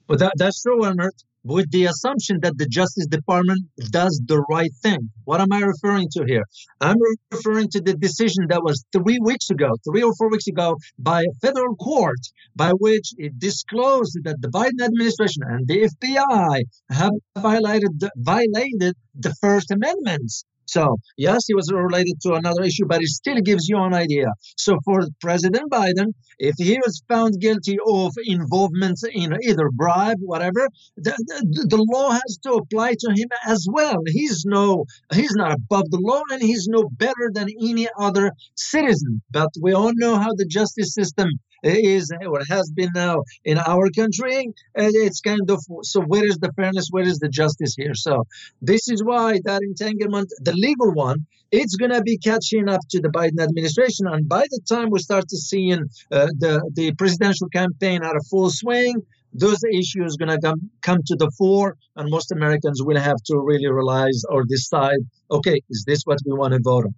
[0.08, 1.12] Well, that, that's true, Wilmer
[1.44, 3.60] with the assumption that the Justice Department
[3.90, 5.10] does the right thing.
[5.24, 6.44] What am I referring to here?
[6.80, 6.96] I'm
[7.30, 11.20] referring to the decision that was three weeks ago, three or four weeks ago, by
[11.20, 12.20] a federal court,
[12.56, 18.96] by which it disclosed that the Biden administration and the FBI have violated the, violated
[19.14, 20.32] the First Amendment
[20.66, 24.26] So, yes, it was related to another issue, but it still gives you an idea.
[24.56, 30.68] So, for President Biden, if he was found guilty of involvement in either bribe, whatever,
[30.96, 33.98] the, the, the, law has to apply to him as well.
[34.06, 39.22] He's no, he's not above the law, and he's no better than any other citizen.
[39.30, 41.28] But we all know how the justice system
[41.64, 44.52] is or has been now in our country.
[44.74, 46.00] And It's kind of so.
[46.00, 46.88] Where is the fairness?
[46.90, 47.94] Where is the justice here?
[47.94, 48.24] So
[48.60, 53.00] this is why that entanglement, the legal one, it's going to be catching up to
[53.00, 54.06] the Biden administration.
[54.06, 58.22] And by the time we start to seeing uh, the the presidential campaign at a
[58.30, 58.94] full swing,
[59.32, 63.38] those issues going to come, come to the fore, and most Americans will have to
[63.38, 64.98] really realize or decide,
[65.30, 66.94] okay, is this what we want to vote on?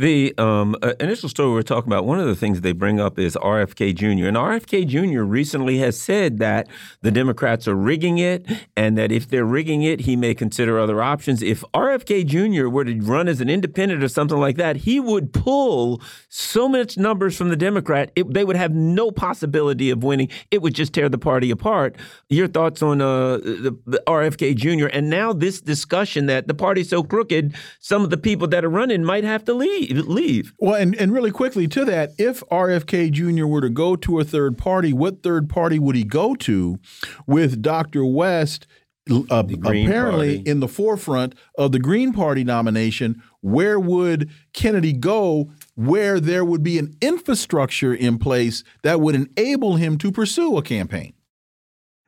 [0.00, 3.18] The um, uh, initial story we're talking about, one of the things they bring up
[3.18, 4.28] is RFK Jr.
[4.28, 5.20] And RFK Jr.
[5.24, 6.68] recently has said that
[7.02, 11.02] the Democrats are rigging it and that if they're rigging it, he may consider other
[11.02, 11.42] options.
[11.42, 12.70] If RFK Jr.
[12.70, 16.00] were to run as an independent or something like that, he would pull
[16.30, 20.30] so much numbers from the Democrat, it, they would have no possibility of winning.
[20.50, 21.96] It would just tear the party apart.
[22.30, 24.86] Your thoughts on uh, the, the RFK Jr.
[24.86, 28.70] and now this discussion that the party's so crooked, some of the people that are
[28.70, 30.52] running might have to leave leave.
[30.58, 33.46] Well, and, and really quickly to that, if RFK Jr.
[33.46, 36.78] were to go to a third party, what third party would he go to
[37.26, 38.04] with Dr.
[38.04, 38.66] West
[39.10, 40.50] uh, apparently party.
[40.50, 43.22] in the forefront of the Green Party nomination?
[43.40, 49.76] Where would Kennedy go where there would be an infrastructure in place that would enable
[49.76, 51.14] him to pursue a campaign?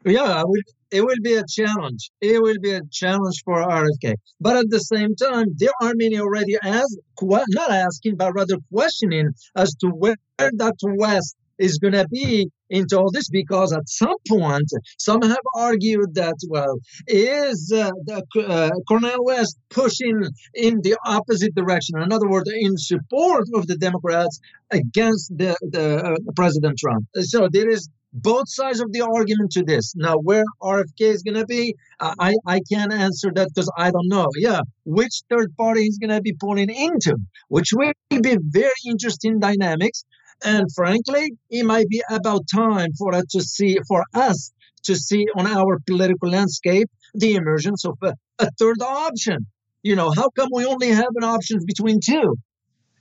[0.04, 0.42] Yeah,
[0.90, 2.10] it will be a challenge.
[2.20, 4.14] It will be a challenge for RFK.
[4.40, 9.30] But at the same time, there are many already ask, not asking, but rather questioning
[9.56, 10.94] as to where Dr.
[10.96, 14.68] West is going to be into all this because at some point
[14.98, 20.22] some have argued that well is uh, the, uh, Cornel West pushing
[20.54, 26.02] in the opposite direction in other words in support of the Democrats against the, the
[26.02, 29.94] uh, President Trump so there is both sides of the argument to this.
[29.96, 34.08] Now, where RFK is going to be, I, I can't answer that because I don't
[34.08, 34.28] know.
[34.36, 37.16] Yeah, which third party is going to be pulling into,
[37.48, 40.04] which will be very interesting dynamics.
[40.44, 44.52] And frankly, it might be about time for us to see, for us
[44.84, 49.46] to see on our political landscape the emergence of a, a third option.
[49.82, 52.36] You know, how come we only have an options between two?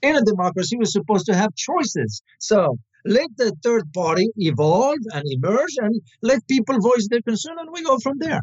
[0.02, 2.22] In a democracy, we're supposed to have choices.
[2.40, 7.70] So let the third party evolve and emerge and let people voice their concern and
[7.72, 8.42] we go from there.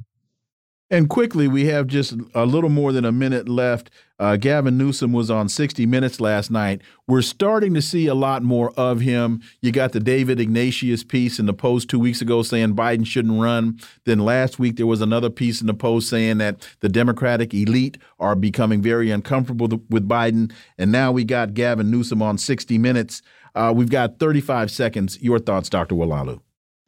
[0.90, 3.90] And quickly, we have just a little more than a minute left.
[4.18, 6.80] Uh, Gavin Newsom was on 60 Minutes last night.
[7.06, 9.43] We're starting to see a lot more of him.
[9.60, 13.40] You got the David Ignatius piece in the Post two weeks ago saying Biden shouldn't
[13.40, 13.78] run.
[14.06, 17.98] Then last week, there was another piece in the Post saying that the Democratic elite
[18.18, 20.51] are becoming very uncomfortable with Biden.
[20.78, 23.20] And now we got Gavin Newsom on 60 Minutes.
[23.59, 25.20] Uh, we've got 35 seconds.
[25.20, 25.97] Your thoughts, Dr.
[25.97, 26.40] Oualaalou.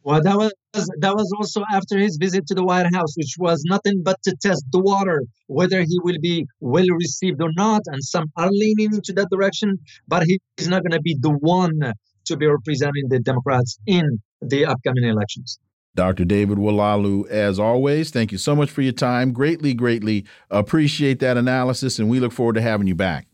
[0.03, 3.65] Well, that was that was also after his visit to the White House, which was
[3.67, 7.83] nothing but to test the water, whether he will be well received or not.
[7.87, 9.79] And some are leaning into that direction,
[10.09, 11.93] but he's not going to be the one
[12.27, 15.59] to be representing the Democrats in the upcoming elections.
[15.97, 16.25] Dr.
[16.25, 19.33] David Oualaalou, as always, thank you so much for your time.
[19.33, 23.27] Greatly, greatly appreciate that analysis, and we look forward to having you back.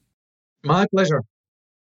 [0.64, 1.22] My pleasure.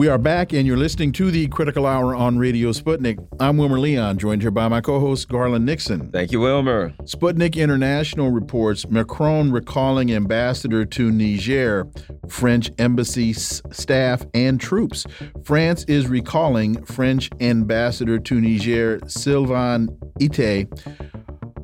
[0.00, 3.18] We are back, and you're listening to the Critical Hour on Radio Sputnik.
[3.38, 6.10] I'm Wilmer Leon, joined here by my co host, Garland Nixon.
[6.10, 6.94] Thank you, Wilmer.
[7.02, 11.86] Sputnik International reports Macron recalling ambassador to Niger,
[12.30, 15.04] French embassy staff, and troops.
[15.44, 20.66] France is recalling French ambassador to Niger, Sylvain Itté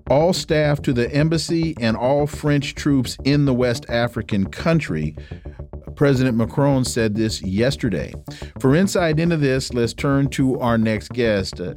[0.09, 5.17] all staff to the embassy and all French troops in the West African country
[5.97, 8.13] President Macron said this yesterday.
[8.61, 11.61] For insight into this, let's turn to our next guest.
[11.61, 11.75] Uh,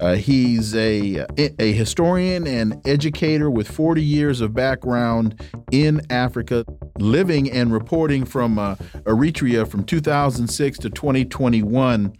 [0.00, 5.38] uh, he's a, a historian and educator with 40 years of background
[5.70, 6.64] in Africa,
[6.98, 12.14] living and reporting from uh, Eritrea from 2006 to 2021.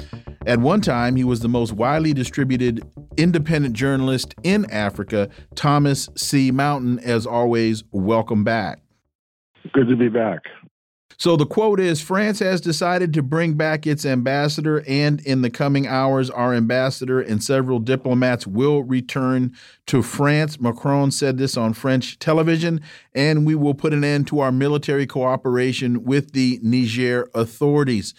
[0.47, 2.83] At one time, he was the most widely distributed
[3.17, 5.31] independent journalist in Africa.
[5.55, 6.51] Thomas C.
[6.51, 8.81] Mountain, as always, welcome back.
[9.73, 10.41] Good to be back.
[11.21, 15.51] So the quote is France has decided to bring back its ambassador, and in the
[15.51, 19.55] coming hours, our ambassador and several diplomats will return
[19.89, 20.59] to France.
[20.59, 22.81] Macron said this on French television,
[23.15, 28.15] and we will put an end to our military cooperation with the Niger authorities.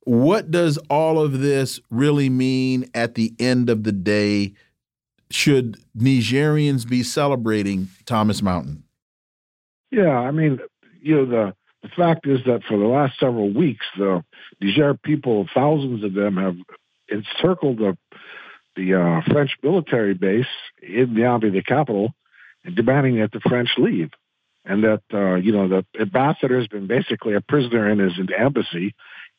[0.00, 4.54] What does all of this really mean at the end of the day?
[5.30, 8.82] Should Nigerians be celebrating Thomas Mountain?
[9.92, 10.58] Yeah, I mean,
[11.00, 11.54] you know, the
[11.84, 14.24] the fact is that for the last several weeks, the
[14.58, 16.56] Niger people, thousands of them, have
[17.08, 17.96] encircled the
[18.74, 20.46] the uh, French military base
[20.82, 22.12] in Niamey, the capital,
[22.64, 24.10] and demanding that the French leave,
[24.64, 28.94] and that uh, you know the ambassador has been basically a prisoner in his embassy,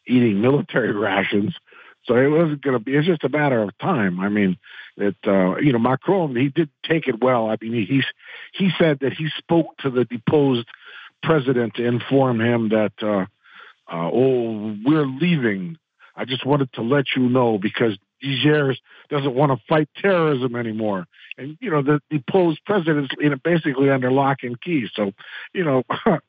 [0.08, 1.56] eating military rations.
[2.06, 2.96] So it wasn't going to be.
[2.96, 4.20] It's just a matter of time.
[4.20, 4.58] I mean,
[4.98, 7.50] that uh, you know Macron he did take it well.
[7.50, 8.06] I mean, he's
[8.54, 10.68] he said that he spoke to the deposed
[11.26, 13.26] president to inform him that, uh,
[13.92, 15.78] uh, oh, we're leaving.
[16.16, 18.76] I just wanted to let you know because Niger
[19.10, 21.06] doesn't want to fight terrorism anymore.
[21.38, 24.88] And, you know, the deposed president is you know, basically under lock and key.
[24.94, 25.12] So,
[25.54, 25.84] you know,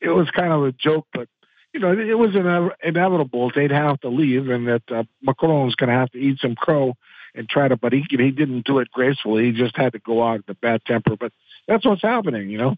[0.00, 1.28] it was kind of a joke, but,
[1.72, 2.36] you know, it was
[2.82, 6.54] inevitable they'd have to leave and that uh, Macron going to have to eat some
[6.54, 6.94] crow
[7.34, 9.46] and try to, but he, he didn't do it gracefully.
[9.46, 11.16] He just had to go out in a bad temper.
[11.18, 11.32] But
[11.66, 12.76] that's what's happening, you know?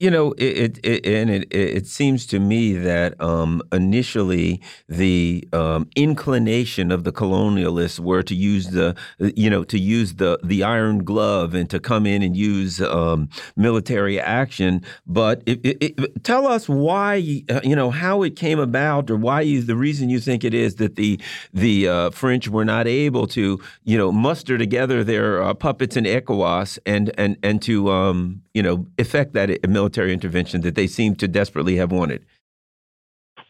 [0.00, 5.48] You know, it, it, it and it, it seems to me that um, initially the
[5.52, 10.64] um, inclination of the colonialists were to use the, you know, to use the the
[10.64, 14.82] iron glove and to come in and use um, military action.
[15.06, 19.62] But it, tell us why, uh, you know, how it came about, or why you,
[19.62, 21.20] the reason you think it is that the
[21.52, 26.02] the uh, French were not able to, you know, muster together their uh, puppets in
[26.02, 30.86] ECOWAS and and and to, um, you know, effect that military military intervention that they
[30.86, 32.24] seem to desperately have wanted?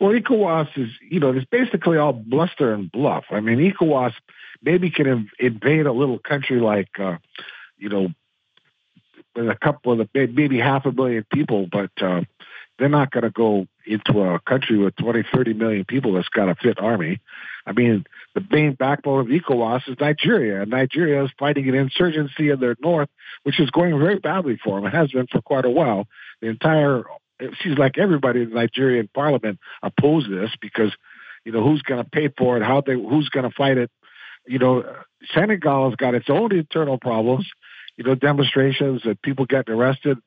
[0.00, 3.24] Well, ECOWAS is, you know, it's basically all bluster and bluff.
[3.30, 4.12] I mean, ECOWAS
[4.60, 7.18] maybe can invade a little country like, uh,
[7.78, 8.08] you know,
[9.36, 12.22] with a couple of the, maybe half a million people, but uh,
[12.78, 16.48] they're not going to go into a country with 20, 30 million people that's got
[16.48, 17.20] a fit army.
[17.64, 18.04] I mean,
[18.34, 22.76] the main backbone of ECOWAS is Nigeria, and Nigeria is fighting an insurgency in their
[22.80, 23.08] north,
[23.44, 24.86] which is going very badly for them.
[24.86, 26.08] It has been for quite a while.
[26.40, 27.04] The entire,
[27.38, 30.92] it seems like everybody in the Nigerian parliament oppose this because,
[31.44, 32.62] you know, who's going to pay for it?
[32.64, 33.90] How they, who's going to fight it?
[34.46, 34.84] You know,
[35.32, 37.48] Senegal has got its own internal problems.
[37.96, 40.18] You know, demonstrations and people getting arrested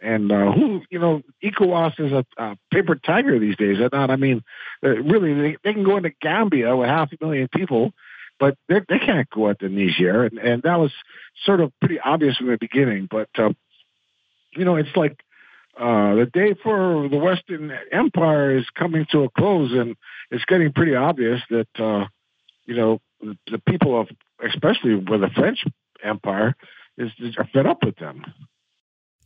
[0.00, 3.78] and uh, who, you know, ECOWAS is a, a paper tiger these days.
[3.78, 4.10] They're not.
[4.10, 4.42] I mean,
[4.82, 7.92] really, they, they can go into Gambia with half a million people,
[8.38, 10.24] but they, they can't go into Niger.
[10.24, 10.92] And, and that was
[11.44, 13.08] sort of pretty obvious from the beginning.
[13.10, 13.50] But, uh,
[14.54, 15.18] you know, it's like
[15.78, 19.96] uh, the day for the Western Empire is coming to a close, and
[20.30, 22.06] it's getting pretty obvious that, uh,
[22.66, 24.08] you know, the, the people of,
[24.46, 25.64] especially with the French
[26.02, 26.54] Empire,
[26.98, 28.22] is, is are fed up with them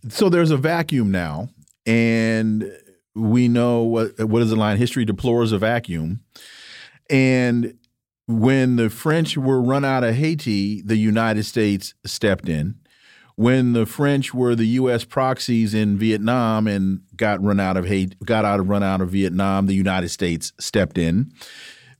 [0.09, 1.49] so there's a vacuum now,
[1.87, 2.71] and
[3.15, 4.77] we know what what is the line?
[4.77, 6.21] History deplores a vacuum,
[7.11, 7.79] and
[8.29, 12.75] when the French were run out of Haiti, the United States stepped in.
[13.37, 15.05] When the French were the U.S.
[15.05, 19.11] proxies in Vietnam and got run out of Haiti, got out of run out of
[19.11, 21.33] Vietnam, the United States stepped in.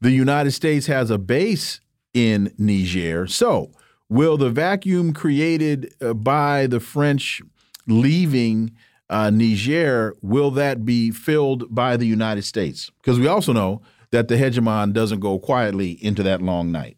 [0.01, 1.81] The United States has a base
[2.13, 3.27] in Niger.
[3.29, 3.71] So,
[4.09, 7.41] will the vacuum created uh, by the French
[7.89, 8.73] leaving
[9.11, 12.91] uh, Niger, will that be filled by the United States?
[13.01, 16.97] Because we also know that the hegemon doesn't go quietly into that long night.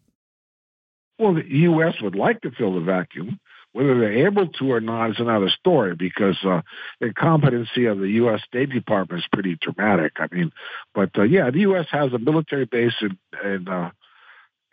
[1.19, 1.95] Well, the U.S.
[2.01, 3.39] would like to fill the vacuum.
[3.73, 6.61] Whether they're able to or not is another story because uh,
[6.99, 8.41] the incompetency of the U.S.
[8.45, 10.13] State Department is pretty dramatic.
[10.17, 10.51] I mean,
[10.93, 11.85] but uh, yeah, the U.S.
[11.91, 13.91] has a military base in, in, uh,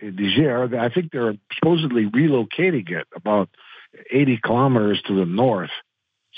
[0.01, 0.77] in Niger.
[0.81, 3.51] I think they're supposedly relocating it about
[4.11, 5.71] 80 kilometers to the north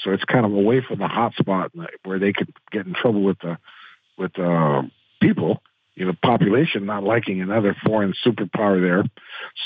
[0.02, 1.72] so it's kind of away from the hot spot
[2.04, 3.58] where they could get in trouble with the
[4.16, 4.82] with uh,
[5.20, 5.62] people,
[5.94, 9.04] you know, population not liking another foreign superpower there.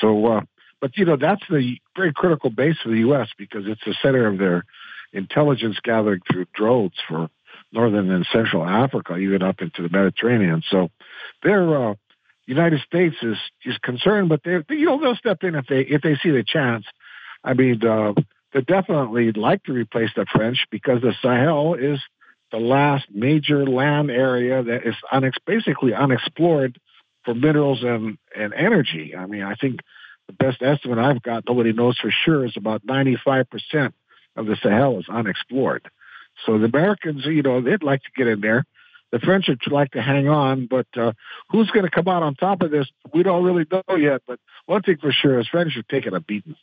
[0.01, 0.41] So, uh,
[0.81, 3.29] but you know, that's the very critical base for the U.S.
[3.37, 4.65] because it's the center of their
[5.13, 7.29] intelligence gathering through drones for
[7.73, 10.63] northern and central Africa, even up into the Mediterranean.
[10.69, 10.91] So,
[11.43, 11.95] their uh,
[12.47, 16.03] United States is is concerned, but they you know they'll step in if they if
[16.03, 16.85] they see the chance.
[17.43, 18.15] I mean, uh,
[18.55, 22.01] they definitely like to replace the French because the Sahel is
[22.53, 26.79] the last major land area that is unex- basically unexplored
[27.25, 29.15] for minerals and, and energy.
[29.17, 29.81] I mean, I think
[30.29, 33.93] the best estimate I've got, nobody knows for sure, is about 95%
[34.37, 35.91] of the Sahel is unexplored.
[36.47, 38.65] So the Americans, you know, they'd like to get in there.
[39.11, 41.13] the French would like to hang on, but uh,
[41.51, 42.87] who's going to come out on top of this?
[43.13, 44.23] We don't really know yet.
[44.27, 46.57] But one thing for sure is French are taking a beating.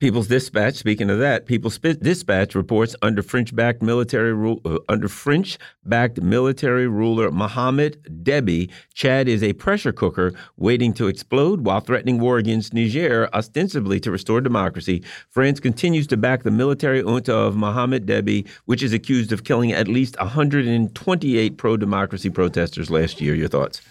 [0.00, 0.76] People's Dispatch.
[0.76, 7.30] Speaking of that, People's Dispatch reports under French-backed military rule, uh, under French-backed military ruler
[7.30, 13.28] Mohamed Deby, Chad is a pressure cooker waiting to explode while threatening war against Niger,
[13.34, 15.04] ostensibly to restore democracy.
[15.28, 19.70] France continues to back the military junta of Mohamed Deby, which is accused of killing
[19.70, 23.34] at least 128 pro-democracy protesters last year.
[23.34, 23.82] Your thoughts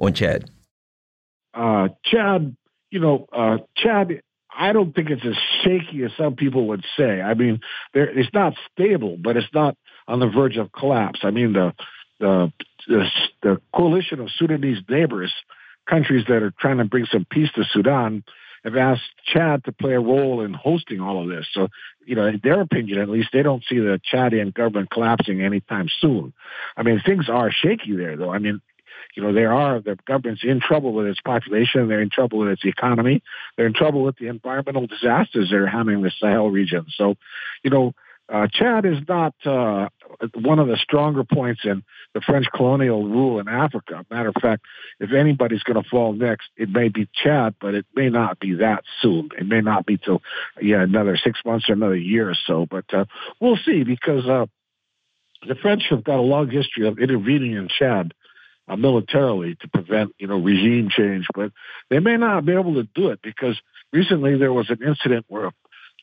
[0.00, 0.50] on Chad?
[1.54, 2.56] Uh, Chad,
[2.90, 4.22] you know, uh, Chad
[4.56, 7.20] I don't think it's as shaky as some people would say.
[7.20, 7.60] I mean,
[7.94, 9.76] there, it's not stable, but it's not
[10.06, 11.20] on the verge of collapse.
[11.22, 11.72] I mean, the
[12.20, 12.52] the
[12.86, 13.10] the,
[13.42, 15.32] the coalition of Sudanese neighbors,
[15.88, 18.24] countries that are trying to bring some peace to Sudan,
[18.64, 21.46] have asked Chad to play a role in hosting all of this.
[21.52, 21.68] So,
[22.04, 25.88] you know, in their opinion, at least, they don't see the Chadian government collapsing anytime
[26.00, 26.32] soon.
[26.76, 28.30] I mean, things are shaky there, though.
[28.30, 28.60] I mean,
[29.14, 32.48] you know, there are the government's in trouble with its population, they're in trouble with
[32.48, 33.22] its economy,
[33.56, 36.86] they're in trouble with the environmental disasters that are in the Sahel region.
[36.96, 37.16] So,
[37.62, 37.92] you know,
[38.32, 39.88] uh, Chad is not uh,
[40.34, 41.82] one of the stronger points in
[42.14, 44.06] the French colonial rule in Africa.
[44.10, 44.62] Matter of fact,
[45.00, 48.54] if anybody's going to fall next, it may be Chad, but it may not be
[48.54, 49.30] that soon.
[49.38, 50.22] It may not be till
[50.60, 52.66] yeah another six months or another year or so.
[52.70, 53.04] But uh,
[53.40, 54.46] we'll see because uh,
[55.46, 58.14] the French have got a long history of intervening in Chad
[58.72, 61.26] uh, militarily to prevent, you know, regime change.
[61.34, 61.52] But
[61.90, 63.60] they may not be able to do it because
[63.92, 65.52] recently there was an incident where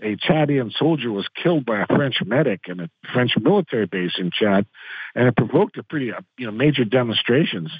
[0.02, 4.32] a Chadian soldier was killed by a French medic in a French military base in
[4.32, 4.66] Chad,
[5.16, 7.72] and it provoked a pretty, uh, you know, major demonstrations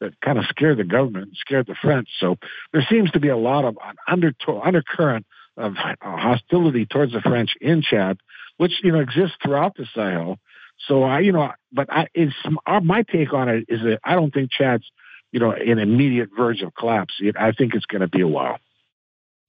[0.00, 2.08] that kind of scared the government, scared the French.
[2.18, 2.36] So
[2.72, 3.76] there seems to be a lot of
[4.08, 4.32] under
[4.62, 8.18] undercurrent of uh, hostility towards the French in Chad,
[8.56, 10.38] which you know exists throughout the Sahel.
[10.78, 12.34] So I, you know, but I, it's
[12.66, 14.84] uh, my take on it is that I don't think Chad's,
[15.32, 17.14] you know, an immediate verge of collapse.
[17.38, 18.58] I think it's going to be a while.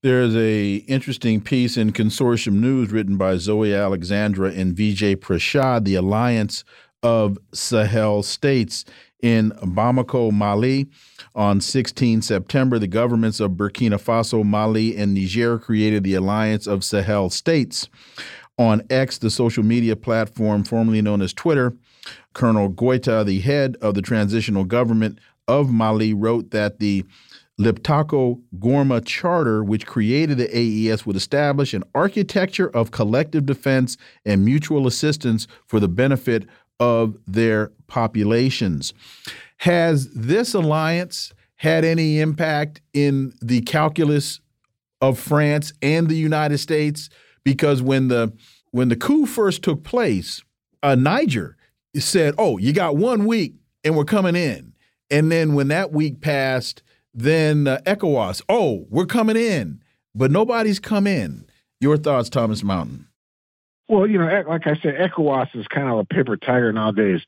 [0.02, 5.96] There's a interesting piece in Consortium News written by Zoe Alexandra and Vijay Prashad, the
[5.96, 6.62] Alliance
[7.02, 8.84] of Sahel States
[9.20, 10.86] in Bamako, Mali.
[11.34, 16.84] On 16 September, the governments of Burkina Faso, Mali, and Niger created the Alliance of
[16.84, 17.88] Sahel States
[18.58, 21.74] on X, the social media platform formerly known as Twitter.
[22.34, 27.04] Colonel Goita, the head of the transitional government of Mali, wrote that the
[27.58, 34.44] Liptako Gourma Charter, which created the AES, would establish an architecture of collective defense and
[34.44, 36.46] mutual assistance for the benefit
[36.78, 38.92] of their populations.
[39.58, 44.40] Has this alliance had any impact in the calculus
[45.00, 47.10] of France and the United States?
[47.48, 48.30] Because when the
[48.72, 50.42] when the coup first took place,
[50.82, 51.56] uh, Niger
[51.96, 54.74] said, "Oh, you got one week, and we're coming in."
[55.10, 56.82] And then when that week passed,
[57.14, 59.80] then uh, ECOWAS, "Oh, we're coming in,"
[60.14, 61.46] but nobody's come in.
[61.80, 63.08] Your thoughts, Thomas Mountain?
[63.88, 67.22] Well, you know, like I said, ECOWAS is kind of a paper tiger nowadays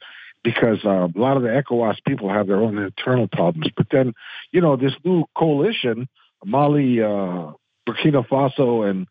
[0.44, 3.68] because uh, a lot of the ECOWAS people have their own internal problems.
[3.74, 4.12] But then,
[4.52, 6.08] you know, this new coalition,
[6.44, 7.52] Mali, uh,
[7.88, 9.06] Burkina Faso, and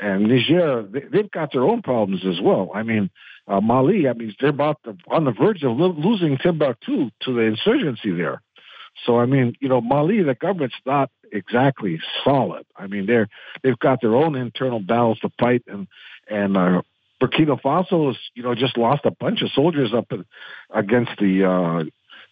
[0.00, 2.70] and Niger, they, have got their own problems as well.
[2.74, 3.10] I mean,
[3.46, 4.78] uh, Mali, I mean, they're about
[5.08, 8.40] on the verge of lo- losing Timbuktu to the insurgency there.
[9.04, 12.64] So, I mean, you know, Mali, the government's not exactly solid.
[12.76, 13.28] I mean, they're
[13.62, 15.86] they've got their own internal battles to fight, and
[16.28, 16.82] and uh,
[17.20, 20.24] Burkina Faso has, you know, just lost a bunch of soldiers up in,
[20.70, 21.84] against the uh,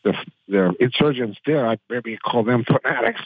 [0.04, 0.14] the
[0.48, 1.66] the insurgents there.
[1.66, 3.20] I maybe call them fanatics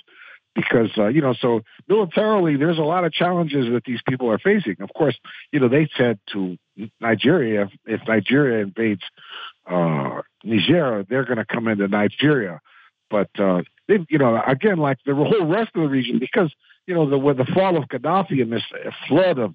[0.55, 4.39] because uh, you know so militarily there's a lot of challenges that these people are
[4.39, 4.77] facing.
[4.81, 5.17] Of course
[5.51, 6.57] you know they said to
[7.01, 9.03] nigeria if nigeria invades
[9.71, 12.61] uh, niger they're going to come into nigeria.
[13.11, 16.53] But uh, they, you know again like the whole rest of the region because
[16.87, 18.63] you know the with the fall of gaddafi and this
[19.09, 19.55] flood of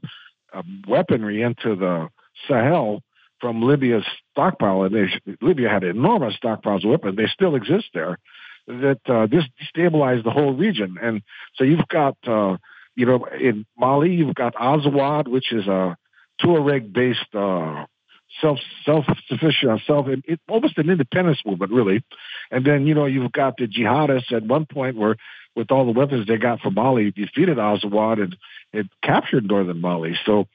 [0.53, 2.09] um, weaponry into the
[2.47, 3.01] sahel
[3.39, 7.17] from libya's stockpile and they, libya had enormous stockpiles of weapons.
[7.17, 8.17] They still exist there
[8.67, 10.97] that uh, this destabilized the whole region.
[11.01, 11.21] And
[11.55, 12.57] so you've got, uh,
[12.95, 15.97] you know, in Mali, you've got Azawad, which is a
[16.41, 17.85] Tuareg-based uh,
[18.41, 22.03] self self sufficient self it, almost an independence movement, really.
[22.51, 25.15] And then you know you've got the jihadists at one point where
[25.55, 28.37] with all the weapons they got from Mali, defeated Azawad and,
[28.73, 30.17] and captured northern Mali.
[30.25, 30.47] So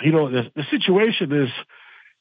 [0.00, 1.50] you know the, the situation is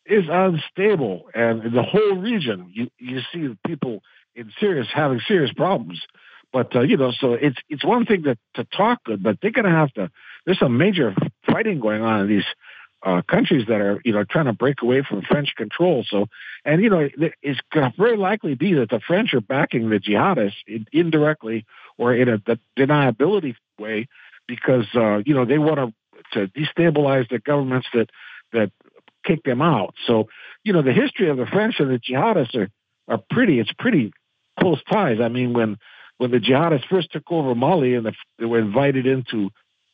[0.05, 4.01] is unstable, and in the whole region, you you see people
[4.35, 6.01] in serious having serious problems.
[6.51, 9.51] But uh, you know, so it's it's one thing to to talk good, but they're
[9.51, 10.09] going to have to.
[10.45, 12.45] There's some major fighting going on in these
[13.03, 16.03] uh, countries that are, you know, trying to break away from French control.
[16.07, 16.25] So,
[16.63, 17.07] and you know,
[17.41, 21.65] it's going to very likely be that the French are backing the jihadists indirectly
[21.97, 22.39] or in a
[22.77, 24.07] deniability way
[24.47, 25.93] because uh, you know they want to
[26.33, 28.09] to destabilize the governments that
[28.53, 28.71] that
[29.23, 29.95] kick them out.
[30.07, 30.29] So,
[30.63, 32.69] you know, the history of the French and the jihadists are
[33.07, 33.59] are pretty.
[33.59, 34.13] It's pretty
[34.59, 35.19] close ties.
[35.21, 35.77] I mean, when
[36.17, 39.49] when the jihadists first took over Mali and the, they were invited into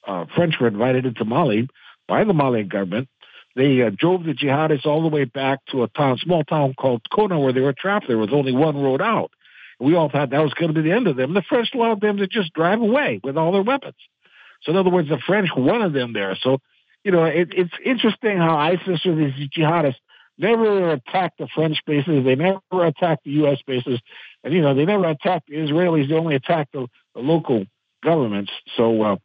[0.08, 1.68] uh, French were invited into Mali
[2.08, 3.08] by the Malian government.
[3.56, 7.02] They uh, drove the jihadists all the way back to a town, small town called
[7.12, 8.08] Konna, where they were trapped.
[8.08, 9.32] There was only one road out.
[9.80, 11.34] We all thought that was going to be the end of them.
[11.34, 13.96] The French allowed them to just drive away with all their weapons.
[14.62, 16.38] So in other words, the French wanted them there.
[16.42, 16.60] So,
[17.04, 19.96] you know, it, it's interesting how ISIS or these jihadists
[20.42, 22.26] never attacked the French bases.
[22.26, 23.60] They never attacked the U.S.
[23.66, 24.00] bases.
[24.44, 26.10] And, you know, they never attacked the Israelis.
[26.10, 27.66] They only attacked the, the local
[28.04, 28.52] governments.
[28.76, 29.16] So, uh,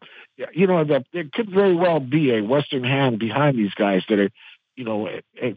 [0.53, 4.19] you know, that there could very well be a Western hand behind these guys that
[4.19, 4.31] are,
[4.77, 5.09] you know,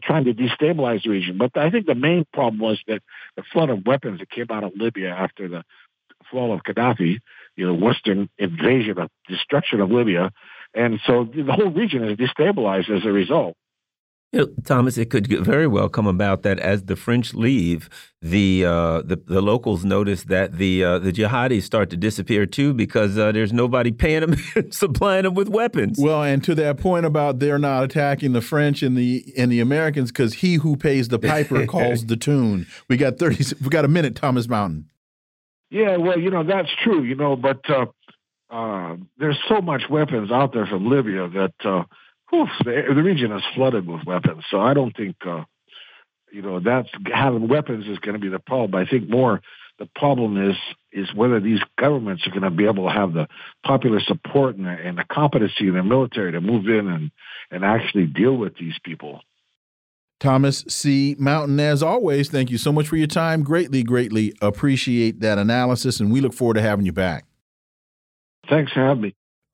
[0.02, 1.36] trying to destabilize the region.
[1.36, 3.02] But I think the main problem was that
[3.36, 5.62] the flood of weapons that came out of Libya after the
[6.30, 7.18] fall of Gaddafi,
[7.56, 10.32] you know, Western invasion of destruction of Libya.
[10.74, 13.56] And so the whole region is destabilized as a result.
[14.32, 17.90] You know, Thomas, it could very well come about that as the French leave,
[18.22, 22.72] the uh, the, the, locals notice that the uh, the jihadis start to disappear too
[22.72, 24.36] because uh, there's nobody paying them,
[24.70, 25.98] supplying them with weapons.
[26.00, 29.58] Well, and to that point about they're not attacking the French and the and the
[29.58, 32.68] Americans because he who pays the piper calls the tune.
[32.88, 33.44] We got thirty.
[33.60, 34.90] We got a minute, Thomas Mountain.
[35.70, 37.86] Yeah, well, you know that's true, you know, but uh,
[38.48, 41.84] uh, there's so much weapons out there from Libya that uh,
[42.30, 44.44] whew, the, the, region is flooded with weapons.
[44.50, 45.44] So I don't think, uh,
[46.32, 48.80] you know, that's having weapons is going to be the problem.
[48.80, 49.40] I think more
[49.78, 50.56] the problem is
[50.92, 53.26] is whether these governments are going to be able to have the
[53.64, 57.10] popular support and the, and the competency in their military to move in and
[57.50, 59.22] and actually deal with these people.
[60.20, 61.16] Thomas C.
[61.18, 63.42] Mountain, as always, thank you so much for your time.
[63.42, 67.24] Greatly, greatly appreciate that analysis, and we look forward to having you back.
[68.48, 69.14] Thanks for having me.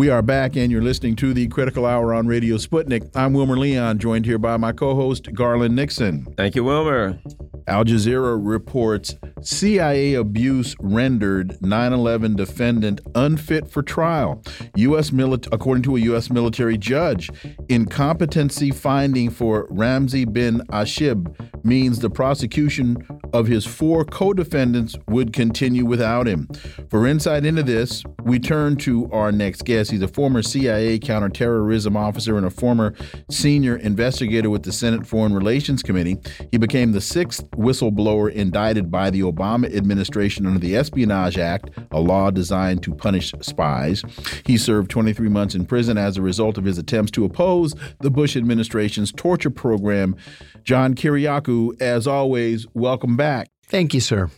[0.00, 3.10] We are back, and you're listening to the Critical Hour on Radio Sputnik.
[3.14, 6.26] I'm Wilmer Leon, joined here by my co host, Garland Nixon.
[6.38, 7.20] Thank you, Wilmer.
[7.66, 14.42] Al Jazeera reports CIA abuse rendered 9 11 defendant unfit for trial.
[14.76, 16.30] US military according to a U.S.
[16.30, 17.30] military judge,
[17.68, 25.32] incompetency finding for Ramzi bin Ashib means the prosecution of his four co defendants would
[25.32, 26.48] continue without him.
[26.88, 29.89] For insight into this, we turn to our next guest.
[29.90, 32.94] He's a former CIA counterterrorism officer and a former
[33.30, 36.18] senior investigator with the Senate Foreign Relations Committee.
[36.50, 42.00] He became the sixth whistleblower indicted by the Obama administration under the Espionage Act, a
[42.00, 44.02] law designed to punish spies.
[44.46, 48.10] He served 23 months in prison as a result of his attempts to oppose the
[48.10, 50.16] Bush administration's torture program.
[50.64, 53.48] John Kiriakou, as always, welcome back.
[53.66, 54.30] Thank you, sir.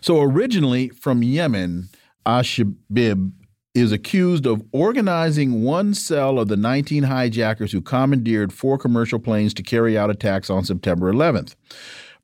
[0.00, 1.88] So, originally from Yemen,
[2.24, 3.32] Ashbib
[3.78, 9.54] is accused of organizing one cell of the 19 hijackers who commandeered four commercial planes
[9.54, 11.54] to carry out attacks on September 11th.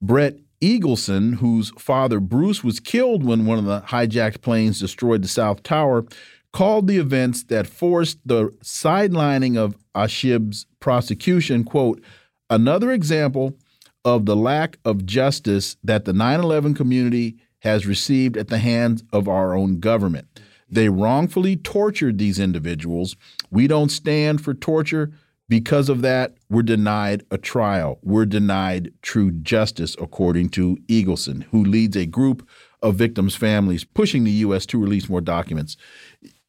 [0.01, 5.28] Brett Eagleson, whose father Bruce was killed when one of the hijacked planes destroyed the
[5.28, 6.05] South Tower,
[6.52, 12.02] called the events that forced the sidelining of Ashib's prosecution, quote,
[12.48, 13.56] another example
[14.05, 19.02] of the lack of justice that the 9 11 community has received at the hands
[19.12, 20.40] of our own government.
[20.68, 23.16] They wrongfully tortured these individuals.
[23.50, 25.12] We don't stand for torture.
[25.46, 27.98] Because of that, we're denied a trial.
[28.02, 32.48] We're denied true justice, according to Eagleson, who leads a group
[32.82, 34.64] of victims' families pushing the U.S.
[34.66, 35.76] to release more documents.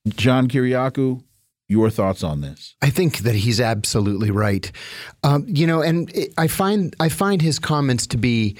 [0.07, 1.23] John Kiriakou,
[1.67, 2.75] your thoughts on this?
[2.81, 4.71] I think that he's absolutely right.
[5.23, 8.55] Um, you know, and I find I find his comments to be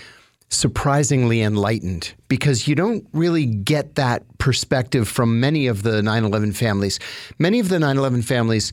[0.50, 7.00] surprisingly enlightened because you don't really get that perspective from many of the 9/11 families.
[7.40, 8.72] Many of the 9/11 families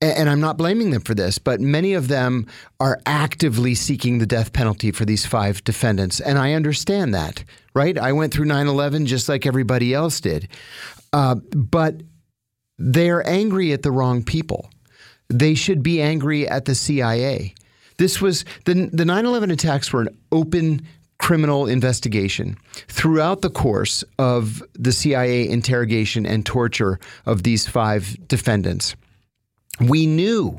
[0.00, 2.46] and I'm not blaming them for this, but many of them
[2.78, 6.20] are actively seeking the death penalty for these five defendants.
[6.20, 7.42] And I understand that,
[7.74, 7.98] right?
[7.98, 10.48] I went through 9 11 just like everybody else did.
[11.12, 12.02] Uh, but
[12.78, 14.70] they're angry at the wrong people.
[15.28, 17.54] They should be angry at the CIA.
[17.96, 20.86] This was the the 9/11 attacks were an open
[21.18, 22.56] criminal investigation
[22.88, 28.94] throughout the course of the CIA interrogation and torture of these five defendants.
[29.80, 30.58] We knew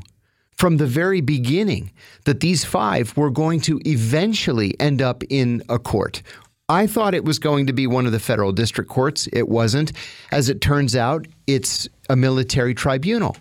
[0.58, 1.92] from the very beginning
[2.26, 6.22] that these five were going to eventually end up in a court.
[6.68, 9.28] I thought it was going to be one of the federal district courts.
[9.34, 9.94] It wasn't.
[10.32, 13.38] As it turns out, it's a military tribunal.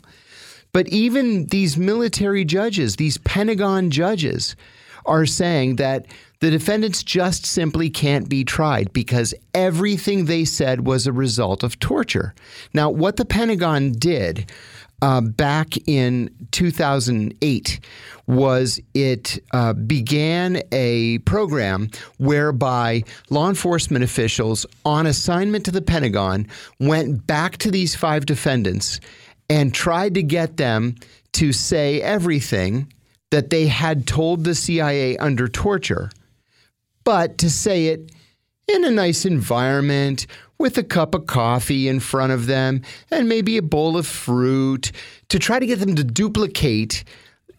[0.73, 4.55] But even these military judges, these Pentagon judges,
[5.09, 6.06] are saying that
[6.40, 11.80] the defendants just simply can't be tried because everything they said was a result of
[11.80, 12.35] torture.
[12.72, 14.51] Now, what the Pentagon did
[15.02, 17.80] uh, back in 2008
[18.26, 26.47] was it uh, began a program whereby law enforcement officials on assignment to the Pentagon
[26.78, 29.01] went back to these five defendants
[29.48, 30.94] and tried to get them
[31.32, 32.93] to say everything
[33.30, 36.10] that they had told the CIA under torture,
[37.05, 38.12] but to say it
[38.66, 40.26] in a nice environment
[40.59, 44.92] with a cup of coffee in front of them and maybe a bowl of fruit
[45.28, 47.05] to try to get them to duplicate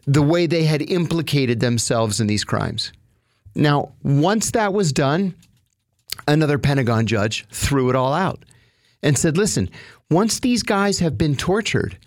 [0.05, 2.91] the way they had implicated themselves in these crimes.
[3.55, 5.35] Now, once that was done,
[6.27, 8.43] another Pentagon judge threw it all out
[9.01, 9.69] and said, listen,
[10.09, 11.97] once these guys have been tortured,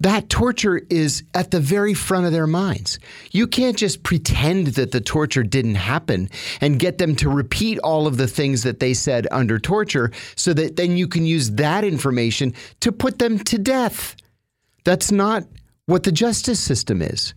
[0.00, 2.98] that torture is at the very front of their minds.
[3.30, 6.28] You can't just pretend that the torture didn't happen
[6.60, 10.52] and get them to repeat all of the things that they said under torture so
[10.54, 14.16] that then you can use that information to put them to death.
[14.84, 15.44] That's not
[15.86, 17.34] what the justice system is.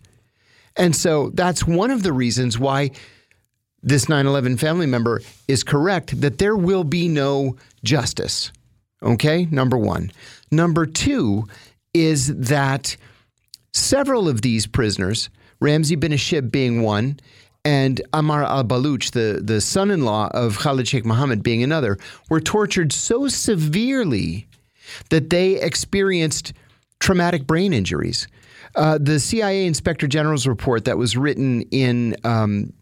[0.76, 2.90] And so that's one of the reasons why
[3.82, 8.52] this 9 11 family member is correct that there will be no justice.
[9.02, 10.10] Okay, number one.
[10.50, 11.46] Number two,
[12.04, 12.96] is that
[13.72, 15.30] several of these prisoners,
[15.62, 17.18] Ramzi bin Ashib being one,
[17.64, 21.98] and Ammar al Baluch, the, the son in law of Khalid Sheikh Mohammed, being another,
[22.30, 24.48] were tortured so severely
[25.10, 26.52] that they experienced
[27.00, 28.26] traumatic brain injuries.
[28.74, 32.72] Uh, the CIA Inspector General's report that was written in um,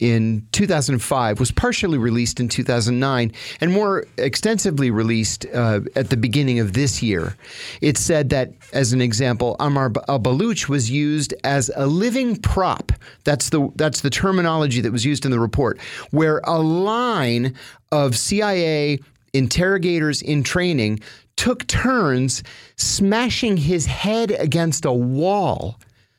[0.00, 6.58] in 2005 was partially released in 2009 and more extensively released uh, at the beginning
[6.58, 7.36] of this year.
[7.80, 12.92] It said that, as an example, Ammar al Baluch was used as a living prop.
[13.24, 15.80] That's the that's the terminology that was used in the report,
[16.10, 17.54] where a line
[17.92, 18.98] of CIA
[19.32, 21.00] interrogators in training
[21.36, 22.42] took turns
[22.76, 25.78] smashing his head against a wall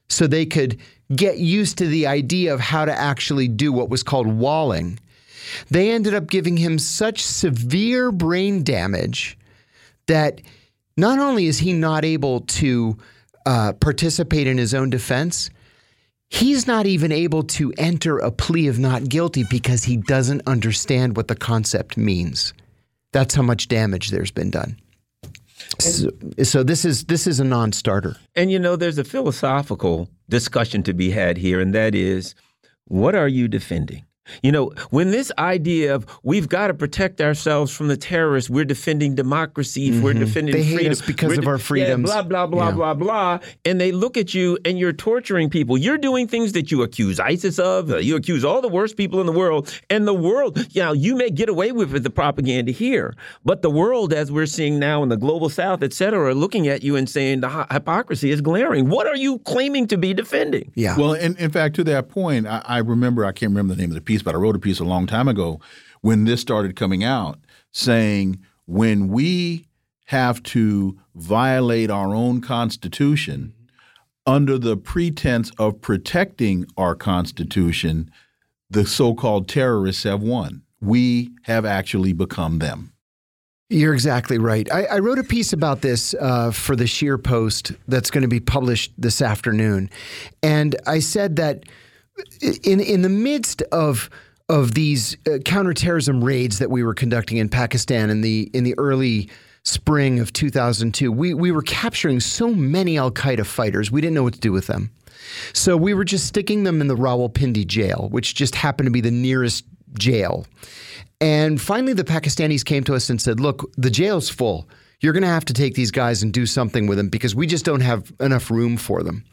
[0.10, 0.80] so they could
[1.14, 5.00] get used to the idea of how to actually do what was called walling.
[5.70, 9.38] They ended up giving him such severe brain damage
[10.08, 10.42] that
[10.98, 12.98] not only is he not able to
[13.46, 15.50] uh, participate in his own defense,
[16.30, 21.16] he's not even able to enter a plea of not guilty because he doesn't understand
[21.16, 22.54] what the concept means.
[23.12, 24.78] That's how much damage there's been done.
[25.80, 26.10] So,
[26.44, 28.18] so, this is this is a non-starter.
[28.36, 32.36] And you know, there's a philosophical discussion to be had here, and that is,
[32.86, 34.06] what are you defending?
[34.42, 38.66] You know, when this idea of we've got to protect ourselves from the terrorists, we're
[38.66, 40.02] defending democracy, mm -hmm.
[40.04, 40.26] we're mm-hmm.
[40.26, 40.92] defending they hate freedom.
[40.92, 42.10] us because we're of our freedoms.
[42.10, 42.76] Yeah, blah, blah, blah, yeah.
[42.76, 43.40] blah, blah.
[43.66, 45.78] And they look at you and you're torturing people.
[45.78, 47.90] You're doing things that you accuse ISIS of.
[47.90, 49.64] Uh, you accuse all the worst people in the world.
[49.90, 53.70] And the world, you know, you may get away with the propaganda here, but the
[53.70, 56.96] world, as we're seeing now in the global south, et cetera, are looking at you
[56.96, 58.90] and saying the hypocrisy is glaring.
[58.90, 60.72] What are you claiming to be defending?
[60.76, 60.98] Yeah.
[60.98, 63.92] Well, in, in fact, to that point, I, I remember, I can't remember the name
[63.92, 65.60] of the piece, but I wrote a piece a long time ago
[66.02, 67.40] when this started coming out
[67.72, 69.68] saying when we
[70.06, 73.54] have to violate our own constitution
[74.26, 78.10] under the pretense of protecting our constitution,
[78.70, 80.64] the so called terrorists have won.
[80.82, 82.94] We have actually become them.
[83.70, 84.72] You're exactly right.
[84.72, 88.28] I, I wrote a piece about this uh, for the Scheer Post that's going to
[88.28, 89.90] be published this afternoon.
[90.44, 91.64] And I said that
[92.64, 94.10] in, in the midst of
[94.48, 98.76] of these uh, counterterrorism raids that we were conducting in Pakistan in the in the
[98.78, 99.30] early
[99.64, 104.24] spring of 2002, we we were capturing so many Al Qaeda fighters, we didn't know
[104.24, 104.92] what to do with them.
[105.54, 109.02] So we were just sticking them in the Rawalpindi jail, which just happened to be
[109.02, 109.66] the nearest
[109.98, 110.46] jail.
[111.20, 114.70] And finally, the Pakistanis came to us and said, "Look, the jail's full.
[115.00, 117.48] You're going to have to take these guys and do something with them because we
[117.48, 119.24] just don't have enough room for them."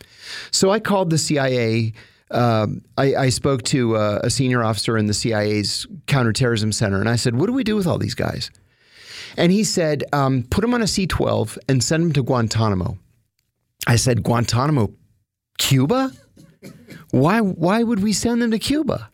[0.50, 1.92] So I called the CIA
[2.32, 7.08] um, I, I, spoke to uh, a senior officer in the CIA's counterterrorism center, and
[7.08, 8.50] I said, "What do we do with all these guys?"
[9.36, 12.98] And he said, um, "Put them on a C-12 and send them to Guantanamo."
[13.86, 14.92] I said, "Guantanamo,
[15.58, 16.12] Cuba?
[17.10, 19.10] Why, why would we send them to Cuba?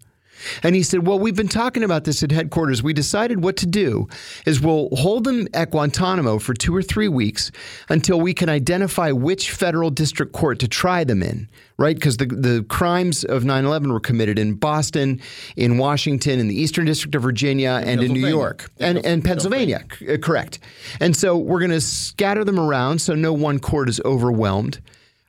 [0.62, 2.82] And he said, Well, we've been talking about this at headquarters.
[2.82, 4.08] We decided what to do
[4.46, 7.50] is we'll hold them at Guantanamo for two or three weeks
[7.88, 11.96] until we can identify which federal district court to try them in, right?
[11.96, 15.20] Because the, the crimes of 9 11 were committed in Boston,
[15.56, 19.84] in Washington, in the Eastern District of Virginia, and in New York, and, and Pennsylvania,
[20.08, 20.58] uh, correct.
[21.00, 24.80] And so we're going to scatter them around so no one court is overwhelmed.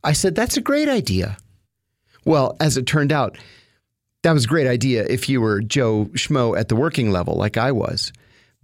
[0.03, 1.37] I said, That's a great idea.
[2.25, 3.37] Well, as it turned out,
[4.23, 7.57] that was a great idea if you were Joe Schmo at the working level, like
[7.57, 8.11] I was.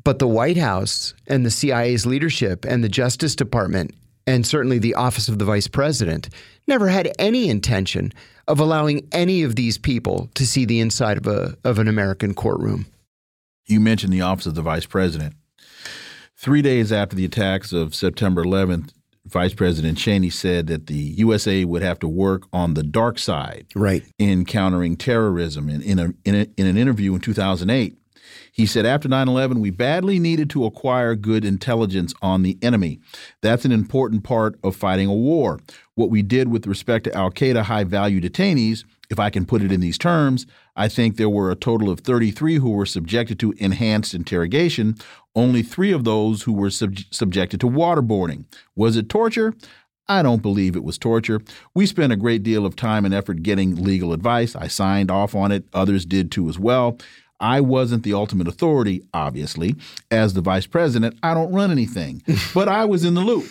[0.04, 3.96] But the White House and the CIA's leadership and the Justice Department
[4.28, 6.30] and certainly the Office of the Vice President
[6.68, 8.12] never had any intention
[8.48, 12.34] of allowing any of these people to see the inside of a of an American
[12.34, 12.86] courtroom.
[13.66, 15.36] You mentioned the Office of the Vice President.
[16.38, 18.92] Three days after the attacks of September 11th,
[19.28, 23.66] Vice President Cheney said that the USA would have to work on the dark side
[23.76, 24.04] right.
[24.20, 25.68] in countering terrorism.
[25.70, 27.98] In, in, a, in, a, in an interview in 2008,
[28.52, 33.00] he said, After 9 11, we badly needed to acquire good intelligence on the enemy.
[33.42, 35.60] That's an important part of fighting a war.
[35.96, 39.62] What we did with respect to Al Qaeda high value detainees, if I can put
[39.62, 40.46] it in these terms,
[40.76, 44.96] I think there were a total of 33 who were subjected to enhanced interrogation,
[45.36, 48.46] only three of those who were sub subjected to waterboarding.
[48.76, 49.54] Was it torture?
[50.08, 51.42] I don't believe it was torture.
[51.74, 54.56] We spent a great deal of time and effort getting legal advice.
[54.56, 57.00] I signed off on it, others did too as well.
[57.40, 59.76] I wasn't the ultimate authority, obviously.
[60.10, 62.24] As the vice president, I don't run anything,
[62.54, 63.46] but I was in the loop.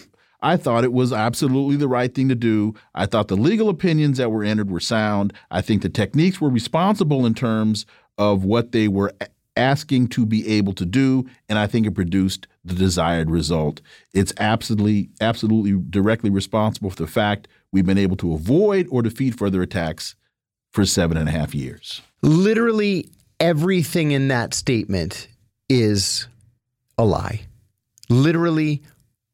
[0.45, 2.75] I thought it was absolutely the right thing to do.
[2.95, 5.33] I thought the legal opinions that were entered were sound.
[5.51, 7.87] I think the techniques were responsible in terms
[8.19, 9.15] of what they were
[9.57, 13.81] asking to be able to do, and I think it produced the desired result.
[14.13, 19.39] It's absolutely, absolutely directly responsible for the fact we've been able to avoid or defeat
[19.39, 20.15] further attacks
[20.73, 22.03] for seven and a half years.
[22.21, 23.09] Literally
[23.41, 25.27] everything in that statement
[25.71, 26.29] is
[26.99, 27.41] a lie.
[28.11, 28.83] Literally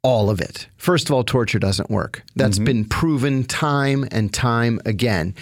[0.02, 0.66] all of it.
[0.77, 2.22] First of all, torture doesn't work.
[2.36, 2.66] That's mm -hmm.
[2.66, 5.35] been proven time and time again.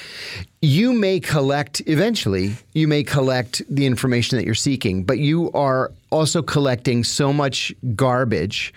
[0.60, 5.92] You may collect, eventually, you may collect the information that you're seeking, but you are
[6.10, 8.72] also collecting so much garbage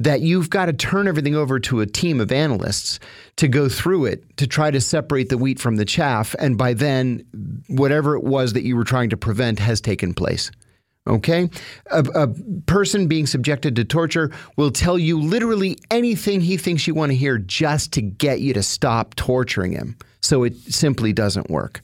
[0.00, 2.98] that you've got to turn everything over to a team of analysts
[3.36, 6.34] to go through it to try to separate the wheat from the chaff.
[6.38, 7.24] And by then,
[7.68, 10.50] whatever it was that you were trying to prevent has taken place.
[11.06, 11.50] Okay?
[11.90, 12.28] A, a,
[12.66, 17.16] person being subjected to torture will tell you literally anything he thinks you want to
[17.16, 19.96] hear just to get you to stop torturing him.
[20.20, 21.82] So it simply doesn't work.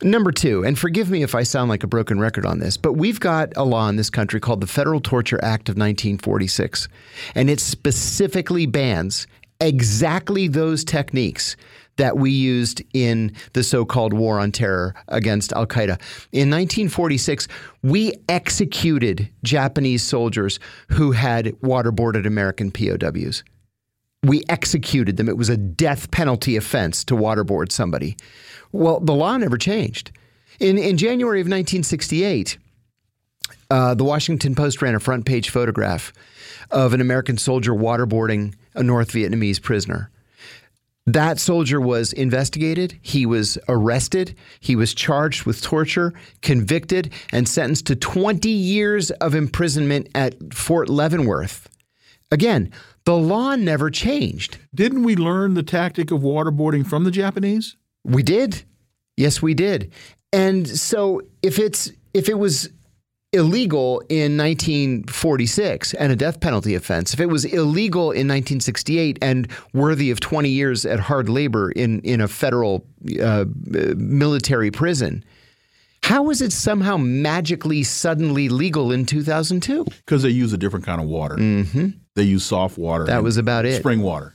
[0.00, 2.92] Number two, and forgive me if I sound like a broken record on this, but
[2.92, 6.88] we've got a law in this country called the Federal Torture Act of 1946,
[7.34, 9.26] and it specifically bans
[9.60, 11.56] exactly those techniques
[11.98, 16.00] that we used in the so called war on terror against Al Qaeda.
[16.32, 17.46] In 1946,
[17.82, 20.58] we executed Japanese soldiers
[20.88, 23.44] who had waterboarded American POWs.
[24.22, 25.28] We executed them.
[25.28, 28.16] It was a death penalty offense to waterboard somebody.
[28.72, 30.10] Well, the law never changed.
[30.58, 32.58] In, in January of 1968,
[33.70, 36.12] uh, the Washington Post ran a front page photograph
[36.70, 40.10] of an American soldier waterboarding a North Vietnamese prisoner.
[41.08, 46.12] That soldier was investigated, he was arrested, he was charged with torture,
[46.42, 51.66] convicted, and sentenced to 20 years of imprisonment at Fort Leavenworth.
[52.30, 52.70] Again,
[53.06, 54.58] the law never changed.
[54.74, 57.76] Didn't we learn the tactic of waterboarding from the Japanese?
[58.04, 58.64] We did.
[59.16, 59.90] Yes, we did.
[60.30, 62.68] And so if it's if it was
[63.32, 69.48] illegal in 1946 and a death penalty offense, if it was illegal in 1968 and
[69.74, 72.86] worthy of 20 years at hard labor in, in a federal
[73.22, 73.44] uh,
[73.96, 75.24] military prison,
[76.02, 79.84] how is it somehow magically suddenly legal in 2002?
[79.84, 81.36] Because they use a different kind of water.
[81.36, 81.92] Mm -hmm.
[82.14, 83.04] They use soft water.
[83.04, 83.78] That was about it.
[83.78, 84.34] Spring water.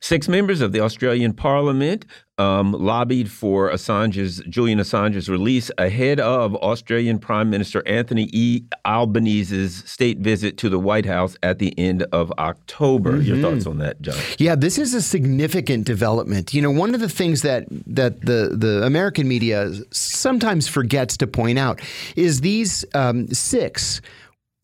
[0.00, 2.04] Six members of the Australian Parliament
[2.42, 8.64] um, lobbied for Assange's Julian Assange's release ahead of Australian Prime Minister Anthony E.
[8.84, 13.12] Albanese's state visit to the White House at the end of October.
[13.12, 13.26] Mm -hmm.
[13.26, 13.50] Your mm-hmm.
[13.50, 14.16] thoughts on that, John?
[14.38, 16.52] Yeah, this is a significant development.
[16.54, 17.62] You know, one of the things that
[17.94, 21.80] that the the American media sometimes forgets to point out
[22.16, 24.00] is these um, six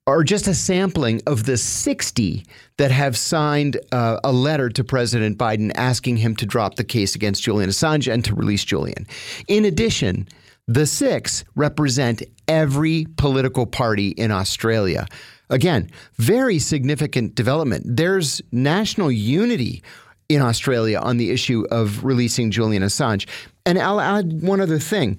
[0.09, 2.47] are just a sampling of the 60
[2.79, 7.15] that have signed uh, a letter to President Biden asking him to drop the case
[7.15, 9.07] against Julian Assange and to release Julian.
[9.49, 10.27] In addition,
[10.67, 15.07] the six represent every political party in Australia.
[15.51, 17.85] Again, very significant development.
[17.87, 19.83] There's national unity
[20.31, 23.29] in Australia on the issue of releasing Julian Assange.
[23.67, 25.19] And I'll add one other thing.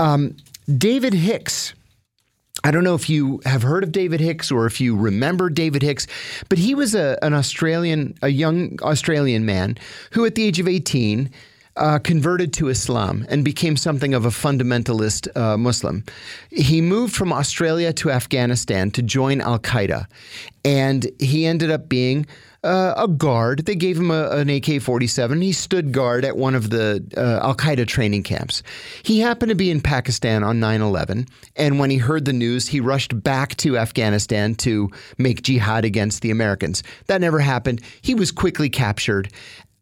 [0.00, 0.36] Um,
[0.66, 1.74] David Hicks.
[2.66, 5.82] I don't know if you have heard of David Hicks or if you remember David
[5.82, 6.08] Hicks,
[6.48, 9.78] but he was a, an Australian, a young Australian man
[10.10, 11.30] who, at the age of 18,
[11.76, 16.02] uh, converted to Islam and became something of a fundamentalist uh, Muslim.
[16.50, 20.08] He moved from Australia to Afghanistan to join Al Qaeda,
[20.64, 22.26] and he ended up being
[22.66, 23.66] uh, a guard.
[23.66, 25.40] They gave him a, an AK 47.
[25.40, 28.62] He stood guard at one of the uh, Al Qaeda training camps.
[29.02, 31.26] He happened to be in Pakistan on 9 11,
[31.56, 36.22] and when he heard the news, he rushed back to Afghanistan to make jihad against
[36.22, 36.82] the Americans.
[37.06, 37.80] That never happened.
[38.02, 39.30] He was quickly captured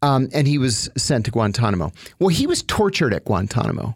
[0.01, 1.91] um, and he was sent to Guantanamo.
[2.19, 3.95] Well, he was tortured at Guantanamo.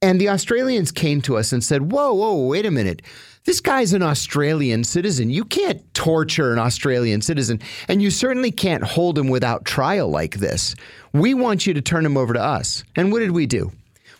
[0.00, 3.02] And the Australians came to us and said, Whoa, whoa, wait a minute.
[3.44, 5.28] This guy's an Australian citizen.
[5.28, 10.36] You can't torture an Australian citizen, and you certainly can't hold him without trial like
[10.36, 10.76] this.
[11.12, 12.84] We want you to turn him over to us.
[12.94, 13.72] And what did we do?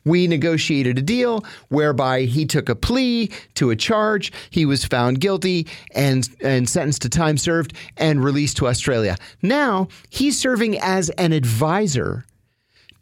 [0.04, 4.32] We negotiated a deal whereby he took a plea to a charge.
[4.50, 9.16] He was found guilty and, and sentenced to time served and released to Australia.
[9.42, 12.24] Now he's serving as an advisor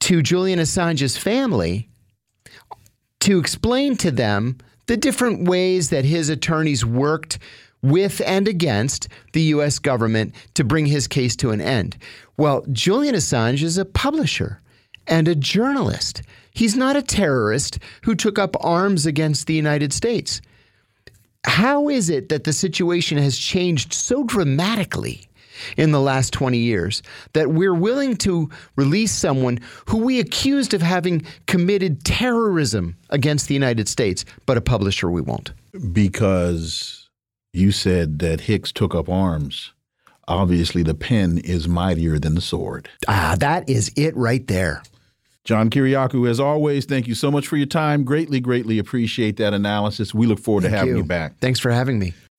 [0.01, 1.89] to Julian Assange's family
[3.21, 4.59] to explain to them
[4.91, 7.39] the different ways that his attorneys worked
[7.81, 9.79] with and against the U.S.
[9.79, 11.97] government to bring his case to an end.
[12.37, 14.61] Well, Julian Assange is a publisher
[15.07, 16.23] and a journalist.
[16.55, 20.41] He's not a terrorist who took up arms against the United States.
[21.45, 25.30] How is it that the situation has changed so dramatically
[25.77, 30.83] in the last 20 years that we're willing to release someone who we accused of
[30.83, 35.53] having committed terrorism against the United States, but a publisher we won't?
[35.93, 37.09] Because
[37.53, 39.73] you said that Hicks took up arms.
[40.29, 42.89] Obviously, the pen is mightier than the sword.
[43.09, 44.83] Ah, that is it right there.
[45.45, 48.05] John Kiriakou, as always, thank you so much for your time.
[48.05, 50.15] Greatly, greatly appreciate that analysis.
[50.15, 50.99] We look forward thank to having you.
[50.99, 51.39] you back.
[51.39, 52.13] Thanks for having me.